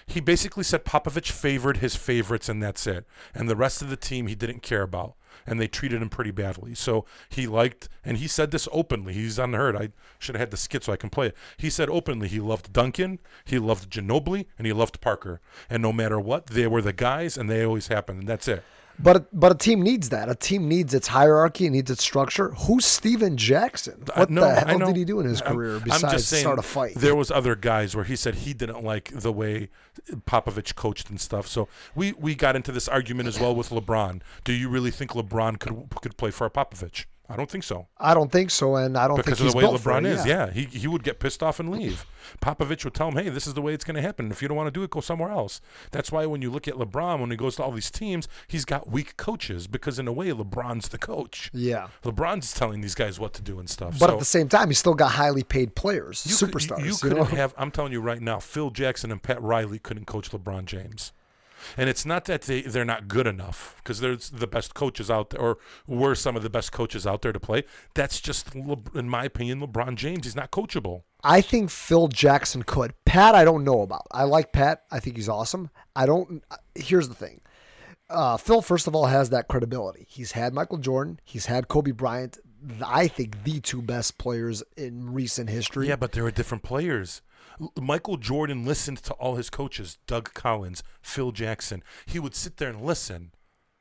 he 0.07 0.21
basically 0.21 0.65
said 0.65 0.85
Popovich 0.85 1.31
favored 1.31 1.79
his 1.79 1.97
favorites 1.97 2.49
and 2.49 2.63
that's 2.63 2.87
it. 2.87 3.05
And 3.35 3.49
the 3.49 3.57
rest 3.57 3.83
of 3.83 3.91
the 3.91 3.97
team 3.97 4.27
he 4.27 4.35
didn't 4.35 4.63
care 4.63 4.83
about. 4.83 5.15
And 5.47 5.61
they 5.61 5.69
treated 5.69 6.03
him 6.03 6.09
pretty 6.09 6.31
badly. 6.31 6.75
So 6.75 7.05
he 7.29 7.47
liked, 7.47 7.89
and 8.05 8.19
he 8.19 8.27
said 8.27 8.51
this 8.51 8.69
openly. 8.73 9.13
He's 9.13 9.39
the. 9.39 9.77
I 9.77 9.91
should 10.19 10.35
have 10.35 10.41
had 10.41 10.51
the 10.51 10.57
skit 10.57 10.85
so 10.85 10.93
I 10.93 10.97
can 10.97 11.11
play 11.11 11.29
it. 11.29 11.37
He 11.57 11.71
said 11.71 11.89
openly 11.89 12.29
he 12.29 12.41
loved 12.41 12.73
Duncan, 12.73 13.19
he 13.45 13.59
loved 13.59 13.91
Ginobili, 13.91 14.47
and 14.59 14.67
he 14.67 14.73
loved 14.73 15.01
Parker. 15.01 15.41
And 15.71 15.83
no 15.83 15.93
matter 15.93 16.19
what, 16.19 16.47
they 16.47 16.67
were 16.67 16.83
the 16.83 16.93
guys, 16.93 17.37
and 17.37 17.49
they 17.49 17.65
always 17.65 17.89
happened. 17.89 18.21
And 18.21 18.29
that's 18.29 18.49
it. 18.49 18.65
But 18.99 19.29
but 19.39 19.53
a 19.53 19.55
team 19.55 19.83
needs 19.83 20.09
that. 20.11 20.29
A 20.29 20.35
team 20.35 20.69
needs 20.69 20.95
its 20.95 21.07
hierarchy, 21.09 21.69
needs 21.69 21.91
its 21.91 22.03
structure. 22.03 22.51
Who's 22.51 22.85
Stephen 22.85 23.37
Jackson? 23.37 24.05
What 24.15 24.31
no, 24.31 24.43
the 24.43 24.55
hell 24.55 24.79
did 24.79 24.97
he 24.97 25.05
do 25.05 25.21
in 25.21 25.27
his 25.27 25.43
I'm- 25.43 25.55
career 25.55 25.81
besides 25.81 26.27
saying 26.27 26.43
start 26.43 26.59
a 26.59 26.63
fight? 26.63 26.95
There 26.95 27.15
was 27.15 27.31
other 27.31 27.55
guys 27.55 27.95
where 27.95 28.05
he 28.05 28.17
said 28.17 28.37
he 28.37 28.55
didn't 28.55 28.83
like 28.83 29.13
the 29.15 29.33
way 29.33 29.69
Popovich 30.27 30.75
coached 30.75 31.11
and 31.11 31.21
stuff. 31.21 31.47
So 31.47 31.69
we, 31.95 32.13
we 32.13 32.35
got 32.35 32.57
into 32.57 32.73
this 32.73 32.89
argument 32.89 33.29
as 33.29 33.39
well 33.39 33.55
with 33.55 33.71
LeBron. 33.71 34.23
Do 34.45 34.53
you 34.53 34.69
really 34.69 34.91
think 34.91 35.13
LeBron 35.13 35.59
could 35.59 35.89
could 36.01 36.17
play 36.17 36.31
for 36.31 36.49
Popovich? 36.49 37.05
I 37.29 37.37
don't 37.37 37.51
think 37.51 37.65
so. 37.65 37.89
I 37.99 38.15
don't 38.15 38.31
think 38.31 38.51
so, 38.51 38.77
and 38.77 38.97
I 38.97 39.09
don't 39.09 39.17
Because 39.17 39.39
think 39.39 39.49
of 39.49 39.55
he's 39.55 39.63
the 39.63 39.71
way 39.73 39.79
LeBron 39.79 40.01
it, 40.01 40.07
is, 40.07 40.27
yeah. 40.27 40.47
yeah, 40.47 40.53
he, 40.53 40.65
he 40.65 40.87
would 40.87 41.03
get 41.03 41.19
pissed 41.19 41.43
off 41.43 41.59
and 41.59 41.71
leave. 41.71 42.07
Popovich 42.41 42.85
would 42.85 42.95
tell 42.95 43.09
him, 43.09 43.17
"Hey, 43.17 43.29
this 43.31 43.47
is 43.47 43.55
the 43.55 43.63
way 43.63 43.73
it's 43.75 43.85
going 43.85 43.97
to 43.97 44.03
happen. 44.03 44.31
If 44.31 44.43
you 44.43 44.49
don't 44.49 44.57
want 44.57 44.69
to 44.69 44.71
do 44.71 44.83
it, 44.83 44.91
go 44.91 45.01
somewhere 45.01 45.31
else." 45.31 45.61
That's 45.91 46.13
why 46.13 46.27
when 46.27 46.41
you 46.43 46.51
look 46.51 46.69
at 46.69 46.75
LeBron, 46.75 47.21
when 47.21 47.31
he 47.31 47.37
goes 47.37 47.57
to 47.57 47.63
all 47.65 47.73
these 47.73 47.91
teams, 47.91 48.29
he's 48.47 48.65
got 48.65 48.89
weak 48.91 49.17
coaches 49.17 49.67
because 49.67 49.99
in 49.99 50.07
a 50.07 50.13
way, 50.13 50.29
LeBron's 50.31 50.89
the 50.89 50.99
coach. 50.99 51.51
Yeah. 51.53 51.89
LeBron's 52.05 52.53
telling 52.55 52.81
these 52.81 52.95
guys 52.95 53.19
what 53.19 53.33
to 53.35 53.43
do 53.43 53.59
and 53.59 53.69
stuff. 53.69 53.99
But 53.99 54.09
so 54.09 54.13
at 54.15 54.19
the 54.21 54.25
same 54.25 54.49
time, 54.49 54.69
he's 54.69 54.79
still 54.79 54.95
got 54.95 55.13
highly 55.13 55.43
paid 55.43 55.75
players, 55.75 56.25
you 56.29 56.37
could- 56.37 56.55
superstars. 56.55 56.79
you, 56.81 56.87
you 56.87 56.97
couldn't 56.97 57.19
know? 57.19 57.25
have. 57.25 57.55
I'm 57.57 57.71
telling 57.71 57.93
you 57.93 58.01
right 58.01 58.21
now, 58.23 58.39
Phil 58.39 58.71
Jackson 58.71 59.11
and 59.11 59.23
Pat 59.23 59.43
Riley 59.43 59.79
couldn't 59.79 60.07
coach 60.07 60.31
LeBron 60.31 60.65
James. 60.67 61.13
And 61.77 61.89
it's 61.89 62.05
not 62.07 62.25
that 62.27 62.43
they, 62.43 62.63
they're 62.63 62.85
not 62.85 63.09
good 63.09 63.27
enough 63.27 63.77
because 63.79 64.01
they're 64.01 64.17
the 64.17 64.47
best 64.47 64.75
coaches 64.75 65.11
out 65.11 65.31
there, 65.31 65.41
or 65.41 65.59
were 65.87 66.15
some 66.15 66.37
of 66.37 66.43
the 66.43 66.51
best 66.51 66.73
coaches 66.73 67.07
out 67.07 67.23
there 67.23 67.33
to 67.33 67.41
play. 67.41 67.65
That's 67.95 68.21
just, 68.21 68.55
Le- 68.55 68.79
in 68.95 69.09
my 69.09 69.25
opinion, 69.25 69.61
LeBron 69.61 69.97
James. 69.97 70.25
He's 70.25 70.37
not 70.37 70.51
coachable. 70.51 71.03
I 71.25 71.41
think 71.41 71.71
Phil 71.71 72.09
Jackson 72.09 72.63
could. 72.63 72.95
Pat, 73.05 73.35
I 73.35 73.45
don't 73.45 73.65
know 73.65 73.83
about. 73.83 74.07
I 74.13 74.25
like 74.25 74.53
Pat. 74.53 74.83
I 74.91 75.01
think 75.01 75.17
he's 75.17 75.29
awesome. 75.29 75.71
I 75.95 76.07
don't. 76.07 76.45
Here's 76.75 77.09
the 77.09 77.15
thing. 77.15 77.41
Uh, 78.09 78.37
Phil, 78.37 78.63
first 78.63 78.87
of 78.87 78.95
all, 78.95 79.07
has 79.07 79.31
that 79.31 79.49
credibility. 79.49 80.07
He's 80.09 80.33
had 80.33 80.55
Michael 80.55 80.79
Jordan. 80.79 81.19
He's 81.25 81.47
had 81.47 81.67
Kobe 81.67 81.91
Bryant. 81.91 82.39
I 82.85 83.09
think 83.09 83.43
the 83.45 83.61
two 83.61 83.83
best 83.83 84.19
players 84.19 84.63
in 84.77 85.13
recent 85.13 85.51
history. 85.51 85.89
Yeah, 85.89 85.97
but 85.97 86.13
there 86.13 86.25
are 86.25 86.31
different 86.31 86.63
players. 86.63 87.23
Michael 87.81 88.17
Jordan 88.17 88.65
listened 88.65 88.99
to 88.99 89.15
all 89.15 89.37
his 89.37 89.51
coaches, 89.51 89.99
Doug 90.07 90.35
Collins, 90.35 90.83
Phil 91.03 91.33
Jackson. 91.33 91.83
He 92.05 92.19
would 92.19 92.35
sit 92.35 92.57
there 92.59 92.71
and 92.71 92.83
listen. 92.83 93.33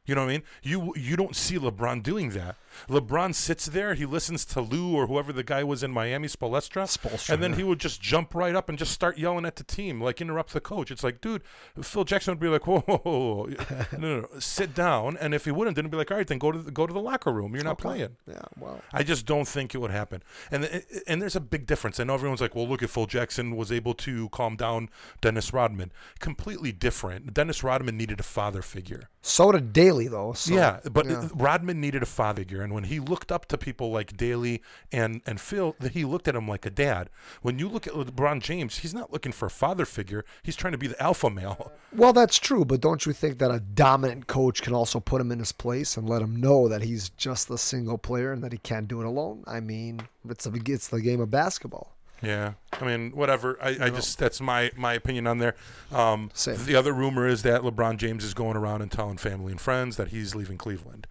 You 0.05 0.15
know 0.15 0.21
what 0.21 0.29
I 0.29 0.33
mean? 0.33 0.43
You 0.63 0.93
you 0.95 1.15
don't 1.15 1.35
see 1.35 1.57
LeBron 1.57 2.03
doing 2.03 2.29
that. 2.31 2.57
LeBron 2.87 3.33
sits 3.33 3.65
there, 3.65 3.93
he 3.93 4.05
listens 4.05 4.45
to 4.45 4.61
Lue 4.61 4.95
or 4.95 5.07
whoever 5.07 5.31
the 5.33 5.43
guy 5.43 5.63
was 5.63 5.83
in 5.83 5.91
Miami, 5.91 6.27
Spoelstra, 6.27 7.29
and 7.31 7.41
then 7.41 7.51
yeah. 7.51 7.57
he 7.57 7.63
would 7.63 7.79
just 7.79 8.01
jump 8.01 8.35
right 8.35 8.55
up 8.55 8.69
and 8.69 8.77
just 8.77 8.91
start 8.91 9.17
yelling 9.17 9.45
at 9.45 9.55
the 9.55 9.63
team, 9.63 10.01
like 10.01 10.21
interrupt 10.21 10.53
the 10.53 10.59
coach. 10.59 10.91
It's 10.91 11.03
like, 11.03 11.21
dude, 11.21 11.41
Phil 11.81 12.03
Jackson 12.03 12.33
would 12.33 12.39
be 12.39 12.47
like, 12.47 12.67
whoa, 12.67 12.79
whoa, 12.85 12.97
whoa, 12.97 13.45
no, 13.97 13.97
no, 13.97 14.21
no, 14.21 14.39
sit 14.39 14.75
down. 14.75 15.17
And 15.17 15.33
if 15.33 15.45
he 15.45 15.51
wouldn't, 15.51 15.75
then 15.75 15.85
he'd 15.85 15.91
be 15.91 15.97
like, 15.97 16.11
all 16.11 16.17
right, 16.17 16.27
then 16.27 16.37
go 16.37 16.51
to 16.51 16.59
the, 16.59 16.71
go 16.71 16.85
to 16.85 16.93
the 16.93 16.99
locker 16.99 17.31
room. 17.31 17.55
You're 17.55 17.63
not 17.63 17.77
playing. 17.77 18.15
Yeah. 18.27 18.41
Well. 18.59 18.81
I 18.93 19.03
just 19.03 19.25
don't 19.25 19.47
think 19.47 19.73
it 19.73 19.79
would 19.79 19.91
happen. 19.91 20.21
And 20.51 20.83
and 21.07 21.21
there's 21.21 21.35
a 21.35 21.41
big 21.41 21.65
difference. 21.65 21.99
I 21.99 22.03
know 22.03 22.13
everyone's 22.13 22.41
like, 22.41 22.55
well, 22.55 22.67
look, 22.67 22.83
if 22.83 22.91
Phil 22.91 23.05
Jackson 23.05 23.55
was 23.55 23.71
able 23.71 23.93
to 23.95 24.29
calm 24.29 24.55
down 24.55 24.89
Dennis 25.21 25.53
Rodman, 25.53 25.91
completely 26.19 26.71
different. 26.71 27.33
Dennis 27.33 27.63
Rodman 27.63 27.97
needed 27.97 28.19
a 28.19 28.23
father 28.23 28.61
figure. 28.61 29.09
So 29.27 29.51
did 29.51 29.73
Daly 29.73 30.07
though. 30.07 30.33
So, 30.33 30.53
yeah, 30.53 30.79
but 30.91 31.05
yeah. 31.07 31.27
Rodman 31.33 31.81
needed 31.81 32.03
a 32.03 32.05
father 32.05 32.45
figure, 32.45 32.61
and 32.61 32.73
when 32.73 32.83
he 32.83 32.99
looked 32.99 33.31
up 33.31 33.47
to 33.47 33.57
people 33.57 33.91
like 33.91 34.15
Daly 34.15 34.61
and 34.91 35.21
and 35.25 35.41
Phil, 35.41 35.75
he 35.91 36.05
looked 36.05 36.27
at 36.27 36.35
him 36.35 36.47
like 36.47 36.65
a 36.65 36.69
dad. 36.69 37.09
When 37.41 37.57
you 37.57 37.67
look 37.67 37.87
at 37.87 37.93
LeBron 37.93 38.41
James, 38.41 38.77
he's 38.77 38.93
not 38.93 39.11
looking 39.11 39.31
for 39.31 39.47
a 39.47 39.49
father 39.49 39.85
figure. 39.85 40.25
He's 40.43 40.55
trying 40.55 40.73
to 40.73 40.77
be 40.77 40.87
the 40.87 41.01
alpha 41.01 41.29
male. 41.29 41.71
Well, 41.95 42.11
that's 42.11 42.37
true, 42.37 42.65
but 42.65 42.81
don't 42.81 43.05
you 43.05 43.13
think 43.13 43.39
that 43.39 43.51
a 43.51 43.61
dominant 43.61 44.27
coach 44.27 44.61
can 44.61 44.73
also 44.73 44.99
put 44.99 45.21
him 45.21 45.31
in 45.31 45.39
his 45.39 45.53
place 45.53 45.95
and 45.95 46.09
let 46.09 46.21
him 46.21 46.35
know 46.35 46.67
that 46.67 46.81
he's 46.81 47.07
just 47.11 47.49
a 47.49 47.57
single 47.57 47.97
player 47.97 48.33
and 48.33 48.43
that 48.43 48.51
he 48.51 48.57
can't 48.57 48.89
do 48.89 48.99
it 48.99 49.05
alone? 49.05 49.45
I 49.47 49.61
mean, 49.61 50.01
it's 50.27 50.45
a, 50.45 50.51
it's 50.65 50.89
the 50.89 50.99
game 50.99 51.21
of 51.21 51.31
basketball. 51.31 51.95
Yeah, 52.25 52.53
I 52.73 52.85
mean, 52.85 53.11
whatever. 53.11 53.57
I, 53.61 53.77
I 53.81 53.89
just 53.89 54.17
that's 54.17 54.41
my 54.41 54.71
my 54.75 54.93
opinion 54.93 55.27
on 55.27 55.37
there. 55.37 55.55
Um, 55.91 56.31
Same. 56.33 56.57
The 56.65 56.75
other 56.75 56.93
rumor 56.93 57.27
is 57.27 57.43
that 57.43 57.61
LeBron 57.61 57.97
James 57.97 58.23
is 58.23 58.33
going 58.33 58.57
around 58.57 58.81
and 58.81 58.91
telling 58.91 59.17
family 59.17 59.51
and 59.51 59.61
friends 59.61 59.97
that 59.97 60.09
he's 60.09 60.33
leaving 60.35 60.57
Cleveland, 60.57 61.07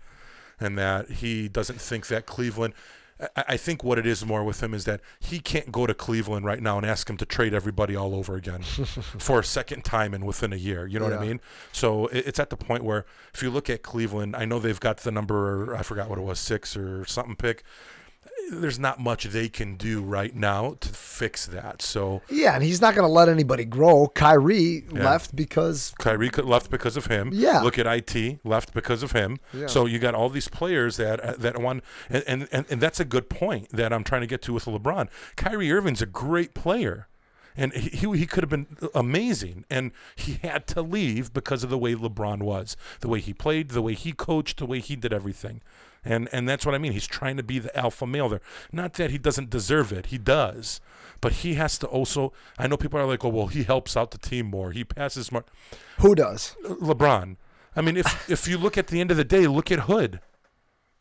and 0.60 0.76
that 0.78 1.10
he 1.10 1.48
doesn't 1.48 1.80
think 1.80 2.08
that 2.08 2.26
Cleveland. 2.26 2.74
I, 3.36 3.44
I 3.50 3.56
think 3.56 3.84
what 3.84 3.96
it 3.96 4.06
is 4.06 4.26
more 4.26 4.42
with 4.42 4.60
him 4.60 4.74
is 4.74 4.86
that 4.86 5.00
he 5.20 5.38
can't 5.38 5.70
go 5.70 5.86
to 5.86 5.94
Cleveland 5.94 6.44
right 6.44 6.60
now 6.60 6.78
and 6.78 6.84
ask 6.84 7.08
him 7.08 7.16
to 7.18 7.24
trade 7.24 7.54
everybody 7.54 7.94
all 7.94 8.12
over 8.12 8.34
again 8.34 8.62
for 9.18 9.38
a 9.38 9.44
second 9.44 9.84
time 9.84 10.14
and 10.14 10.26
within 10.26 10.52
a 10.52 10.56
year. 10.56 10.84
You 10.88 10.98
know 10.98 11.04
what 11.04 11.14
I 11.14 11.22
Yeah. 11.22 11.28
mean? 11.28 11.40
So 11.70 12.08
it, 12.08 12.26
it's 12.26 12.40
at 12.40 12.50
the 12.50 12.56
point 12.56 12.82
where 12.82 13.06
if 13.32 13.40
you 13.40 13.50
look 13.50 13.70
at 13.70 13.84
Cleveland, 13.84 14.34
I 14.34 14.44
know 14.46 14.58
they've 14.58 14.80
got 14.80 14.96
the 14.98 15.12
number 15.12 15.76
I 15.76 15.84
forgot 15.84 16.08
what 16.10 16.18
it 16.18 16.22
was 16.22 16.40
six 16.40 16.76
or 16.76 17.04
something 17.04 17.36
pick. 17.36 17.62
There's 18.51 18.78
not 18.78 19.01
much 19.01 19.24
they 19.24 19.49
can 19.49 19.76
do 19.76 20.03
right 20.03 20.35
now 20.35 20.76
to 20.80 20.89
fix 20.89 21.47
that. 21.47 21.82
So 21.82 22.22
Yeah, 22.28 22.55
and 22.55 22.62
he's 22.62 22.80
not 22.80 22.95
going 22.95 23.07
to 23.07 23.12
let 23.12 23.28
anybody 23.28 23.64
grow. 23.64 24.09
Kyrie 24.09 24.85
left 24.91 25.35
because 25.35 25.95
Kyrie 25.99 26.30
left 26.30 26.70
because 26.70 26.97
of 26.97 27.07
him. 27.07 27.30
Yeah. 27.32 27.61
Look 27.61 27.78
at 27.78 27.87
it 27.87 28.39
left 28.45 28.74
because 28.74 29.03
of 29.03 29.12
him. 29.12 29.39
Yeah. 29.53 29.66
So 29.66 29.87
you 29.87 29.99
got 29.99 30.14
all 30.14 30.28
these 30.28 30.49
players 30.49 30.97
that 30.99 31.20
uh, 31.20 31.35
that 31.39 31.57
and, 32.11 32.24
and 32.26 32.49
and 32.53 32.66
and 32.68 32.80
that's 32.80 33.01
a 33.01 33.05
good 33.05 33.30
point 33.30 33.70
that 33.70 33.93
I'm 33.93 34.05
trying 34.05 34.20
to 34.20 34.26
get 34.26 34.43
to 34.43 34.53
with 34.53 34.66
LeBron. 34.66 35.09
Kyrie 35.37 35.72
Irving's 35.72 36.03
a 36.03 36.07
great 36.07 36.55
player. 36.55 37.09
And 37.57 37.72
he, 37.72 38.16
he 38.16 38.26
could 38.26 38.42
have 38.42 38.50
been 38.50 38.66
amazing, 38.94 39.64
and 39.70 39.92
he 40.16 40.40
had 40.42 40.66
to 40.68 40.82
leave 40.82 41.32
because 41.32 41.62
of 41.62 41.70
the 41.70 41.78
way 41.78 41.94
LeBron 41.94 42.42
was, 42.42 42.76
the 43.00 43.09
way 43.09 43.20
he 43.20 43.32
played, 43.32 43.70
the 43.70 43.82
way 43.82 43.94
he 43.94 44.12
coached, 44.12 44.59
the 44.59 44.66
way 44.66 44.80
he 44.80 44.96
did 44.96 45.12
everything, 45.12 45.61
and 46.05 46.28
and 46.32 46.48
that's 46.48 46.66
what 46.66 46.74
I 46.74 46.78
mean. 46.78 46.92
He's 46.92 47.07
trying 47.07 47.36
to 47.36 47.44
be 47.44 47.61
the 47.61 47.76
alpha 47.78 48.07
male 48.07 48.28
there. 48.28 48.40
Not 48.72 48.94
that 48.94 49.12
he 49.12 49.18
doesn't 49.18 49.50
deserve 49.50 49.92
it, 49.92 50.07
he 50.07 50.18
does, 50.18 50.80
but 51.20 51.32
he 51.32 51.55
has 51.55 51.78
to 51.78 51.86
also. 51.86 52.32
I 52.59 52.66
know 52.66 52.76
people 52.76 52.98
are 52.98 53.07
like, 53.07 53.24
oh 53.24 53.28
well, 53.28 53.46
he 53.46 53.62
helps 53.62 53.96
out 53.96 54.11
the 54.11 54.18
team 54.18 54.46
more, 54.46 54.72
he 54.72 54.82
passes 54.82 55.30
more. 55.30 55.44
who 55.98 56.14
does? 56.14 56.57
LeBron. 56.64 57.36
I 57.76 57.80
mean, 57.80 57.96
if 57.96 58.28
if 58.28 58.48
you 58.48 58.59
look 58.59 58.76
at 58.76 58.88
the 58.88 59.00
end 59.00 59.11
of 59.11 59.16
the 59.16 59.24
day, 59.24 59.46
look 59.46 59.70
at 59.70 59.80
Hood. 59.80 60.20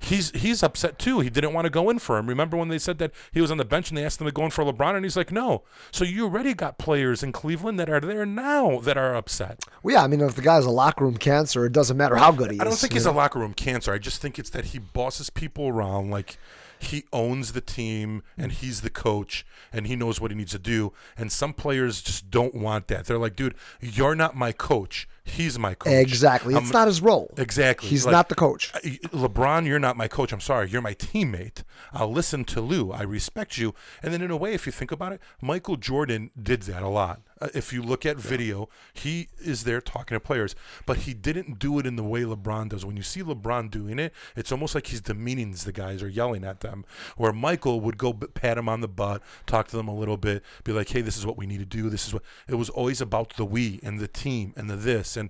He's 0.03 0.31
he's 0.31 0.61
upset 0.61 0.99
too. 0.99 1.21
He 1.21 1.29
didn't 1.29 1.53
want 1.53 1.65
to 1.65 1.69
go 1.69 1.89
in 1.89 1.99
for 1.99 2.17
him. 2.17 2.27
Remember 2.27 2.57
when 2.57 2.67
they 2.67 2.77
said 2.77 2.97
that 2.97 3.11
he 3.31 3.39
was 3.39 3.51
on 3.51 3.57
the 3.57 3.65
bench 3.65 3.89
and 3.89 3.97
they 3.97 4.03
asked 4.03 4.19
him 4.19 4.27
to 4.27 4.33
go 4.33 4.43
in 4.43 4.51
for 4.51 4.63
LeBron, 4.63 4.95
and 4.95 5.05
he's 5.05 5.15
like, 5.15 5.31
no. 5.31 5.63
So 5.91 6.03
you 6.03 6.25
already 6.25 6.53
got 6.53 6.77
players 6.77 7.23
in 7.23 7.31
Cleveland 7.31 7.79
that 7.79 7.89
are 7.89 7.99
there 7.99 8.25
now 8.25 8.79
that 8.79 8.97
are 8.97 9.15
upset. 9.15 9.63
Well, 9.81 9.95
yeah, 9.95 10.03
I 10.03 10.07
mean, 10.07 10.21
if 10.21 10.35
the 10.35 10.41
guy's 10.41 10.65
a 10.65 10.71
locker 10.71 11.05
room 11.05 11.17
cancer, 11.17 11.65
it 11.65 11.71
doesn't 11.71 11.95
matter 11.95 12.15
how 12.15 12.31
good 12.31 12.51
he 12.51 12.57
is. 12.57 12.61
I 12.61 12.65
don't 12.65 12.77
think 12.77 12.93
he's 12.93 13.05
know? 13.05 13.11
a 13.11 13.13
locker 13.13 13.39
room 13.39 13.53
cancer. 13.53 13.93
I 13.93 13.97
just 13.97 14.21
think 14.21 14.37
it's 14.37 14.49
that 14.51 14.65
he 14.65 14.79
bosses 14.79 15.29
people 15.29 15.67
around 15.67 16.11
like 16.11 16.37
he 16.79 17.05
owns 17.13 17.53
the 17.53 17.61
team 17.61 18.23
and 18.37 18.51
he's 18.51 18.81
the 18.81 18.89
coach 18.89 19.45
and 19.71 19.87
he 19.87 19.95
knows 19.95 20.19
what 20.19 20.31
he 20.31 20.37
needs 20.37 20.51
to 20.51 20.59
do. 20.59 20.93
And 21.17 21.31
some 21.31 21.53
players 21.53 22.01
just 22.01 22.29
don't 22.29 22.55
want 22.55 22.87
that. 22.87 23.05
They're 23.05 23.17
like, 23.17 23.35
dude, 23.35 23.55
you're 23.79 24.15
not 24.15 24.35
my 24.35 24.51
coach. 24.51 25.07
He's 25.25 25.57
my 25.57 25.73
coach. 25.73 25.93
Exactly. 25.93 26.53
It's 26.53 26.63
I'm- 26.65 26.71
not 26.73 26.87
his 26.87 27.01
role. 27.01 27.33
Exactly. 27.37 27.87
He's 27.89 28.05
Like, 28.05 28.11
not 28.11 28.29
the 28.29 28.35
coach. 28.35 28.73
LeBron, 28.73 29.65
you're 29.65 29.79
not 29.79 29.95
my 29.95 30.07
coach. 30.09 30.33
I'm 30.33 30.41
sorry. 30.41 30.69
You're 30.69 30.81
my 30.81 30.93
teammate. 30.93 31.63
I'll 31.93 32.11
listen 32.11 32.43
to 32.45 32.59
Lue. 32.61 32.91
I 32.91 33.03
respect 33.03 33.57
you. 33.57 33.73
And 34.01 34.13
then, 34.13 34.21
in 34.21 34.31
a 34.31 34.37
way, 34.37 34.53
if 34.53 34.65
you 34.65 34.71
think 34.73 34.91
about 34.91 35.13
it, 35.13 35.21
Michael 35.41 35.77
Jordan 35.77 36.31
did 36.41 36.63
that 36.63 36.83
a 36.83 36.89
lot. 36.89 37.21
Uh, 37.41 37.49
if 37.53 37.73
you 37.73 37.81
look 37.81 38.05
at 38.05 38.17
video, 38.17 38.69
he 38.93 39.29
is 39.39 39.63
there 39.63 39.81
talking 39.81 40.15
to 40.15 40.19
players, 40.19 40.55
but 40.85 40.97
he 40.99 41.13
didn't 41.13 41.59
do 41.59 41.79
it 41.79 41.85
in 41.85 41.95
the 41.95 42.03
way 42.03 42.21
LeBron 42.21 42.69
does. 42.69 42.85
When 42.85 42.97
you 42.97 43.03
see 43.03 43.21
LeBron 43.21 43.71
doing 43.71 43.99
it, 43.99 44.13
it's 44.35 44.51
almost 44.51 44.75
like 44.75 44.87
he's 44.87 45.01
demeaning 45.01 45.51
the 45.51 45.71
guys 45.71 46.01
or 46.01 46.07
yelling 46.07 46.43
at 46.43 46.61
them. 46.61 46.85
Where 47.17 47.33
Michael 47.33 47.79
would 47.81 47.97
go 47.97 48.13
pat 48.13 48.57
him 48.57 48.69
on 48.69 48.81
the 48.81 48.87
butt, 48.87 49.21
talk 49.45 49.67
to 49.69 49.77
them 49.77 49.87
a 49.87 49.95
little 49.95 50.17
bit, 50.17 50.43
be 50.63 50.71
like, 50.71 50.89
"Hey, 50.89 51.01
this 51.01 51.17
is 51.17 51.25
what 51.25 51.37
we 51.37 51.45
need 51.45 51.59
to 51.59 51.65
do. 51.65 51.89
This 51.89 52.07
is 52.07 52.13
what." 52.13 52.23
It 52.47 52.55
was 52.55 52.69
always 52.69 53.01
about 53.01 53.35
the 53.35 53.45
we 53.45 53.79
and 53.83 53.99
the 53.99 54.07
team 54.07 54.53
and 54.55 54.69
the 54.69 54.75
this 54.75 55.17
and 55.17 55.29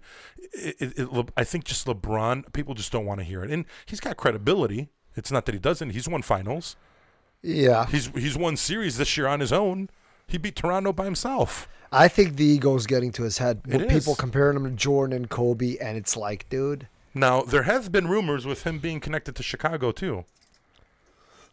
it, 0.54 0.76
it, 0.80 0.99
it, 0.99 1.30
I 1.36 1.43
think 1.43 1.66
just 1.66 1.88
LeBron, 1.88 2.51
people 2.54 2.74
just 2.74 2.91
don't 2.91 3.06
want 3.06 3.20
to 3.20 3.24
hear 3.24 3.43
it, 3.43 3.51
and 3.51 3.66
he's 3.86 3.99
got 3.99 4.18
credibility. 4.18 4.89
It's 5.16 5.32
not 5.32 5.45
that 5.45 5.54
he 5.54 5.60
doesn't. 5.60 5.91
He's 5.91 6.08
won 6.08 6.22
finals. 6.22 6.76
Yeah. 7.41 7.86
He's 7.88 8.08
he's 8.08 8.38
won 8.38 8.58
series 8.58 8.97
this 8.97 9.18
year 9.18 9.28
on 9.28 9.39
his 9.39 9.51
own. 9.51 9.89
He 10.28 10.38
beat 10.38 10.56
Toronto 10.56 10.93
by 10.93 11.06
himself. 11.06 11.68
I 11.93 12.07
think 12.07 12.35
the 12.35 12.45
ego's 12.45 12.87
getting 12.87 13.11
to 13.13 13.23
his 13.23 13.37
head. 13.37 13.61
It 13.67 13.77
With 13.77 13.89
people 13.89 14.13
is. 14.13 14.19
comparing 14.19 14.55
him 14.57 14.63
to 14.65 14.71
Jordan 14.71 15.15
and 15.15 15.29
Kobe, 15.29 15.77
and 15.77 15.97
it's 15.97 16.17
like, 16.17 16.49
dude, 16.49 16.87
Now 17.13 17.43
there 17.43 17.63
have 17.63 17.91
been 17.91 18.07
rumors 18.07 18.45
with 18.45 18.63
him 18.63 18.79
being 18.79 18.99
connected 18.99 19.35
to 19.35 19.43
Chicago 19.43 19.91
too, 19.91 20.25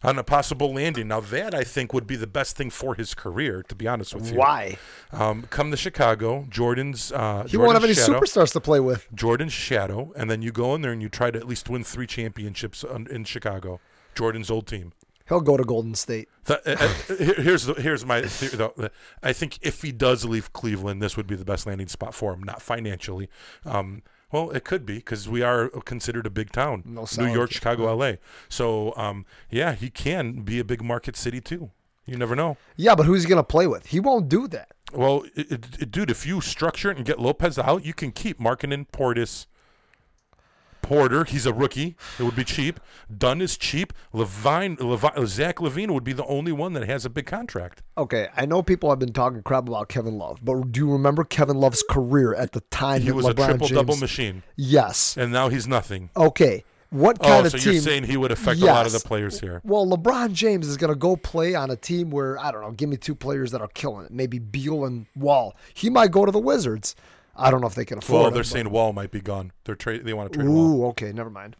on 0.02 0.18
a 0.18 0.24
possible 0.24 0.72
landing. 0.72 1.08
Now 1.08 1.20
that 1.20 1.54
I 1.54 1.62
think 1.62 1.92
would 1.92 2.06
be 2.06 2.16
the 2.16 2.26
best 2.26 2.56
thing 2.56 2.70
for 2.70 2.94
his 2.94 3.12
career. 3.14 3.62
To 3.68 3.74
be 3.74 3.86
honest 3.86 4.14
with 4.14 4.32
you, 4.32 4.38
why? 4.38 4.78
Um, 5.12 5.42
come 5.50 5.70
to 5.70 5.76
Chicago, 5.76 6.46
Jordan's. 6.48 7.12
Uh, 7.12 7.44
He 7.46 7.56
won't 7.58 7.74
have 7.74 7.84
any 7.84 7.92
shadow, 7.94 8.18
superstars 8.18 8.52
to 8.52 8.60
play 8.60 8.80
with. 8.80 9.06
Jordan's 9.14 9.52
shadow, 9.52 10.12
and 10.16 10.30
then 10.30 10.40
you 10.42 10.52
go 10.52 10.74
in 10.74 10.80
there 10.80 10.92
and 10.92 11.02
you 11.02 11.08
try 11.10 11.30
to 11.30 11.38
at 11.38 11.46
least 11.46 11.68
win 11.68 11.84
three 11.84 12.06
championships 12.06 12.82
on, 12.82 13.06
in 13.08 13.24
Chicago. 13.24 13.78
Jordan's 14.14 14.50
old 14.50 14.66
team. 14.66 14.92
He'll 15.30 15.40
go 15.40 15.56
to 15.56 15.64
Golden 15.64 15.94
State. 15.94 16.28
The, 16.44 16.58
uh, 16.68 16.84
uh, 16.84 17.16
here's 17.42 17.64
the, 17.64 17.74
here's 17.74 18.04
my 18.04 18.20
theory, 18.22 18.56
though. 18.56 18.90
I 19.22 19.32
think 19.32 19.58
if 19.62 19.80
he 19.80 19.92
does 19.92 20.24
leave 20.26 20.52
Cleveland, 20.52 21.00
this 21.00 21.16
would 21.16 21.26
be 21.26 21.36
the 21.36 21.44
best 21.46 21.66
landing 21.66 21.88
spot 21.88 22.14
for 22.14 22.34
him. 22.34 22.42
Not 22.42 22.60
financially, 22.60 23.30
um, 23.64 24.02
well, 24.32 24.50
it 24.50 24.64
could 24.64 24.84
be 24.84 24.96
because 24.96 25.28
we 25.28 25.42
are 25.42 25.68
considered 25.68 26.26
a 26.26 26.30
big 26.30 26.52
town, 26.52 26.82
No 26.84 27.06
New 27.16 27.32
York. 27.32 27.50
Chicago, 27.52 27.88
L.A. 27.88 28.18
So 28.48 28.92
um, 28.96 29.24
yeah, 29.50 29.72
he 29.74 29.88
can 29.88 30.42
be 30.42 30.58
a 30.58 30.64
big 30.64 30.82
market 30.84 31.16
city 31.16 31.40
too. 31.40 31.70
You 32.06 32.16
never 32.16 32.34
know. 32.34 32.56
Yeah, 32.76 32.94
but 32.96 33.06
who's 33.06 33.22
he 33.22 33.28
gonna 33.28 33.42
play 33.44 33.66
with? 33.68 33.86
He 33.86 34.00
won't 34.00 34.28
do 34.28 34.48
that. 34.48 34.72
Well, 34.92 35.24
it, 35.36 35.52
it- 35.80 35.90
dude, 35.92 36.10
if 36.10 36.26
you 36.26 36.40
structure 36.40 36.90
it 36.90 36.96
and 36.96 37.06
get 37.06 37.20
Lopez 37.20 37.56
out, 37.58 37.84
you 37.84 37.94
can 37.94 38.10
keep 38.10 38.40
Markin 38.40 38.72
and 38.72 38.90
Portis, 38.90 39.46
Porter. 40.90 41.22
He's 41.24 41.46
a 41.46 41.52
rookie. 41.54 41.94
It 42.18 42.24
would 42.24 42.34
be 42.34 42.42
cheap. 42.42 42.80
Dunn 43.16 43.40
is 43.40 43.56
cheap. 43.56 43.92
LaVine, 44.12 44.80
Levi, 44.80 45.24
Zach 45.26 45.56
LaVine 45.58 45.92
would 45.92 46.02
be 46.02 46.12
the 46.12 46.24
only 46.26 46.50
one 46.50 46.72
that 46.72 46.84
has 46.88 47.04
a 47.04 47.10
big 47.10 47.26
contract. 47.26 47.82
Okay, 47.96 48.26
I 48.36 48.44
know 48.44 48.60
people 48.60 48.90
have 48.90 48.98
been 48.98 49.12
talking 49.12 49.40
crap 49.44 49.68
about 49.68 49.88
Kevin 49.88 50.18
Love, 50.18 50.40
but 50.42 50.72
do 50.72 50.80
you 50.80 50.90
remember 50.92 51.22
Kevin 51.22 51.58
Love's 51.58 51.84
career 51.88 52.34
at 52.34 52.50
the 52.52 52.60
time 52.72 53.02
He 53.02 53.12
was 53.12 53.24
LeBron 53.26 53.30
a 53.30 53.34
triple 53.50 53.66
James? 53.68 53.78
double 53.80 53.96
machine, 53.96 54.42
Yes. 54.56 55.16
and 55.16 55.32
now 55.32 55.48
he's 55.48 55.68
nothing. 55.68 56.10
Okay. 56.16 56.64
What 56.90 57.18
Oh, 57.20 57.24
kind 57.28 57.42
so 57.42 57.46
of 57.46 57.52
team? 57.52 57.60
So 57.60 57.70
you're 57.70 57.82
saying 57.82 58.04
he 58.04 58.16
would 58.16 58.32
affect 58.32 58.60
a 58.60 58.64
lot 58.66 58.84
of 58.84 58.90
the 58.90 58.98
players 58.98 59.38
here? 59.38 59.60
Well, 59.62 59.86
LeBron 59.86 60.32
James 60.32 60.66
is 60.66 60.76
going 60.76 60.92
to 60.92 60.98
go 60.98 61.14
play 61.14 61.54
on 61.54 61.70
a 61.70 61.76
team 61.76 62.10
where 62.10 62.36
I 62.40 62.50
don't 62.50 62.62
know. 62.62 62.72
Give 62.72 62.88
me 62.88 62.96
two 62.96 63.14
players 63.14 63.52
that 63.52 63.60
are 63.60 63.68
killing 63.74 64.06
it. 64.06 64.10
Maybe 64.10 64.40
Beal 64.40 64.84
and 64.84 65.06
Wall. 65.14 65.54
He 65.72 65.88
might 65.88 66.10
go 66.10 66.26
to 66.26 66.32
the 66.32 66.40
Wizards. 66.40 66.96
I 67.40 67.50
don't 67.50 67.60
know 67.60 67.66
if 67.66 67.74
they 67.74 67.84
can 67.84 67.98
afford. 67.98 68.22
Well, 68.22 68.30
they're 68.30 68.42
but- 68.42 68.46
saying 68.46 68.70
Wall 68.70 68.92
might 68.92 69.10
be 69.10 69.20
gone. 69.20 69.52
They're 69.64 69.74
trade. 69.74 70.04
They 70.04 70.12
want 70.12 70.32
to 70.32 70.38
trade 70.38 70.48
Wall. 70.48 70.82
Ooh, 70.82 70.86
okay, 70.88 71.12
never 71.12 71.30
mind. 71.30 71.56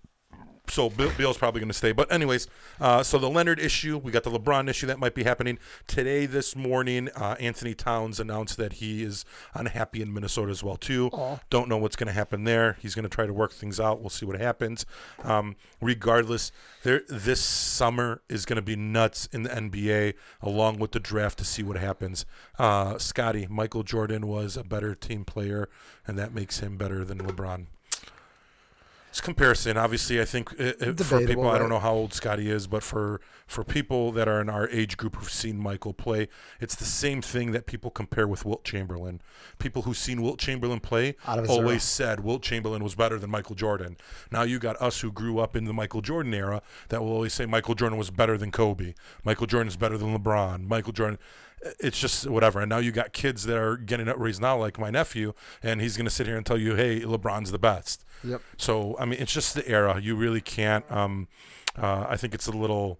So 0.70 0.88
Beal, 0.88 1.10
Beal's 1.18 1.36
probably 1.36 1.60
going 1.60 1.68
to 1.68 1.74
stay. 1.74 1.92
But 1.92 2.12
anyways, 2.12 2.46
uh, 2.80 3.02
so 3.02 3.18
the 3.18 3.28
Leonard 3.28 3.58
issue, 3.58 3.98
we 3.98 4.12
got 4.12 4.22
the 4.22 4.30
LeBron 4.30 4.68
issue 4.68 4.86
that 4.86 4.98
might 4.98 5.14
be 5.14 5.24
happening 5.24 5.58
today. 5.86 6.26
This 6.26 6.54
morning, 6.54 7.08
uh, 7.16 7.36
Anthony 7.40 7.74
Towns 7.74 8.20
announced 8.20 8.56
that 8.56 8.74
he 8.74 9.02
is 9.02 9.24
unhappy 9.54 10.00
in 10.00 10.12
Minnesota 10.14 10.50
as 10.50 10.62
well 10.62 10.76
too. 10.76 11.10
Don't 11.50 11.68
know 11.68 11.76
what's 11.76 11.96
going 11.96 12.06
to 12.06 12.12
happen 12.12 12.44
there. 12.44 12.76
He's 12.80 12.94
going 12.94 13.02
to 13.02 13.08
try 13.08 13.26
to 13.26 13.32
work 13.32 13.52
things 13.52 13.80
out. 13.80 14.00
We'll 14.00 14.10
see 14.10 14.26
what 14.26 14.38
happens. 14.40 14.86
Um, 15.24 15.56
regardless, 15.80 16.52
there 16.82 17.02
this 17.08 17.40
summer 17.40 18.22
is 18.28 18.44
going 18.44 18.56
to 18.56 18.62
be 18.62 18.76
nuts 18.76 19.28
in 19.32 19.42
the 19.42 19.50
NBA, 19.50 20.14
along 20.40 20.78
with 20.78 20.92
the 20.92 21.00
draft 21.00 21.38
to 21.38 21.44
see 21.44 21.62
what 21.62 21.76
happens. 21.78 22.24
Uh, 22.58 22.96
Scotty, 22.98 23.46
Michael 23.50 23.82
Jordan 23.82 24.26
was 24.26 24.56
a 24.56 24.62
better 24.62 24.94
team 24.94 25.24
player, 25.24 25.68
and 26.06 26.18
that 26.18 26.32
makes 26.32 26.60
him 26.60 26.76
better 26.76 27.04
than 27.04 27.18
LeBron. 27.18 27.66
It's 29.10 29.20
comparison. 29.20 29.76
Obviously, 29.76 30.20
I 30.20 30.24
think 30.24 30.52
uh, 30.60 30.72
uh, 30.80 30.92
for 30.94 31.26
people, 31.26 31.48
I 31.48 31.58
don't 31.58 31.68
know 31.68 31.80
how 31.80 31.92
old 31.92 32.14
Scotty 32.14 32.48
is, 32.48 32.68
but 32.68 32.82
for 32.84 33.20
for 33.48 33.64
people 33.64 34.12
that 34.12 34.28
are 34.28 34.40
in 34.40 34.48
our 34.48 34.68
age 34.68 34.96
group 34.96 35.16
who've 35.16 35.28
seen 35.28 35.58
Michael 35.58 35.92
play, 35.92 36.28
it's 36.60 36.76
the 36.76 36.84
same 36.84 37.20
thing 37.20 37.50
that 37.50 37.66
people 37.66 37.90
compare 37.90 38.28
with 38.28 38.44
Wilt 38.44 38.62
Chamberlain. 38.62 39.20
People 39.58 39.82
who've 39.82 39.96
seen 39.96 40.22
Wilt 40.22 40.38
Chamberlain 40.38 40.78
play 40.78 41.16
Out 41.26 41.40
of 41.40 41.46
his 41.46 41.50
always 41.50 41.68
era. 41.72 41.80
said 41.80 42.20
Wilt 42.20 42.42
Chamberlain 42.42 42.84
was 42.84 42.94
better 42.94 43.18
than 43.18 43.30
Michael 43.30 43.56
Jordan. 43.56 43.96
Now 44.30 44.42
you 44.42 44.60
got 44.60 44.80
us 44.80 45.00
who 45.00 45.10
grew 45.10 45.40
up 45.40 45.56
in 45.56 45.64
the 45.64 45.72
Michael 45.72 46.02
Jordan 46.02 46.32
era 46.32 46.62
that 46.90 47.02
will 47.02 47.10
always 47.12 47.34
say 47.34 47.46
Michael 47.46 47.74
Jordan 47.74 47.98
was 47.98 48.10
better 48.12 48.38
than 48.38 48.52
Kobe. 48.52 48.94
Michael 49.24 49.48
Jordan 49.48 49.66
is 49.66 49.76
better 49.76 49.98
than 49.98 50.16
LeBron. 50.16 50.68
Michael 50.68 50.92
Jordan. 50.92 51.18
It's 51.78 51.98
just 51.98 52.26
whatever. 52.26 52.60
And 52.60 52.70
now 52.70 52.78
you 52.78 52.90
got 52.90 53.12
kids 53.12 53.44
that 53.44 53.58
are 53.58 53.76
getting 53.76 54.08
up 54.08 54.16
raised 54.18 54.40
now, 54.40 54.56
like 54.56 54.78
my 54.78 54.90
nephew, 54.90 55.34
and 55.62 55.80
he's 55.80 55.96
going 55.96 56.06
to 56.06 56.10
sit 56.10 56.26
here 56.26 56.36
and 56.36 56.46
tell 56.46 56.58
you, 56.58 56.74
"Hey, 56.74 57.00
LeBron's 57.00 57.52
the 57.52 57.58
best." 57.58 58.04
Yep. 58.24 58.40
So 58.56 58.96
I 58.98 59.04
mean, 59.04 59.20
it's 59.20 59.32
just 59.32 59.54
the 59.54 59.66
era. 59.68 60.00
You 60.00 60.16
really 60.16 60.40
can't. 60.40 60.90
Um, 60.90 61.28
uh, 61.76 62.06
I 62.08 62.16
think 62.16 62.34
it's 62.34 62.46
a 62.46 62.52
little 62.52 62.98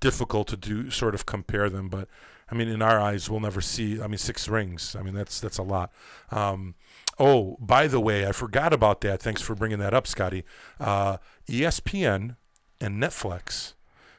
difficult 0.00 0.48
to 0.48 0.56
do 0.56 0.90
sort 0.90 1.14
of 1.14 1.26
compare 1.26 1.68
them, 1.68 1.88
but 1.88 2.08
I 2.50 2.54
mean, 2.54 2.68
in 2.68 2.80
our 2.80 3.00
eyes, 3.00 3.28
we'll 3.28 3.40
never 3.40 3.60
see. 3.60 4.00
I 4.00 4.06
mean, 4.06 4.18
six 4.18 4.48
rings. 4.48 4.94
I 4.96 5.02
mean, 5.02 5.14
that's 5.14 5.40
that's 5.40 5.58
a 5.58 5.62
lot. 5.62 5.92
Um, 6.30 6.74
oh, 7.18 7.56
by 7.60 7.88
the 7.88 8.00
way, 8.00 8.26
I 8.26 8.32
forgot 8.32 8.72
about 8.72 9.00
that. 9.00 9.20
Thanks 9.20 9.42
for 9.42 9.54
bringing 9.54 9.78
that 9.78 9.94
up, 9.94 10.06
Scotty. 10.06 10.44
Uh, 10.78 11.16
ESPN 11.48 12.36
and 12.80 13.02
Netflix 13.02 13.74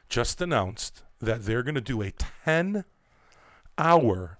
just 0.08 0.40
announced 0.42 1.02
that 1.20 1.44
they're 1.44 1.62
going 1.62 1.74
to 1.74 1.80
do 1.80 2.02
a 2.02 2.12
ten-hour 3.78 4.38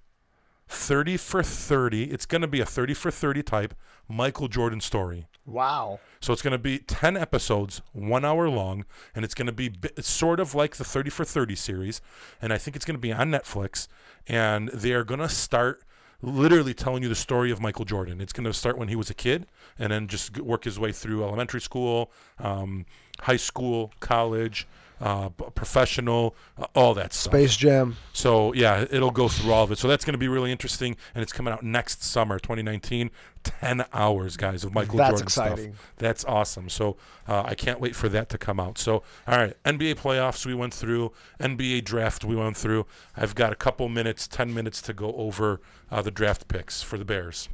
30 0.68 1.16
for 1.16 1.42
30. 1.42 2.04
It's 2.04 2.26
going 2.26 2.42
to 2.42 2.46
be 2.46 2.60
a 2.60 2.66
30 2.66 2.94
for 2.94 3.10
30 3.10 3.42
type 3.42 3.74
Michael 4.06 4.48
Jordan 4.48 4.80
story. 4.80 5.26
Wow. 5.46 6.00
So 6.20 6.32
it's 6.32 6.42
going 6.42 6.52
to 6.52 6.58
be 6.58 6.78
10 6.78 7.16
episodes, 7.16 7.80
one 7.92 8.24
hour 8.24 8.50
long, 8.50 8.84
and 9.14 9.24
it's 9.24 9.34
going 9.34 9.46
to 9.46 9.52
be 9.52 9.70
bi- 9.70 9.88
sort 10.00 10.40
of 10.40 10.54
like 10.54 10.76
the 10.76 10.84
30 10.84 11.08
for 11.08 11.24
30 11.24 11.54
series. 11.54 12.02
And 12.42 12.52
I 12.52 12.58
think 12.58 12.76
it's 12.76 12.84
going 12.84 12.96
to 12.96 13.00
be 13.00 13.12
on 13.12 13.30
Netflix. 13.30 13.88
And 14.26 14.68
they 14.68 14.92
are 14.92 15.04
going 15.04 15.20
to 15.20 15.28
start 15.28 15.82
literally 16.20 16.74
telling 16.74 17.02
you 17.02 17.08
the 17.08 17.14
story 17.14 17.50
of 17.50 17.62
Michael 17.62 17.86
Jordan. 17.86 18.20
It's 18.20 18.32
going 18.32 18.44
to 18.44 18.52
start 18.52 18.76
when 18.76 18.88
he 18.88 18.96
was 18.96 19.08
a 19.08 19.14
kid 19.14 19.46
and 19.78 19.90
then 19.90 20.06
just 20.06 20.38
work 20.38 20.64
his 20.64 20.78
way 20.78 20.92
through 20.92 21.22
elementary 21.22 21.60
school, 21.62 22.10
um, 22.38 22.84
high 23.20 23.36
school, 23.36 23.92
college, 24.00 24.66
uh, 25.00 25.28
professional, 25.28 26.34
uh, 26.56 26.66
all 26.74 26.94
that 26.94 27.12
stuff. 27.12 27.32
Space 27.32 27.56
Jam. 27.56 27.96
So 28.12 28.52
yeah, 28.52 28.84
it'll 28.90 29.10
go 29.10 29.28
through 29.28 29.52
all 29.52 29.64
of 29.64 29.72
it. 29.72 29.78
So 29.78 29.88
that's 29.88 30.04
going 30.04 30.14
to 30.14 30.18
be 30.18 30.28
really 30.28 30.52
interesting, 30.52 30.96
and 31.14 31.22
it's 31.22 31.32
coming 31.32 31.52
out 31.52 31.62
next 31.62 32.02
summer, 32.02 32.38
2019. 32.38 33.10
Ten 33.44 33.84
hours, 33.92 34.36
guys, 34.36 34.64
of 34.64 34.74
Michael 34.74 34.98
Jordan. 34.98 35.14
That's 35.14 35.34
Jordan 35.34 35.52
exciting. 35.52 35.74
stuff. 35.74 35.92
That's 35.98 36.24
awesome. 36.24 36.68
So 36.68 36.96
uh, 37.28 37.44
I 37.46 37.54
can't 37.54 37.80
wait 37.80 37.94
for 37.94 38.08
that 38.08 38.28
to 38.30 38.38
come 38.38 38.58
out. 38.58 38.78
So 38.78 39.04
all 39.26 39.38
right, 39.38 39.56
NBA 39.64 39.94
playoffs 39.94 40.44
we 40.44 40.54
went 40.54 40.74
through, 40.74 41.12
NBA 41.40 41.84
draft 41.84 42.24
we 42.24 42.34
went 42.34 42.56
through. 42.56 42.86
I've 43.16 43.34
got 43.36 43.52
a 43.52 43.56
couple 43.56 43.88
minutes, 43.88 44.26
ten 44.26 44.52
minutes 44.52 44.82
to 44.82 44.92
go 44.92 45.14
over 45.14 45.60
uh, 45.90 46.02
the 46.02 46.10
draft 46.10 46.48
picks 46.48 46.82
for 46.82 46.98
the 46.98 47.04
Bears. 47.04 47.48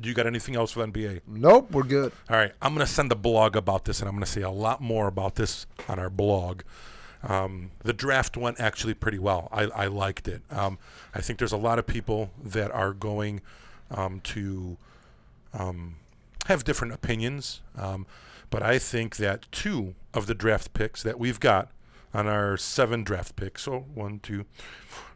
Do 0.00 0.08
you 0.08 0.14
got 0.14 0.26
anything 0.26 0.56
else 0.56 0.74
with 0.74 0.92
NBA? 0.92 1.20
Nope, 1.26 1.70
we're 1.70 1.82
good. 1.82 2.12
All 2.30 2.36
right, 2.36 2.52
I'm 2.62 2.74
going 2.74 2.86
to 2.86 2.92
send 2.92 3.12
a 3.12 3.16
blog 3.16 3.56
about 3.56 3.84
this, 3.84 4.00
and 4.00 4.08
I'm 4.08 4.14
going 4.14 4.24
to 4.24 4.30
say 4.30 4.42
a 4.42 4.50
lot 4.50 4.80
more 4.80 5.06
about 5.06 5.34
this 5.34 5.66
on 5.88 5.98
our 5.98 6.10
blog. 6.10 6.62
Um, 7.22 7.70
the 7.84 7.92
draft 7.92 8.36
went 8.36 8.58
actually 8.58 8.94
pretty 8.94 9.18
well. 9.18 9.48
I, 9.52 9.64
I 9.64 9.86
liked 9.86 10.28
it. 10.28 10.42
Um, 10.50 10.78
I 11.14 11.20
think 11.20 11.38
there's 11.38 11.52
a 11.52 11.58
lot 11.58 11.78
of 11.78 11.86
people 11.86 12.30
that 12.42 12.70
are 12.70 12.92
going 12.92 13.42
um, 13.90 14.20
to 14.20 14.76
um, 15.54 15.96
have 16.46 16.64
different 16.64 16.94
opinions, 16.94 17.60
um, 17.76 18.06
but 18.50 18.62
I 18.62 18.78
think 18.78 19.16
that 19.16 19.46
two 19.52 19.94
of 20.14 20.26
the 20.26 20.34
draft 20.34 20.74
picks 20.74 21.02
that 21.02 21.18
we've 21.18 21.38
got 21.38 21.70
on 22.14 22.26
our 22.26 22.56
seven 22.56 23.04
draft 23.04 23.36
picks, 23.36 23.62
so 23.62 23.80
one, 23.94 24.20
two, 24.20 24.44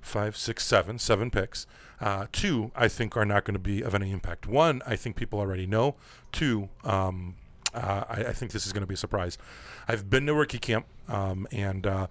five, 0.01 0.37
six, 0.37 0.65
seven, 0.65 0.99
seven 0.99 1.31
picks. 1.31 1.67
Uh, 2.01 2.27
two, 2.33 2.71
I 2.75 2.89
think, 2.89 3.17
are 3.17 3.25
not 3.25 3.45
going 3.45 3.55
to 3.55 3.61
be 3.61 3.83
of 3.83 3.95
any 3.95 4.13
impact. 4.13 4.47
One, 4.47 4.83
I 4.87 4.97
think 4.97 5.17
people 5.17 5.39
already 5.39 5.67
know. 5.67 5.97
Two, 6.33 6.69
um, 6.85 7.37
uh, 7.75 8.05
I, 8.09 8.25
I 8.27 8.33
think 8.33 8.53
this 8.53 8.67
is 8.67 8.73
going 8.73 8.83
to 8.83 8.87
be 8.87 8.95
a 8.95 8.99
surprise. 8.99 9.39
I've 9.89 10.11
been 10.11 10.27
to 10.27 10.35
rookie 10.35 10.59
camp, 10.59 10.87
um, 11.09 11.47
and 11.51 11.87
uh, 11.87 12.07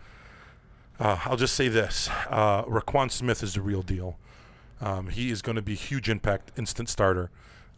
uh, 1.00 1.20
I'll 1.26 1.38
just 1.38 1.56
say 1.56 1.68
this: 1.68 2.10
uh, 2.30 2.64
Roquan 2.64 3.12
Smith 3.12 3.44
is 3.44 3.54
the 3.54 3.62
real 3.62 3.82
deal. 3.82 4.18
Um, 4.82 5.08
he 5.08 5.32
is 5.32 5.42
going 5.42 5.56
to 5.56 5.62
be 5.62 5.76
huge 5.76 6.10
impact, 6.10 6.52
instant 6.58 6.90
starter. 6.90 7.30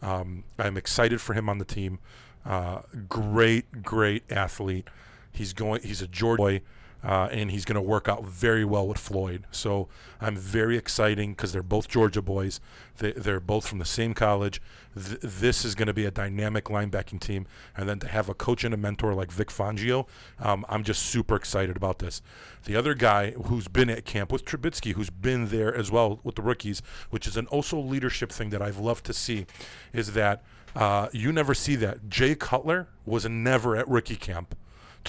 Um, 0.02 0.44
I'm 0.58 0.76
excited 0.76 1.20
for 1.20 1.34
him 1.34 1.48
on 1.48 1.58
the 1.58 1.64
team. 1.64 1.98
Uh, 2.44 2.82
great, 3.08 3.82
great 3.82 4.24
athlete. 4.30 4.88
He's 5.30 5.52
going. 5.52 5.82
He's 5.82 6.02
a 6.02 6.08
Georgia 6.08 6.40
boy, 6.40 6.60
uh, 7.02 7.28
and 7.30 7.50
he's 7.50 7.64
going 7.64 7.76
to 7.76 7.82
work 7.82 8.08
out 8.08 8.24
very 8.24 8.64
well 8.64 8.86
with 8.86 8.98
Floyd. 8.98 9.44
So 9.50 9.88
I'm 10.20 10.36
very 10.36 10.76
exciting 10.76 11.32
because 11.32 11.52
they're 11.52 11.62
both 11.62 11.88
Georgia 11.88 12.22
boys. 12.22 12.60
They, 12.98 13.12
they're 13.12 13.40
both 13.40 13.66
from 13.66 13.78
the 13.78 13.84
same 13.84 14.14
college. 14.14 14.60
Th- 14.94 15.20
this 15.20 15.64
is 15.64 15.74
going 15.74 15.86
to 15.86 15.94
be 15.94 16.04
a 16.04 16.10
dynamic 16.10 16.64
linebacking 16.64 17.20
team, 17.20 17.46
and 17.76 17.88
then 17.88 18.00
to 18.00 18.08
have 18.08 18.28
a 18.28 18.34
coach 18.34 18.64
and 18.64 18.74
a 18.74 18.76
mentor 18.76 19.14
like 19.14 19.30
Vic 19.30 19.48
Fangio, 19.48 20.06
um, 20.40 20.66
I'm 20.68 20.82
just 20.82 21.02
super 21.02 21.36
excited 21.36 21.76
about 21.76 22.00
this. 22.00 22.20
The 22.64 22.74
other 22.74 22.94
guy 22.94 23.30
who's 23.32 23.68
been 23.68 23.90
at 23.90 24.04
camp 24.04 24.32
with 24.32 24.44
Trubisky, 24.44 24.94
who's 24.94 25.10
been 25.10 25.48
there 25.48 25.72
as 25.72 25.90
well 25.92 26.18
with 26.24 26.34
the 26.34 26.42
rookies, 26.42 26.82
which 27.10 27.26
is 27.28 27.36
an 27.36 27.46
also 27.46 27.78
leadership 27.78 28.32
thing 28.32 28.50
that 28.50 28.60
I've 28.60 28.78
loved 28.78 29.04
to 29.06 29.12
see, 29.12 29.46
is 29.92 30.14
that 30.14 30.42
uh, 30.74 31.08
you 31.12 31.32
never 31.32 31.54
see 31.54 31.76
that. 31.76 32.08
Jay 32.08 32.34
Cutler 32.34 32.88
was 33.06 33.24
never 33.28 33.76
at 33.76 33.88
rookie 33.88 34.16
camp. 34.16 34.56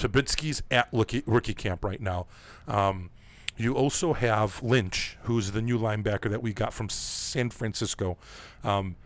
Trubisky's 0.00 0.62
at 0.70 0.88
rookie, 0.92 1.22
rookie 1.26 1.54
camp 1.54 1.84
right 1.84 2.00
now. 2.00 2.26
Um, 2.66 3.10
you 3.56 3.74
also 3.74 4.14
have 4.14 4.62
Lynch, 4.62 5.18
who's 5.24 5.50
the 5.50 5.60
new 5.60 5.78
linebacker 5.78 6.30
that 6.30 6.42
we 6.42 6.54
got 6.54 6.72
from 6.72 6.88
San 6.88 7.50
Francisco. 7.50 8.16
Um, 8.64 8.96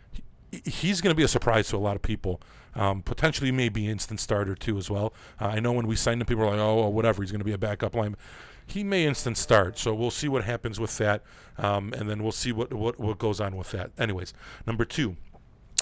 he's 0.64 1.00
going 1.00 1.10
to 1.10 1.16
be 1.16 1.24
a 1.24 1.28
surprise 1.28 1.68
to 1.68 1.76
a 1.76 1.78
lot 1.78 1.96
of 1.96 2.02
people. 2.02 2.40
Um, 2.76 3.02
potentially, 3.02 3.50
maybe 3.50 3.88
instant 3.88 4.20
starter 4.20 4.54
too 4.54 4.78
as 4.78 4.90
well. 4.90 5.12
Uh, 5.40 5.46
I 5.46 5.60
know 5.60 5.72
when 5.72 5.86
we 5.86 5.96
signed 5.96 6.20
him, 6.20 6.26
people 6.26 6.44
were 6.44 6.50
like, 6.50 6.60
"Oh, 6.60 6.88
whatever, 6.88 7.22
he's 7.22 7.30
going 7.30 7.40
to 7.40 7.44
be 7.44 7.52
a 7.52 7.58
backup 7.58 7.94
line." 7.94 8.16
He 8.66 8.82
may 8.82 9.04
instant 9.04 9.36
start, 9.36 9.78
so 9.78 9.94
we'll 9.94 10.10
see 10.10 10.28
what 10.28 10.44
happens 10.44 10.80
with 10.80 10.96
that, 10.98 11.22
um, 11.58 11.92
and 11.92 12.08
then 12.08 12.22
we'll 12.22 12.32
see 12.32 12.50
what, 12.50 12.72
what 12.72 12.98
what 12.98 13.18
goes 13.18 13.40
on 13.40 13.56
with 13.56 13.70
that. 13.72 13.90
Anyways, 13.98 14.34
number 14.66 14.84
two, 14.84 15.16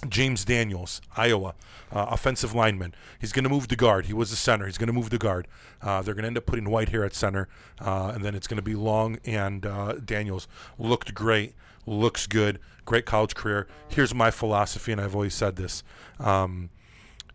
James 0.08 0.44
Daniels, 0.44 1.00
Iowa, 1.16 1.54
uh, 1.92 2.06
offensive 2.10 2.54
lineman. 2.54 2.94
He's 3.20 3.32
going 3.32 3.44
to 3.44 3.50
move 3.50 3.68
to 3.68 3.76
guard. 3.76 4.06
He 4.06 4.12
was 4.12 4.32
a 4.32 4.36
center. 4.36 4.66
He's 4.66 4.78
going 4.78 4.88
to 4.88 4.92
move 4.92 5.10
to 5.10 5.18
guard. 5.18 5.46
Uh, 5.80 6.02
they're 6.02 6.14
going 6.14 6.22
to 6.22 6.28
end 6.28 6.38
up 6.38 6.46
putting 6.46 6.68
White 6.68 6.88
here 6.88 7.04
at 7.04 7.14
center, 7.14 7.48
uh, 7.80 8.12
and 8.14 8.24
then 8.24 8.34
it's 8.34 8.46
going 8.46 8.56
to 8.56 8.62
be 8.62 8.74
Long 8.74 9.18
and 9.24 9.64
uh, 9.64 9.94
Daniels. 10.04 10.48
Looked 10.78 11.14
great. 11.14 11.54
Looks 11.86 12.26
good. 12.26 12.58
Great 12.84 13.06
college 13.06 13.34
career. 13.34 13.68
Here's 13.88 14.14
my 14.14 14.30
philosophy, 14.30 14.90
and 14.92 15.00
I've 15.00 15.14
always 15.14 15.34
said 15.34 15.56
this. 15.56 15.84
Um, 16.18 16.70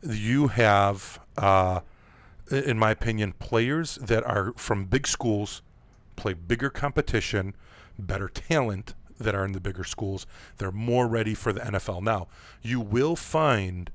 you 0.01 0.47
have, 0.47 1.20
uh, 1.38 1.82
in 2.51 2.78
my 2.78 2.91
opinion, 2.91 3.34
players 3.34 3.95
that 3.95 4.24
are 4.26 4.53
from 4.57 4.86
big 4.86 5.07
schools, 5.07 5.61
play 6.15 6.34
bigger 6.34 6.70
competition, 6.70 7.55
better 7.97 8.28
talent 8.28 8.93
that 9.18 9.36
are 9.36 9.45
in 9.45 9.53
the 9.53 9.59
bigger 9.59 9.84
schools. 9.84 10.26
They're 10.57 10.72
more 10.72 11.07
ready 11.07 11.34
for 11.34 11.53
the 11.53 11.61
NFL. 11.61 12.01
Now, 12.01 12.28
you 12.61 12.80
will 12.80 13.15
find 13.15 13.89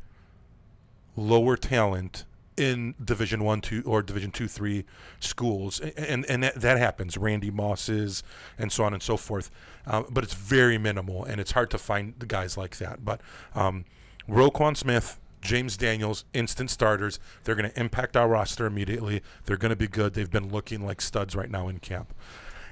lower 1.17 1.57
talent 1.57 2.25
in 2.57 2.95
Division 3.03 3.45
One, 3.45 3.61
two, 3.61 3.83
or 3.87 4.03
Division 4.03 4.31
Two, 4.31 4.49
three 4.49 4.85
schools, 5.21 5.81
and 5.81 6.25
and 6.27 6.43
that, 6.43 6.57
that 6.57 6.79
happens. 6.79 7.17
Randy 7.17 7.51
Mosses 7.51 8.23
and 8.59 8.71
so 8.71 8.85
on 8.85 8.93
and 8.93 9.03
so 9.03 9.17
forth, 9.17 9.51
um, 9.87 10.07
but 10.11 10.25
it's 10.25 10.35
very 10.35 10.79
minimal, 10.79 11.25
and 11.25 11.41
it's 11.41 11.53
hard 11.53 11.71
to 11.71 11.79
find 11.79 12.15
the 12.19 12.27
guys 12.27 12.57
like 12.57 12.77
that. 12.79 13.05
But 13.05 13.21
um, 13.55 13.85
Roquan 14.29 14.77
Smith. 14.77 15.19
James 15.41 15.77
Daniels, 15.77 16.25
instant 16.33 16.71
starters. 16.71 17.19
They're 17.43 17.57
going 17.57 17.69
to 17.69 17.77
impact 17.77 18.17
our 18.17 18.29
roster 18.29 18.65
immediately. 18.65 19.23
They're 19.45 19.57
going 19.57 19.71
to 19.71 19.77
be 19.77 19.89
good. 19.89 20.15
They've 20.15 20.31
been 20.31 20.53
looking 20.53 20.87
like 20.87 21.01
studs 21.01 21.35
right 21.35 21.51
now 21.51 21.67
in 21.67 21.81
camp. 21.81 22.15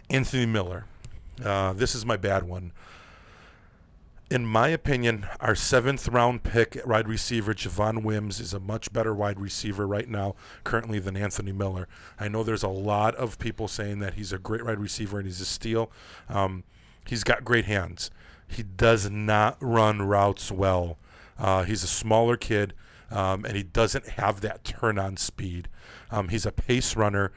Anthony 0.08 0.46
Miller. 0.46 0.84
Uh, 1.44 1.72
this 1.72 1.94
is 1.94 2.04
my 2.04 2.16
bad 2.16 2.44
one. 2.44 2.72
In 4.30 4.46
my 4.46 4.68
opinion, 4.68 5.26
our 5.40 5.56
seventh 5.56 6.06
round 6.06 6.44
pick 6.44 6.80
wide 6.86 7.08
receiver, 7.08 7.52
Javon 7.52 8.04
Wims, 8.04 8.38
is 8.38 8.54
a 8.54 8.60
much 8.60 8.92
better 8.92 9.12
wide 9.12 9.40
receiver 9.40 9.88
right 9.88 10.08
now, 10.08 10.36
currently, 10.62 11.00
than 11.00 11.16
Anthony 11.16 11.50
Miller. 11.50 11.88
I 12.18 12.28
know 12.28 12.44
there's 12.44 12.62
a 12.62 12.68
lot 12.68 13.16
of 13.16 13.40
people 13.40 13.66
saying 13.66 13.98
that 13.98 14.14
he's 14.14 14.32
a 14.32 14.38
great 14.38 14.64
wide 14.64 14.78
receiver 14.78 15.18
and 15.18 15.26
he's 15.26 15.40
a 15.40 15.44
steal. 15.44 15.90
Um, 16.28 16.62
he's 17.08 17.24
got 17.24 17.44
great 17.44 17.64
hands. 17.64 18.12
He 18.46 18.62
does 18.62 19.10
not 19.10 19.56
run 19.60 20.02
routes 20.02 20.52
well. 20.52 20.96
Uh, 21.36 21.64
he's 21.64 21.82
a 21.82 21.88
smaller 21.88 22.36
kid, 22.36 22.72
um, 23.10 23.44
and 23.44 23.56
he 23.56 23.64
doesn't 23.64 24.10
have 24.10 24.42
that 24.42 24.62
turn 24.62 24.96
on 24.96 25.16
speed. 25.16 25.68
Um, 26.12 26.28
he's 26.28 26.46
a 26.46 26.52
pace 26.52 26.94
runner. 26.94 27.32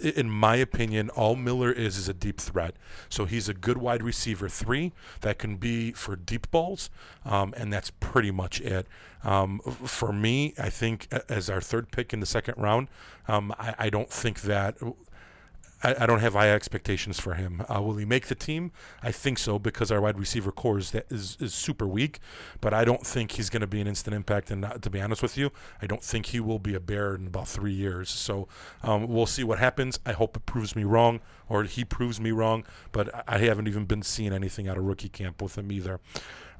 In 0.00 0.30
my 0.30 0.56
opinion, 0.56 1.10
all 1.10 1.36
Miller 1.36 1.72
is 1.72 1.96
is 1.96 2.08
a 2.08 2.14
deep 2.14 2.40
threat. 2.40 2.74
So 3.08 3.24
he's 3.24 3.48
a 3.48 3.54
good 3.54 3.78
wide 3.78 4.02
receiver 4.02 4.48
three 4.48 4.92
that 5.20 5.38
can 5.38 5.56
be 5.56 5.92
for 5.92 6.16
deep 6.16 6.50
balls, 6.50 6.90
um, 7.24 7.54
and 7.56 7.72
that's 7.72 7.90
pretty 7.90 8.30
much 8.30 8.60
it. 8.60 8.86
Um, 9.22 9.60
for 9.60 10.12
me, 10.12 10.54
I 10.58 10.70
think 10.70 11.08
as 11.28 11.48
our 11.48 11.60
third 11.60 11.90
pick 11.90 12.12
in 12.12 12.20
the 12.20 12.26
second 12.26 12.54
round, 12.58 12.88
um, 13.28 13.54
I, 13.58 13.74
I 13.78 13.90
don't 13.90 14.10
think 14.10 14.42
that. 14.42 14.76
I, 15.84 15.94
I 16.00 16.06
don't 16.06 16.20
have 16.20 16.32
high 16.32 16.50
expectations 16.50 17.20
for 17.20 17.34
him. 17.34 17.62
Uh, 17.68 17.80
will 17.82 17.96
he 17.96 18.04
make 18.04 18.26
the 18.26 18.34
team? 18.34 18.72
I 19.02 19.12
think 19.12 19.38
so 19.38 19.58
because 19.58 19.92
our 19.92 20.00
wide 20.00 20.18
receiver 20.18 20.50
core 20.50 20.78
is, 20.78 20.94
is, 21.10 21.36
is 21.40 21.54
super 21.54 21.86
weak, 21.86 22.18
but 22.60 22.72
I 22.72 22.84
don't 22.84 23.06
think 23.06 23.32
he's 23.32 23.50
going 23.50 23.60
to 23.60 23.66
be 23.66 23.80
an 23.80 23.86
instant 23.86 24.16
impact. 24.16 24.50
And 24.50 24.64
uh, 24.64 24.78
to 24.78 24.90
be 24.90 25.00
honest 25.00 25.22
with 25.22 25.36
you, 25.36 25.50
I 25.82 25.86
don't 25.86 26.02
think 26.02 26.26
he 26.26 26.40
will 26.40 26.58
be 26.58 26.74
a 26.74 26.80
bear 26.80 27.14
in 27.14 27.26
about 27.26 27.46
three 27.46 27.72
years. 27.72 28.08
So 28.08 28.48
um, 28.82 29.06
we'll 29.06 29.26
see 29.26 29.44
what 29.44 29.58
happens. 29.58 30.00
I 30.06 30.12
hope 30.12 30.36
it 30.36 30.46
proves 30.46 30.74
me 30.74 30.84
wrong 30.84 31.20
or 31.48 31.64
he 31.64 31.84
proves 31.84 32.20
me 32.20 32.30
wrong, 32.30 32.64
but 32.90 33.24
I 33.28 33.38
haven't 33.38 33.68
even 33.68 33.84
been 33.84 34.02
seeing 34.02 34.32
anything 34.32 34.66
out 34.68 34.78
of 34.78 34.84
rookie 34.84 35.10
camp 35.10 35.42
with 35.42 35.58
him 35.58 35.70
either. 35.70 36.00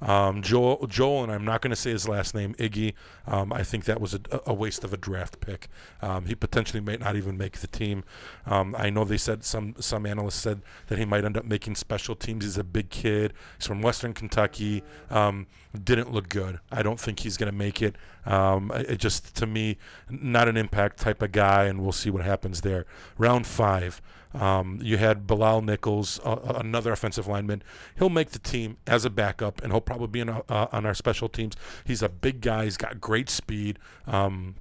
Um, 0.05 0.43
Joel, 0.43 0.87
Joel, 0.87 1.25
and 1.25 1.33
I'm 1.33 1.45
not 1.45 1.63
going 1.63 1.71
to 1.71 1.77
say 1.77 1.91
his 1.91 2.09
last 2.09 2.35
name, 2.35 2.55
Iggy. 2.55 2.95
Um, 3.27 3.53
I 3.53 3.63
think 3.63 3.85
that 3.87 4.01
was 4.01 4.15
a, 4.15 4.21
a 4.47 4.55
waste 4.55 4.85
of 4.85 4.93
a 4.93 4.97
draft 4.97 5.41
pick. 5.41 5.69
Um, 6.03 6.27
he 6.27 6.35
potentially 6.35 6.81
may 6.81 6.97
not 6.97 7.17
even 7.17 7.37
make 7.37 7.59
the 7.59 7.67
team. 7.67 8.05
Um, 8.47 8.75
I 8.79 8.91
know 8.91 9.05
they 9.05 9.17
said 9.17 9.45
some 9.45 9.75
some 9.79 10.07
analysts 10.07 10.37
said 10.37 10.63
that 10.89 10.99
he 10.99 11.05
might 11.05 11.25
end 11.25 11.37
up 11.37 11.45
making 11.45 11.75
special 11.77 12.15
teams. 12.15 12.45
He's 12.45 12.59
a 12.59 12.65
big 12.65 12.91
kid. 12.91 13.33
He's 13.59 13.67
from 13.67 13.83
Western 13.83 14.13
Kentucky. 14.13 14.83
Um, 15.11 15.47
didn't 15.83 16.13
look 16.13 16.29
good. 16.29 16.61
I 16.71 16.83
don't 16.83 17.01
think 17.01 17.21
he's 17.21 17.37
going 17.37 17.51
to 17.51 17.57
make 17.57 17.83
it. 17.83 17.97
Um, 18.27 18.71
it 18.75 18.91
it 18.91 18.99
just 18.99 19.35
to 19.37 19.47
me, 19.47 19.77
not 20.09 20.49
an 20.49 20.57
impact 20.57 20.99
type 20.99 21.23
of 21.23 21.33
guy, 21.33 21.65
and 21.65 21.83
we'll 21.83 21.93
see 21.93 22.11
what 22.11 22.25
happens 22.25 22.61
there. 22.61 22.87
Round 23.19 23.47
five. 23.47 24.01
Um, 24.35 24.81
you 24.83 24.97
had 24.97 25.27
Bilal 25.27 25.63
Nichols, 25.63 26.21
uh, 26.25 26.55
another 26.57 26.93
offensive 26.93 27.27
lineman. 27.27 27.63
He'll 27.97 28.11
make 28.11 28.31
the 28.31 28.39
team 28.39 28.79
as 28.87 29.05
a 29.05 29.11
backup, 29.11 29.63
and 29.63 29.73
he'll 29.73 29.81
probably 29.81 30.09
be 30.09 30.21
in, 30.21 30.29
uh, 30.29 30.43
on 30.49 30.85
our 30.85 30.95
special 30.95 31.29
teams. 31.29 31.55
He's 31.85 32.03
a 32.03 32.09
big 32.09 32.41
guy. 32.41 32.65
He's 32.65 32.77
got 32.77 33.01
great 33.01 33.31
speed. 33.31 33.79
Um, 34.07 34.57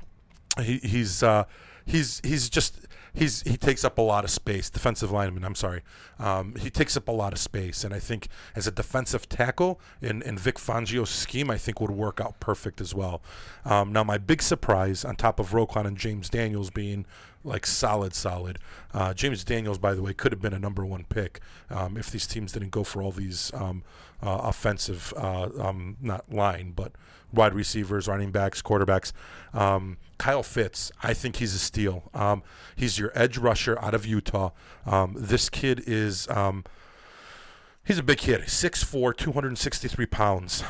he, 0.62 0.78
he's 0.78 1.24
uh, 1.24 1.46
he's 1.86 2.22
he's 2.24 2.50
just 2.50 2.82
he's 3.14 3.42
he 3.42 3.58
takes 3.58 3.84
up 3.84 3.98
a 3.98 4.02
lot 4.02 4.24
of 4.24 4.30
space. 4.30 4.70
Defensive 4.70 5.12
lineman, 5.12 5.44
I'm 5.44 5.56
sorry, 5.56 5.82
um, 6.20 6.56
he 6.60 6.70
takes 6.70 6.96
up 6.98 7.08
a 7.08 7.12
lot 7.12 7.34
of 7.34 7.40
space, 7.40 7.84
and 7.84 7.94
I 7.94 8.00
think 8.00 8.28
as 8.56 8.68
a 8.68 8.72
defensive 8.72 9.28
tackle 9.30 9.80
in, 10.02 10.22
in 10.22 10.38
Vic 10.38 10.56
Fangio's 10.56 11.10
scheme, 11.10 11.50
I 11.50 11.58
think 11.58 11.82
would 11.82 11.92
work 11.92 12.22
out 12.22 12.40
perfect 12.40 12.82
as 12.82 12.94
well. 12.94 13.22
Um, 13.66 13.92
now, 13.92 14.04
my 14.04 14.18
big 14.18 14.42
surprise 14.42 15.06
on 15.06 15.16
top 15.16 15.40
of 15.40 15.52
Roquan 15.52 15.86
and 15.86 15.98
James 15.98 16.30
Daniels 16.30 16.70
being 16.70 17.06
like 17.44 17.66
solid, 17.66 18.14
solid. 18.14 18.60
Uh, 18.94 19.14
James 19.14 19.44
Daniels, 19.44 19.78
by 19.78 19.94
the 19.94 20.02
way, 20.02 20.14
could 20.14 20.32
have 20.32 20.42
been 20.42 20.54
a 20.54 20.60
number 20.60 20.86
one 20.86 21.06
pick 21.10 21.40
um, 21.70 21.98
if 21.98 22.10
these 22.10 22.28
teams 22.28 22.52
didn't 22.52 22.72
go 22.72 22.84
for 22.84 23.02
all 23.02 23.12
these 23.12 23.52
um, 23.54 23.84
uh, 24.22 24.42
offensive, 24.44 25.14
uh, 25.18 25.50
um, 25.60 25.98
not 26.02 26.32
line, 26.32 26.72
but 26.76 26.94
wide 27.32 27.54
receivers, 27.54 28.08
running 28.08 28.32
backs, 28.32 28.62
quarterbacks. 28.62 29.12
Um, 29.54 29.98
Kylie 30.20 30.46
Fitts, 30.46 30.92
I 31.02 31.14
think 31.14 31.38
he's 31.38 31.54
a 31.54 31.60
steal. 31.60 32.04
Um, 32.14 32.44
he's 32.76 32.98
your 32.98 33.12
edge 33.16 33.38
rusher 33.38 33.80
out 33.82 33.94
of 33.94 34.06
Utah. 34.06 34.52
Um, 34.86 35.16
this 35.18 35.50
kid 35.50 35.84
is. 35.86 36.28
He's 37.86 37.98
a 37.98 38.04
big 38.04 38.20
kid, 38.20 38.44
6'4", 38.44 39.18
263 39.18 40.06
pounds. 40.06 40.64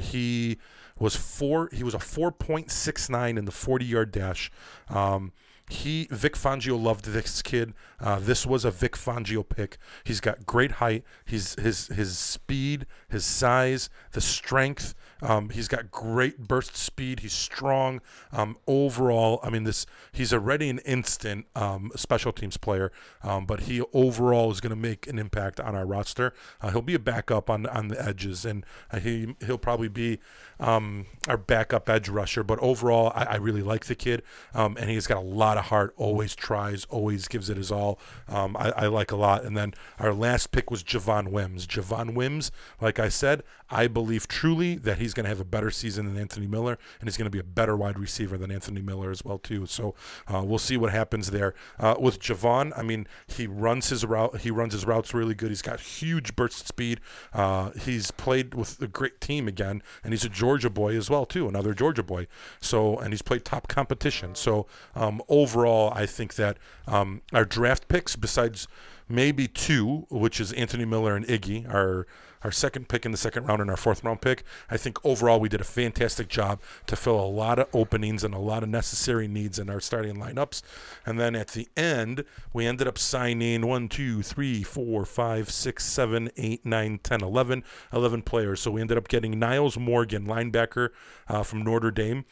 he 0.00 0.58
was 1.02 1.16
four. 1.16 1.68
He 1.72 1.82
was 1.82 1.94
a 1.94 1.98
4.69 1.98 3.36
in 3.36 3.44
the 3.44 3.50
40 3.50 3.84
yard 3.84 4.12
dash. 4.12 4.50
Um, 4.88 5.32
he 5.72 6.06
Vic 6.10 6.34
Fangio 6.34 6.80
loved 6.80 7.06
this 7.06 7.42
kid. 7.42 7.72
Uh, 7.98 8.18
this 8.18 8.46
was 8.46 8.64
a 8.64 8.70
Vic 8.70 8.92
Fangio 8.92 9.46
pick. 9.48 9.78
He's 10.04 10.20
got 10.20 10.46
great 10.46 10.72
height. 10.72 11.04
He's 11.24 11.58
his 11.60 11.88
his 11.88 12.18
speed, 12.18 12.86
his 13.08 13.24
size, 13.24 13.88
the 14.12 14.20
strength. 14.20 14.94
Um, 15.22 15.50
he's 15.50 15.68
got 15.68 15.90
great 15.90 16.48
burst 16.48 16.76
speed. 16.76 17.20
He's 17.20 17.32
strong. 17.32 18.00
Um, 18.32 18.58
overall, 18.66 19.40
I 19.42 19.50
mean, 19.50 19.64
this 19.64 19.86
he's 20.10 20.32
already 20.32 20.68
an 20.68 20.80
instant 20.80 21.46
um, 21.54 21.92
special 21.96 22.32
teams 22.32 22.56
player, 22.56 22.92
um, 23.22 23.46
but 23.46 23.60
he 23.60 23.82
overall 23.92 24.50
is 24.50 24.60
going 24.60 24.70
to 24.70 24.76
make 24.76 25.06
an 25.06 25.18
impact 25.18 25.60
on 25.60 25.74
our 25.74 25.86
roster. 25.86 26.34
Uh, 26.60 26.70
he'll 26.70 26.82
be 26.82 26.94
a 26.94 26.98
backup 26.98 27.48
on 27.48 27.66
on 27.66 27.88
the 27.88 28.04
edges, 28.04 28.44
and 28.44 28.66
uh, 28.90 28.98
he 28.98 29.34
he'll 29.46 29.58
probably 29.58 29.88
be 29.88 30.18
um, 30.58 31.06
our 31.28 31.36
backup 31.36 31.88
edge 31.88 32.08
rusher. 32.08 32.42
But 32.42 32.58
overall, 32.58 33.12
I, 33.14 33.24
I 33.24 33.36
really 33.36 33.62
like 33.62 33.86
the 33.86 33.94
kid, 33.94 34.22
um, 34.54 34.76
and 34.78 34.90
he's 34.90 35.06
got 35.06 35.18
a 35.18 35.20
lot 35.20 35.56
of 35.56 35.66
heart. 35.66 35.94
Always 35.96 36.34
tries, 36.34 36.84
always 36.86 37.28
gives 37.28 37.48
it 37.48 37.56
his 37.56 37.70
all. 37.70 37.98
I, 38.28 38.70
I, 38.70 38.86
like 38.86 39.12
a 39.12 39.16
lot. 39.16 39.44
And 39.44 39.56
then 39.56 39.74
our 39.98 40.12
last 40.12 40.50
pick 40.50 40.70
was 40.70 40.82
Javon 40.82 41.28
Wims. 41.28 41.66
Javon 41.66 42.14
Wims, 42.14 42.50
like 42.80 42.98
I 42.98 43.08
said, 43.08 43.42
I 43.72 43.88
believe 43.88 44.28
truly 44.28 44.76
that 44.76 44.98
he's 44.98 45.14
going 45.14 45.24
to 45.24 45.30
have 45.30 45.40
a 45.40 45.44
better 45.44 45.70
season 45.70 46.06
than 46.06 46.18
Anthony 46.18 46.46
Miller, 46.46 46.78
and 47.00 47.08
he's 47.08 47.16
going 47.16 47.26
to 47.26 47.30
be 47.30 47.38
a 47.38 47.44
better 47.44 47.76
wide 47.76 47.98
receiver 47.98 48.36
than 48.36 48.52
Anthony 48.52 48.82
Miller 48.82 49.10
as 49.10 49.24
well 49.24 49.38
too. 49.38 49.64
So 49.66 49.94
uh, 50.28 50.42
we'll 50.44 50.58
see 50.58 50.76
what 50.76 50.92
happens 50.92 51.30
there 51.30 51.54
uh, 51.80 51.94
with 51.98 52.20
Javon. 52.20 52.72
I 52.76 52.82
mean, 52.82 53.06
he 53.26 53.46
runs 53.46 53.88
his 53.88 54.04
route. 54.04 54.40
He 54.40 54.50
runs 54.50 54.74
his 54.74 54.86
routes 54.86 55.14
really 55.14 55.34
good. 55.34 55.48
He's 55.48 55.62
got 55.62 55.80
huge 55.80 56.36
burst 56.36 56.68
speed. 56.68 57.00
Uh, 57.32 57.70
he's 57.70 58.10
played 58.10 58.54
with 58.54 58.80
a 58.82 58.86
great 58.86 59.20
team 59.20 59.48
again, 59.48 59.82
and 60.04 60.12
he's 60.12 60.24
a 60.24 60.28
Georgia 60.28 60.70
boy 60.70 60.96
as 60.96 61.08
well 61.08 61.24
too, 61.24 61.48
another 61.48 61.72
Georgia 61.72 62.02
boy. 62.02 62.26
So 62.60 62.98
and 62.98 63.12
he's 63.12 63.22
played 63.22 63.44
top 63.44 63.68
competition. 63.68 64.34
So 64.34 64.66
um, 64.94 65.22
overall, 65.28 65.92
I 65.94 66.04
think 66.04 66.34
that 66.34 66.58
um, 66.86 67.22
our 67.32 67.46
draft 67.46 67.88
picks, 67.88 68.16
besides 68.16 68.68
maybe 69.08 69.48
two, 69.48 70.06
which 70.10 70.40
is 70.40 70.52
Anthony 70.52 70.84
Miller 70.84 71.16
and 71.16 71.26
Iggy, 71.26 71.68
are 71.72 72.06
our 72.44 72.50
second 72.50 72.88
pick 72.88 73.04
in 73.04 73.12
the 73.12 73.18
second 73.18 73.46
round 73.46 73.60
and 73.60 73.70
our 73.70 73.76
fourth 73.76 74.02
round 74.04 74.20
pick. 74.20 74.44
I 74.70 74.76
think 74.76 74.98
overall 75.04 75.40
we 75.40 75.48
did 75.48 75.60
a 75.60 75.64
fantastic 75.64 76.28
job 76.28 76.60
to 76.86 76.96
fill 76.96 77.18
a 77.18 77.26
lot 77.26 77.58
of 77.58 77.68
openings 77.72 78.24
and 78.24 78.34
a 78.34 78.38
lot 78.38 78.62
of 78.62 78.68
necessary 78.68 79.28
needs 79.28 79.58
in 79.58 79.70
our 79.70 79.80
starting 79.80 80.16
lineups. 80.16 80.62
And 81.06 81.18
then 81.18 81.34
at 81.34 81.48
the 81.48 81.68
end, 81.76 82.24
we 82.52 82.66
ended 82.66 82.88
up 82.88 82.98
signing 82.98 83.66
one, 83.66 83.88
two, 83.88 84.22
three, 84.22 84.62
four, 84.62 85.04
five, 85.04 85.50
six, 85.50 85.84
seven, 85.84 86.30
eight, 86.36 86.64
nine, 86.66 86.98
10, 87.02 87.22
11, 87.22 87.64
11 87.92 88.22
players. 88.22 88.60
So 88.60 88.70
we 88.70 88.80
ended 88.80 88.98
up 88.98 89.08
getting 89.08 89.34
Nyles 89.34 89.78
Morgan, 89.78 90.26
linebacker 90.26 90.88
uh, 91.28 91.42
from 91.42 91.62
Notre 91.62 91.90
Dame 91.90 92.24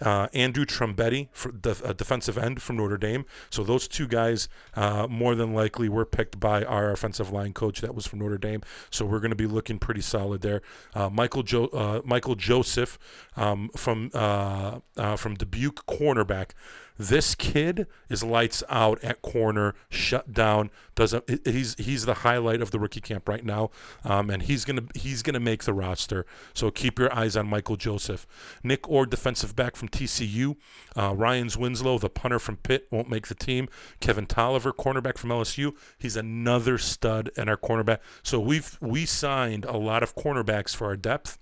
uh, 0.00 0.28
Andrew 0.32 0.64
Trumbetti, 0.64 1.28
for 1.32 1.52
the 1.52 1.94
defensive 1.96 2.36
end 2.36 2.62
from 2.62 2.76
Notre 2.76 2.98
Dame. 2.98 3.24
So 3.50 3.62
those 3.62 3.88
two 3.88 4.06
guys 4.06 4.48
uh, 4.74 5.06
more 5.08 5.34
than 5.34 5.54
likely 5.54 5.88
were 5.88 6.04
picked 6.04 6.40
by 6.40 6.64
our 6.64 6.90
offensive 6.90 7.30
line 7.30 7.52
coach 7.52 7.80
that 7.80 7.94
was 7.94 8.06
from 8.06 8.18
Notre 8.20 8.38
Dame. 8.38 8.62
So 8.90 9.04
we're 9.04 9.20
going 9.20 9.30
to 9.30 9.36
be 9.36 9.46
looking 9.46 9.78
pretty 9.78 10.00
solid 10.00 10.40
there. 10.42 10.62
Uh, 10.94 11.08
Michael 11.08 11.42
jo- 11.42 11.68
uh, 11.68 12.00
Michael 12.04 12.34
Joseph 12.34 12.98
um, 13.36 13.70
from 13.76 14.10
uh, 14.14 14.80
uh, 14.96 15.16
from 15.16 15.34
Dubuque 15.34 15.86
cornerback. 15.86 16.50
This 16.96 17.34
kid 17.34 17.88
is 18.08 18.22
lights 18.22 18.62
out 18.68 19.02
at 19.02 19.20
corner, 19.20 19.74
shut 19.88 20.32
down. 20.32 20.70
Doesn't 20.94 21.28
he's 21.44 21.74
he's 21.74 22.06
the 22.06 22.14
highlight 22.14 22.62
of 22.62 22.70
the 22.70 22.78
rookie 22.78 23.00
camp 23.00 23.28
right 23.28 23.44
now, 23.44 23.70
um, 24.04 24.30
and 24.30 24.44
he's 24.44 24.64
gonna 24.64 24.84
he's 24.94 25.22
gonna 25.22 25.40
make 25.40 25.64
the 25.64 25.72
roster. 25.72 26.24
So 26.52 26.70
keep 26.70 26.98
your 26.98 27.12
eyes 27.12 27.36
on 27.36 27.48
Michael 27.48 27.76
Joseph, 27.76 28.26
Nick 28.62 28.88
Ord, 28.88 29.10
defensive 29.10 29.56
back 29.56 29.74
from 29.74 29.88
TCU, 29.88 30.56
uh, 30.96 31.14
Ryan 31.16 31.50
Winslow, 31.58 31.98
the 31.98 32.08
punter 32.08 32.38
from 32.38 32.58
Pitt, 32.58 32.86
won't 32.92 33.10
make 33.10 33.26
the 33.26 33.34
team. 33.34 33.68
Kevin 33.98 34.26
Tolliver, 34.26 34.72
cornerback 34.72 35.18
from 35.18 35.30
LSU, 35.30 35.74
he's 35.98 36.16
another 36.16 36.78
stud 36.78 37.30
in 37.36 37.48
our 37.48 37.56
cornerback. 37.56 37.98
So 38.22 38.38
we've 38.38 38.78
we 38.80 39.04
signed 39.04 39.64
a 39.64 39.76
lot 39.76 40.04
of 40.04 40.14
cornerbacks 40.14 40.76
for 40.76 40.86
our 40.86 40.96
depth 40.96 41.38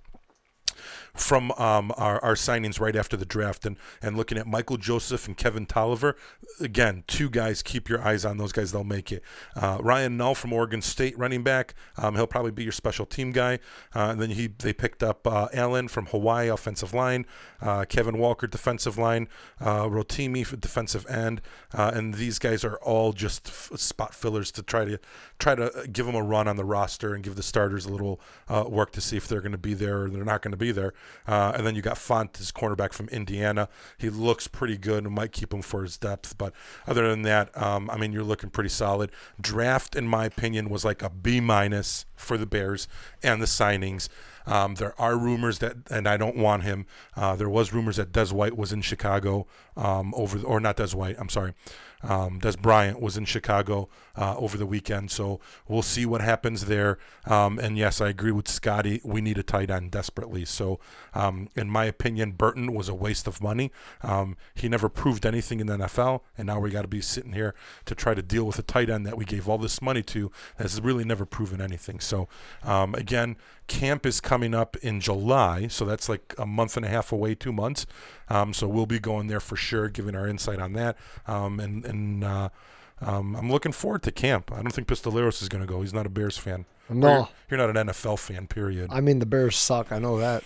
from 1.14 1.52
um, 1.52 1.92
our, 1.96 2.22
our 2.24 2.34
signings 2.34 2.80
right 2.80 2.96
after 2.96 3.16
the 3.16 3.26
draft 3.26 3.66
and, 3.66 3.76
and 4.00 4.16
looking 4.16 4.38
at 4.38 4.46
Michael 4.46 4.78
Joseph 4.78 5.26
and 5.26 5.36
Kevin 5.36 5.66
Tolliver. 5.66 6.16
Again, 6.60 7.04
two 7.06 7.28
guys, 7.28 7.62
keep 7.62 7.88
your 7.88 8.02
eyes 8.02 8.24
on 8.24 8.38
those 8.38 8.52
guys. 8.52 8.72
They'll 8.72 8.84
make 8.84 9.12
it. 9.12 9.22
Uh, 9.54 9.78
Ryan 9.80 10.16
Nall 10.16 10.34
from 10.34 10.52
Oregon 10.52 10.80
State, 10.80 11.18
running 11.18 11.42
back. 11.42 11.74
Um, 11.98 12.14
he'll 12.14 12.26
probably 12.26 12.50
be 12.50 12.62
your 12.62 12.72
special 12.72 13.04
team 13.04 13.30
guy. 13.32 13.58
Uh, 13.94 14.08
and 14.10 14.20
then 14.20 14.30
he 14.30 14.46
they 14.46 14.72
picked 14.72 15.02
up 15.02 15.26
uh, 15.26 15.48
Allen 15.52 15.88
from 15.88 16.06
Hawaii, 16.06 16.48
offensive 16.48 16.94
line. 16.94 17.26
Uh, 17.60 17.84
Kevin 17.84 18.18
Walker, 18.18 18.46
defensive 18.46 18.96
line. 18.96 19.28
Uh, 19.60 19.84
Rotimi 19.84 20.46
for 20.46 20.56
defensive 20.56 21.06
end. 21.08 21.42
Uh, 21.74 21.90
and 21.94 22.14
these 22.14 22.38
guys 22.38 22.64
are 22.64 22.76
all 22.76 23.12
just 23.12 23.48
f- 23.48 23.72
spot 23.78 24.14
fillers 24.14 24.50
to 24.52 24.62
try 24.62 24.84
to 24.84 24.98
try 25.38 25.54
to 25.54 25.88
give 25.92 26.06
them 26.06 26.14
a 26.14 26.22
run 26.22 26.48
on 26.48 26.56
the 26.56 26.64
roster 26.64 27.14
and 27.14 27.22
give 27.22 27.36
the 27.36 27.42
starters 27.42 27.84
a 27.84 27.90
little 27.90 28.20
work 28.68 28.92
to 28.92 29.00
see 29.00 29.16
if 29.16 29.28
they're 29.28 29.40
going 29.40 29.52
to 29.52 29.58
be 29.58 29.74
there 29.74 30.02
or 30.02 30.10
they're 30.10 30.24
not 30.24 30.40
going 30.42 30.52
to 30.52 30.56
be 30.56 30.72
there. 30.72 30.92
Uh, 31.26 31.52
and 31.54 31.66
then 31.66 31.74
you 31.74 31.82
got 31.82 31.96
Fant, 31.96 32.36
his 32.36 32.52
cornerback 32.52 32.92
from 32.92 33.08
Indiana. 33.08 33.68
He 33.98 34.10
looks 34.10 34.48
pretty 34.48 34.76
good 34.76 35.04
and 35.04 35.14
might 35.14 35.32
keep 35.32 35.52
him 35.52 35.62
for 35.62 35.82
his 35.82 35.96
depth. 35.96 36.36
But 36.38 36.52
other 36.86 37.08
than 37.08 37.22
that, 37.22 37.56
um, 37.60 37.90
I 37.90 37.96
mean, 37.96 38.12
you're 38.12 38.24
looking 38.24 38.50
pretty 38.50 38.70
solid. 38.70 39.10
Draft, 39.40 39.94
in 39.94 40.06
my 40.06 40.24
opinion, 40.24 40.68
was 40.68 40.84
like 40.84 41.02
a 41.02 41.10
B 41.10 41.40
minus 41.40 42.06
for 42.16 42.36
the 42.36 42.46
Bears 42.46 42.88
and 43.22 43.40
the 43.40 43.46
signings. 43.46 44.08
Um, 44.46 44.74
there 44.74 45.00
are 45.00 45.16
rumors 45.16 45.60
that, 45.60 45.76
and 45.90 46.08
I 46.08 46.16
don't 46.16 46.36
want 46.36 46.64
him. 46.64 46.86
Uh, 47.16 47.36
there 47.36 47.48
was 47.48 47.72
rumors 47.72 47.96
that 47.96 48.12
Des 48.12 48.34
White 48.34 48.56
was 48.56 48.72
in 48.72 48.82
Chicago 48.82 49.46
um, 49.76 50.12
over, 50.16 50.40
or 50.40 50.60
not 50.60 50.76
Des 50.76 50.96
White. 50.96 51.16
I'm 51.18 51.28
sorry. 51.28 51.54
Um, 52.02 52.40
Dez 52.40 52.58
Bryant 52.58 53.00
was 53.00 53.16
in 53.16 53.24
Chicago 53.24 53.88
uh, 54.16 54.36
over 54.36 54.56
the 54.56 54.66
weekend, 54.66 55.10
so 55.10 55.40
we'll 55.68 55.82
see 55.82 56.04
what 56.04 56.20
happens 56.20 56.66
there. 56.66 56.98
Um, 57.26 57.58
and 57.58 57.78
yes, 57.78 58.00
I 58.00 58.08
agree 58.08 58.32
with 58.32 58.48
Scotty. 58.48 59.00
We 59.04 59.20
need 59.20 59.38
a 59.38 59.42
tight 59.42 59.70
end 59.70 59.90
desperately. 59.90 60.44
So, 60.44 60.80
um, 61.14 61.48
in 61.54 61.70
my 61.70 61.84
opinion, 61.84 62.32
Burton 62.32 62.74
was 62.74 62.88
a 62.88 62.94
waste 62.94 63.26
of 63.26 63.42
money. 63.42 63.70
Um, 64.02 64.36
he 64.54 64.68
never 64.68 64.88
proved 64.88 65.24
anything 65.24 65.60
in 65.60 65.66
the 65.66 65.76
NFL, 65.76 66.22
and 66.36 66.46
now 66.46 66.60
we 66.60 66.70
got 66.70 66.82
to 66.82 66.88
be 66.88 67.00
sitting 67.00 67.32
here 67.32 67.54
to 67.86 67.94
try 67.94 68.14
to 68.14 68.22
deal 68.22 68.44
with 68.44 68.58
a 68.58 68.62
tight 68.62 68.90
end 68.90 69.06
that 69.06 69.16
we 69.16 69.24
gave 69.24 69.48
all 69.48 69.58
this 69.58 69.80
money 69.80 70.02
to 70.02 70.30
has 70.58 70.80
really 70.80 71.04
never 71.04 71.24
proven 71.24 71.60
anything. 71.60 72.00
So, 72.00 72.28
um, 72.62 72.94
again, 72.94 73.36
camp 73.68 74.04
is 74.04 74.20
coming 74.20 74.54
up 74.54 74.76
in 74.78 75.00
July, 75.00 75.68
so 75.68 75.84
that's 75.84 76.08
like 76.08 76.34
a 76.38 76.46
month 76.46 76.76
and 76.76 76.84
a 76.84 76.88
half 76.88 77.12
away, 77.12 77.34
two 77.34 77.52
months. 77.52 77.86
Um, 78.28 78.54
so 78.54 78.66
we'll 78.66 78.86
be 78.86 78.98
going 78.98 79.26
there 79.26 79.40
for 79.40 79.56
sure, 79.56 79.88
giving 79.88 80.14
our 80.14 80.26
insight 80.26 80.58
on 80.58 80.72
that. 80.72 80.96
And 81.26 81.84
and 81.92 82.24
uh, 82.24 82.48
um, 83.00 83.36
I'm 83.36 83.50
looking 83.50 83.72
forward 83.72 84.02
to 84.04 84.12
camp. 84.12 84.52
I 84.52 84.56
don't 84.56 84.72
think 84.72 84.88
Pistoleros 84.88 85.42
is 85.42 85.48
going 85.48 85.64
to 85.64 85.70
go. 85.70 85.82
He's 85.82 85.94
not 85.94 86.06
a 86.06 86.08
Bears 86.08 86.38
fan. 86.38 86.66
No, 86.88 87.08
you're, 87.08 87.28
you're, 87.50 87.58
not 87.58 87.76
an 87.76 87.88
NFL 87.88 88.18
fan. 88.18 88.46
Period. 88.46 88.90
I 88.92 89.00
mean, 89.00 89.18
the 89.18 89.26
Bears 89.26 89.56
suck. 89.56 89.92
I 89.92 89.98
know 89.98 90.18
that. 90.18 90.42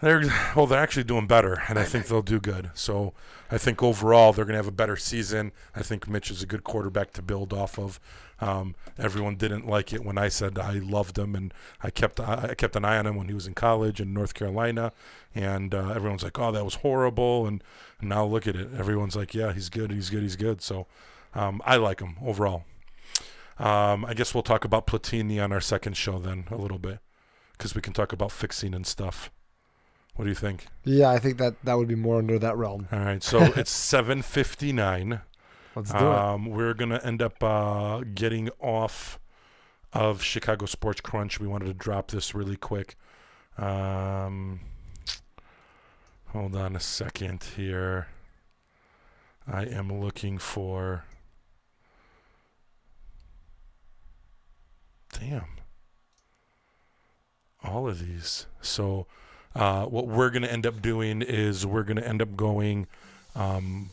They're 0.00 0.22
well, 0.54 0.66
they're 0.66 0.80
actually 0.80 1.04
doing 1.04 1.26
better, 1.26 1.62
and 1.68 1.78
I 1.78 1.84
think 1.84 2.06
they'll 2.06 2.20
do 2.20 2.40
good. 2.40 2.70
So 2.74 3.14
I 3.50 3.58
think 3.58 3.82
overall 3.82 4.32
they're 4.32 4.44
going 4.44 4.54
to 4.54 4.58
have 4.58 4.68
a 4.68 4.72
better 4.72 4.96
season. 4.96 5.52
I 5.74 5.82
think 5.82 6.08
Mitch 6.08 6.30
is 6.30 6.42
a 6.42 6.46
good 6.46 6.64
quarterback 6.64 7.12
to 7.14 7.22
build 7.22 7.52
off 7.52 7.78
of. 7.78 8.00
Um, 8.44 8.74
everyone 8.98 9.36
didn't 9.36 9.66
like 9.66 9.94
it 9.94 10.04
when 10.04 10.18
I 10.18 10.28
said 10.28 10.58
I 10.58 10.74
loved 10.74 11.18
him, 11.18 11.34
and 11.34 11.54
I 11.82 11.88
kept 11.88 12.20
I 12.20 12.54
kept 12.54 12.76
an 12.76 12.84
eye 12.84 12.98
on 12.98 13.06
him 13.06 13.16
when 13.16 13.28
he 13.28 13.34
was 13.34 13.46
in 13.46 13.54
college 13.54 14.00
in 14.00 14.12
North 14.12 14.34
Carolina, 14.34 14.92
and 15.34 15.74
uh, 15.74 15.90
everyone's 15.90 16.22
like, 16.22 16.38
"Oh, 16.38 16.52
that 16.52 16.62
was 16.64 16.76
horrible," 16.76 17.46
and, 17.46 17.64
and, 18.00 18.10
now 18.10 18.24
look 18.26 18.46
at 18.46 18.54
it. 18.54 18.68
Everyone's 18.76 19.16
like, 19.16 19.32
"Yeah, 19.32 19.54
he's 19.54 19.70
good, 19.70 19.90
he's 19.90 20.10
good, 20.10 20.22
he's 20.22 20.36
good." 20.36 20.60
So 20.60 20.86
um, 21.34 21.62
I 21.64 21.76
like 21.76 22.00
him 22.00 22.16
overall. 22.22 22.64
Um, 23.58 24.04
I 24.04 24.12
guess 24.12 24.34
we'll 24.34 24.42
talk 24.42 24.66
about 24.66 24.86
Platini 24.86 25.42
on 25.42 25.50
our 25.50 25.60
second 25.62 25.96
show 25.96 26.18
then 26.18 26.44
a 26.50 26.56
little 26.56 26.78
bit, 26.78 26.98
because 27.52 27.74
we 27.74 27.80
can 27.80 27.94
talk 27.94 28.12
about 28.12 28.30
fixing 28.30 28.74
and 28.74 28.86
stuff. 28.86 29.30
What 30.16 30.26
do 30.26 30.28
you 30.28 30.34
think? 30.36 30.66
Yeah, 30.84 31.08
I 31.08 31.18
think 31.18 31.38
that 31.38 31.54
that 31.64 31.78
would 31.78 31.88
be 31.88 31.94
more 31.94 32.18
under 32.18 32.38
that 32.38 32.58
realm. 32.58 32.88
All 32.92 32.98
right, 32.98 33.22
so 33.22 33.38
it's 33.56 33.70
seven 33.70 34.20
fifty 34.20 34.70
nine. 34.70 35.22
Let's 35.74 35.90
do 35.90 35.96
it. 35.96 36.02
Um, 36.02 36.46
we're 36.46 36.74
gonna 36.74 37.00
end 37.02 37.20
up 37.20 37.42
uh, 37.42 38.02
getting 38.14 38.50
off 38.60 39.18
of 39.92 40.22
Chicago 40.22 40.66
Sports 40.66 41.00
Crunch. 41.00 41.40
We 41.40 41.46
wanted 41.48 41.66
to 41.66 41.74
drop 41.74 42.10
this 42.10 42.34
really 42.34 42.56
quick. 42.56 42.96
Um, 43.58 44.60
hold 46.28 46.54
on 46.56 46.76
a 46.76 46.80
second 46.80 47.44
here. 47.56 48.08
I 49.46 49.64
am 49.64 50.00
looking 50.00 50.38
for. 50.38 51.04
Damn. 55.18 55.46
All 57.62 57.88
of 57.88 58.04
these. 58.04 58.46
So, 58.60 59.06
uh, 59.54 59.86
what 59.86 60.06
we're 60.06 60.30
gonna 60.30 60.48
end 60.48 60.66
up 60.66 60.82
doing 60.82 61.22
is 61.22 61.66
we're 61.66 61.82
gonna 61.82 62.00
end 62.02 62.22
up 62.22 62.36
going. 62.36 62.86
Um, 63.34 63.90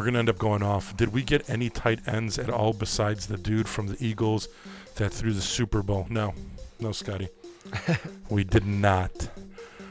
we're 0.00 0.06
gonna 0.06 0.18
end 0.20 0.30
up 0.30 0.38
going 0.38 0.62
off. 0.62 0.96
Did 0.96 1.12
we 1.12 1.22
get 1.22 1.50
any 1.50 1.68
tight 1.68 2.00
ends 2.08 2.38
at 2.38 2.48
all 2.48 2.72
besides 2.72 3.26
the 3.26 3.36
dude 3.36 3.68
from 3.68 3.86
the 3.86 4.02
Eagles 4.02 4.48
that 4.94 5.12
threw 5.12 5.30
the 5.30 5.42
Super 5.42 5.82
Bowl? 5.82 6.06
No, 6.08 6.32
no, 6.78 6.90
Scotty. 6.90 7.28
we 8.30 8.42
did 8.42 8.64
not. 8.64 9.28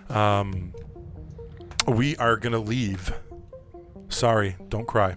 Um, 0.10 0.74
we 1.88 2.18
are 2.18 2.38
gonna 2.38 2.58
leave. 2.58 3.14
Sorry, 4.08 4.56
don't 4.70 4.88
cry. 4.88 5.16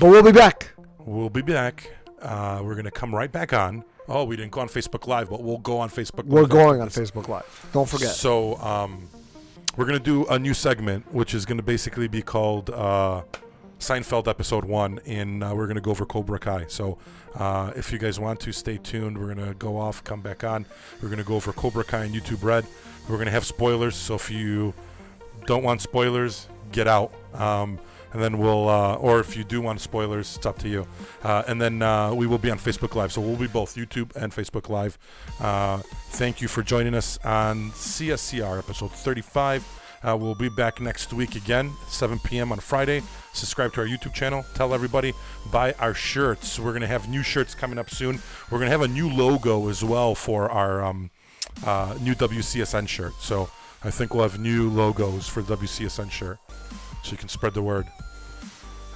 But 0.00 0.08
we'll 0.08 0.24
be 0.24 0.32
back. 0.32 0.72
We'll 0.98 1.30
be 1.30 1.42
back. 1.42 1.92
Uh, 2.20 2.62
we're 2.64 2.74
gonna 2.74 2.90
come 2.90 3.14
right 3.14 3.30
back 3.30 3.52
on. 3.52 3.84
Oh, 4.08 4.24
we 4.24 4.34
didn't 4.34 4.50
go 4.50 4.62
on 4.62 4.68
Facebook 4.68 5.06
Live, 5.06 5.30
but 5.30 5.44
we'll 5.44 5.58
go 5.58 5.78
on 5.78 5.90
Facebook. 5.90 6.24
We're 6.24 6.40
Live 6.40 6.50
going 6.50 6.80
on 6.80 6.88
this. 6.88 6.98
Facebook 6.98 7.28
Live. 7.28 7.70
Don't 7.72 7.88
forget. 7.88 8.10
So, 8.16 8.56
um, 8.56 9.08
we're 9.76 9.86
gonna 9.86 10.00
do 10.00 10.26
a 10.26 10.40
new 10.40 10.54
segment, 10.54 11.14
which 11.14 11.34
is 11.34 11.46
gonna 11.46 11.62
basically 11.62 12.08
be 12.08 12.20
called 12.20 12.70
uh, 12.70 13.22
Seinfeld 13.80 14.28
Episode 14.28 14.64
One, 14.64 15.00
and 15.06 15.42
uh, 15.42 15.52
we're 15.54 15.66
gonna 15.66 15.80
go 15.80 15.90
over 15.90 16.04
Cobra 16.04 16.38
Kai. 16.38 16.66
So, 16.68 16.98
uh, 17.34 17.72
if 17.74 17.90
you 17.90 17.98
guys 17.98 18.20
want 18.20 18.38
to, 18.40 18.52
stay 18.52 18.76
tuned. 18.76 19.18
We're 19.18 19.34
gonna 19.34 19.54
go 19.54 19.76
off, 19.78 20.04
come 20.04 20.20
back 20.20 20.44
on. 20.44 20.66
We're 21.02 21.08
gonna 21.08 21.24
go 21.24 21.34
over 21.34 21.52
Cobra 21.52 21.82
Kai 21.82 22.04
and 22.04 22.14
YouTube 22.14 22.44
Red. 22.44 22.66
We're 23.08 23.18
gonna 23.18 23.30
have 23.30 23.46
spoilers, 23.46 23.96
so 23.96 24.14
if 24.14 24.30
you 24.30 24.74
don't 25.46 25.64
want 25.64 25.80
spoilers, 25.80 26.46
get 26.72 26.86
out. 26.86 27.12
Um, 27.34 27.80
and 28.12 28.22
then 28.22 28.38
we'll, 28.38 28.68
uh, 28.68 28.96
or 28.96 29.20
if 29.20 29.36
you 29.36 29.44
do 29.44 29.60
want 29.60 29.80
spoilers, 29.80 30.36
it's 30.36 30.44
up 30.44 30.58
to 30.58 30.68
you. 30.68 30.86
Uh, 31.22 31.44
and 31.46 31.60
then 31.60 31.80
uh, 31.80 32.12
we 32.12 32.26
will 32.26 32.38
be 32.38 32.50
on 32.50 32.58
Facebook 32.58 32.94
Live. 32.94 33.12
So 33.12 33.20
we'll 33.20 33.36
be 33.36 33.46
both 33.46 33.76
YouTube 33.76 34.14
and 34.16 34.32
Facebook 34.32 34.68
Live. 34.68 34.98
Uh, 35.38 35.78
thank 36.10 36.40
you 36.42 36.48
for 36.48 36.62
joining 36.62 36.94
us 36.94 37.18
on 37.24 37.70
CSCR 37.70 38.58
episode 38.58 38.90
35. 38.90 39.79
Uh, 40.02 40.16
we'll 40.16 40.34
be 40.34 40.48
back 40.48 40.80
next 40.80 41.12
week 41.12 41.36
again, 41.36 41.70
7 41.88 42.18
p.m. 42.20 42.52
on 42.52 42.58
Friday. 42.58 43.02
Subscribe 43.34 43.72
to 43.74 43.82
our 43.82 43.86
YouTube 43.86 44.14
channel. 44.14 44.46
Tell 44.54 44.72
everybody, 44.72 45.12
buy 45.52 45.74
our 45.74 45.92
shirts. 45.92 46.58
We're 46.58 46.70
going 46.70 46.80
to 46.80 46.86
have 46.86 47.08
new 47.08 47.22
shirts 47.22 47.54
coming 47.54 47.78
up 47.78 47.90
soon. 47.90 48.18
We're 48.50 48.58
going 48.58 48.68
to 48.68 48.78
have 48.78 48.80
a 48.80 48.88
new 48.88 49.10
logo 49.10 49.68
as 49.68 49.84
well 49.84 50.14
for 50.14 50.50
our 50.50 50.82
um, 50.82 51.10
uh, 51.66 51.96
new 52.00 52.14
WCSN 52.14 52.88
shirt. 52.88 53.12
So 53.20 53.50
I 53.84 53.90
think 53.90 54.14
we'll 54.14 54.22
have 54.26 54.38
new 54.40 54.70
logos 54.70 55.28
for 55.28 55.42
the 55.42 55.54
WCSN 55.56 56.10
shirt 56.10 56.38
so 57.02 57.10
you 57.12 57.18
can 57.18 57.28
spread 57.28 57.52
the 57.52 57.62
word. 57.62 57.86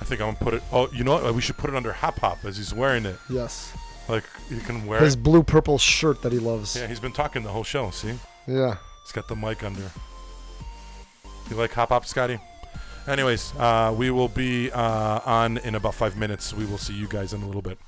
I 0.00 0.04
think 0.06 0.20
I'm 0.22 0.28
gonna 0.28 0.38
put 0.38 0.54
it. 0.54 0.62
Oh, 0.72 0.90
you 0.92 1.04
know 1.04 1.12
what? 1.22 1.34
We 1.34 1.40
should 1.40 1.56
put 1.56 1.70
it 1.70 1.76
under 1.76 1.92
Hop 1.92 2.18
Hop 2.20 2.44
as 2.44 2.56
he's 2.56 2.74
wearing 2.74 3.04
it. 3.06 3.16
yes. 3.30 3.72
Like 4.08 4.24
you 4.50 4.58
can 4.58 4.84
wear 4.86 5.00
His 5.00 5.16
blue 5.16 5.42
purple 5.42 5.78
shirt 5.78 6.20
that 6.22 6.32
he 6.32 6.38
loves. 6.38 6.76
Yeah, 6.76 6.86
he's 6.86 7.00
been 7.00 7.12
talking 7.12 7.42
the 7.42 7.48
whole 7.50 7.64
show. 7.64 7.90
See, 7.90 8.18
Yeah. 8.46 8.76
he's 9.02 9.12
got 9.12 9.28
the 9.28 9.36
mic 9.36 9.62
under. 9.62 9.90
You 11.50 11.56
like 11.56 11.72
Hop 11.74 11.90
Hop, 11.90 12.06
Scotty? 12.06 12.38
Anyways, 13.06 13.54
uh, 13.58 13.94
we 13.96 14.10
will 14.10 14.28
be 14.28 14.70
uh, 14.72 15.20
on 15.26 15.58
in 15.58 15.74
about 15.74 15.94
five 15.94 16.16
minutes. 16.16 16.54
We 16.54 16.64
will 16.64 16.78
see 16.78 16.94
you 16.94 17.06
guys 17.06 17.34
in 17.34 17.42
a 17.42 17.46
little 17.46 17.60
bit. 17.60 17.78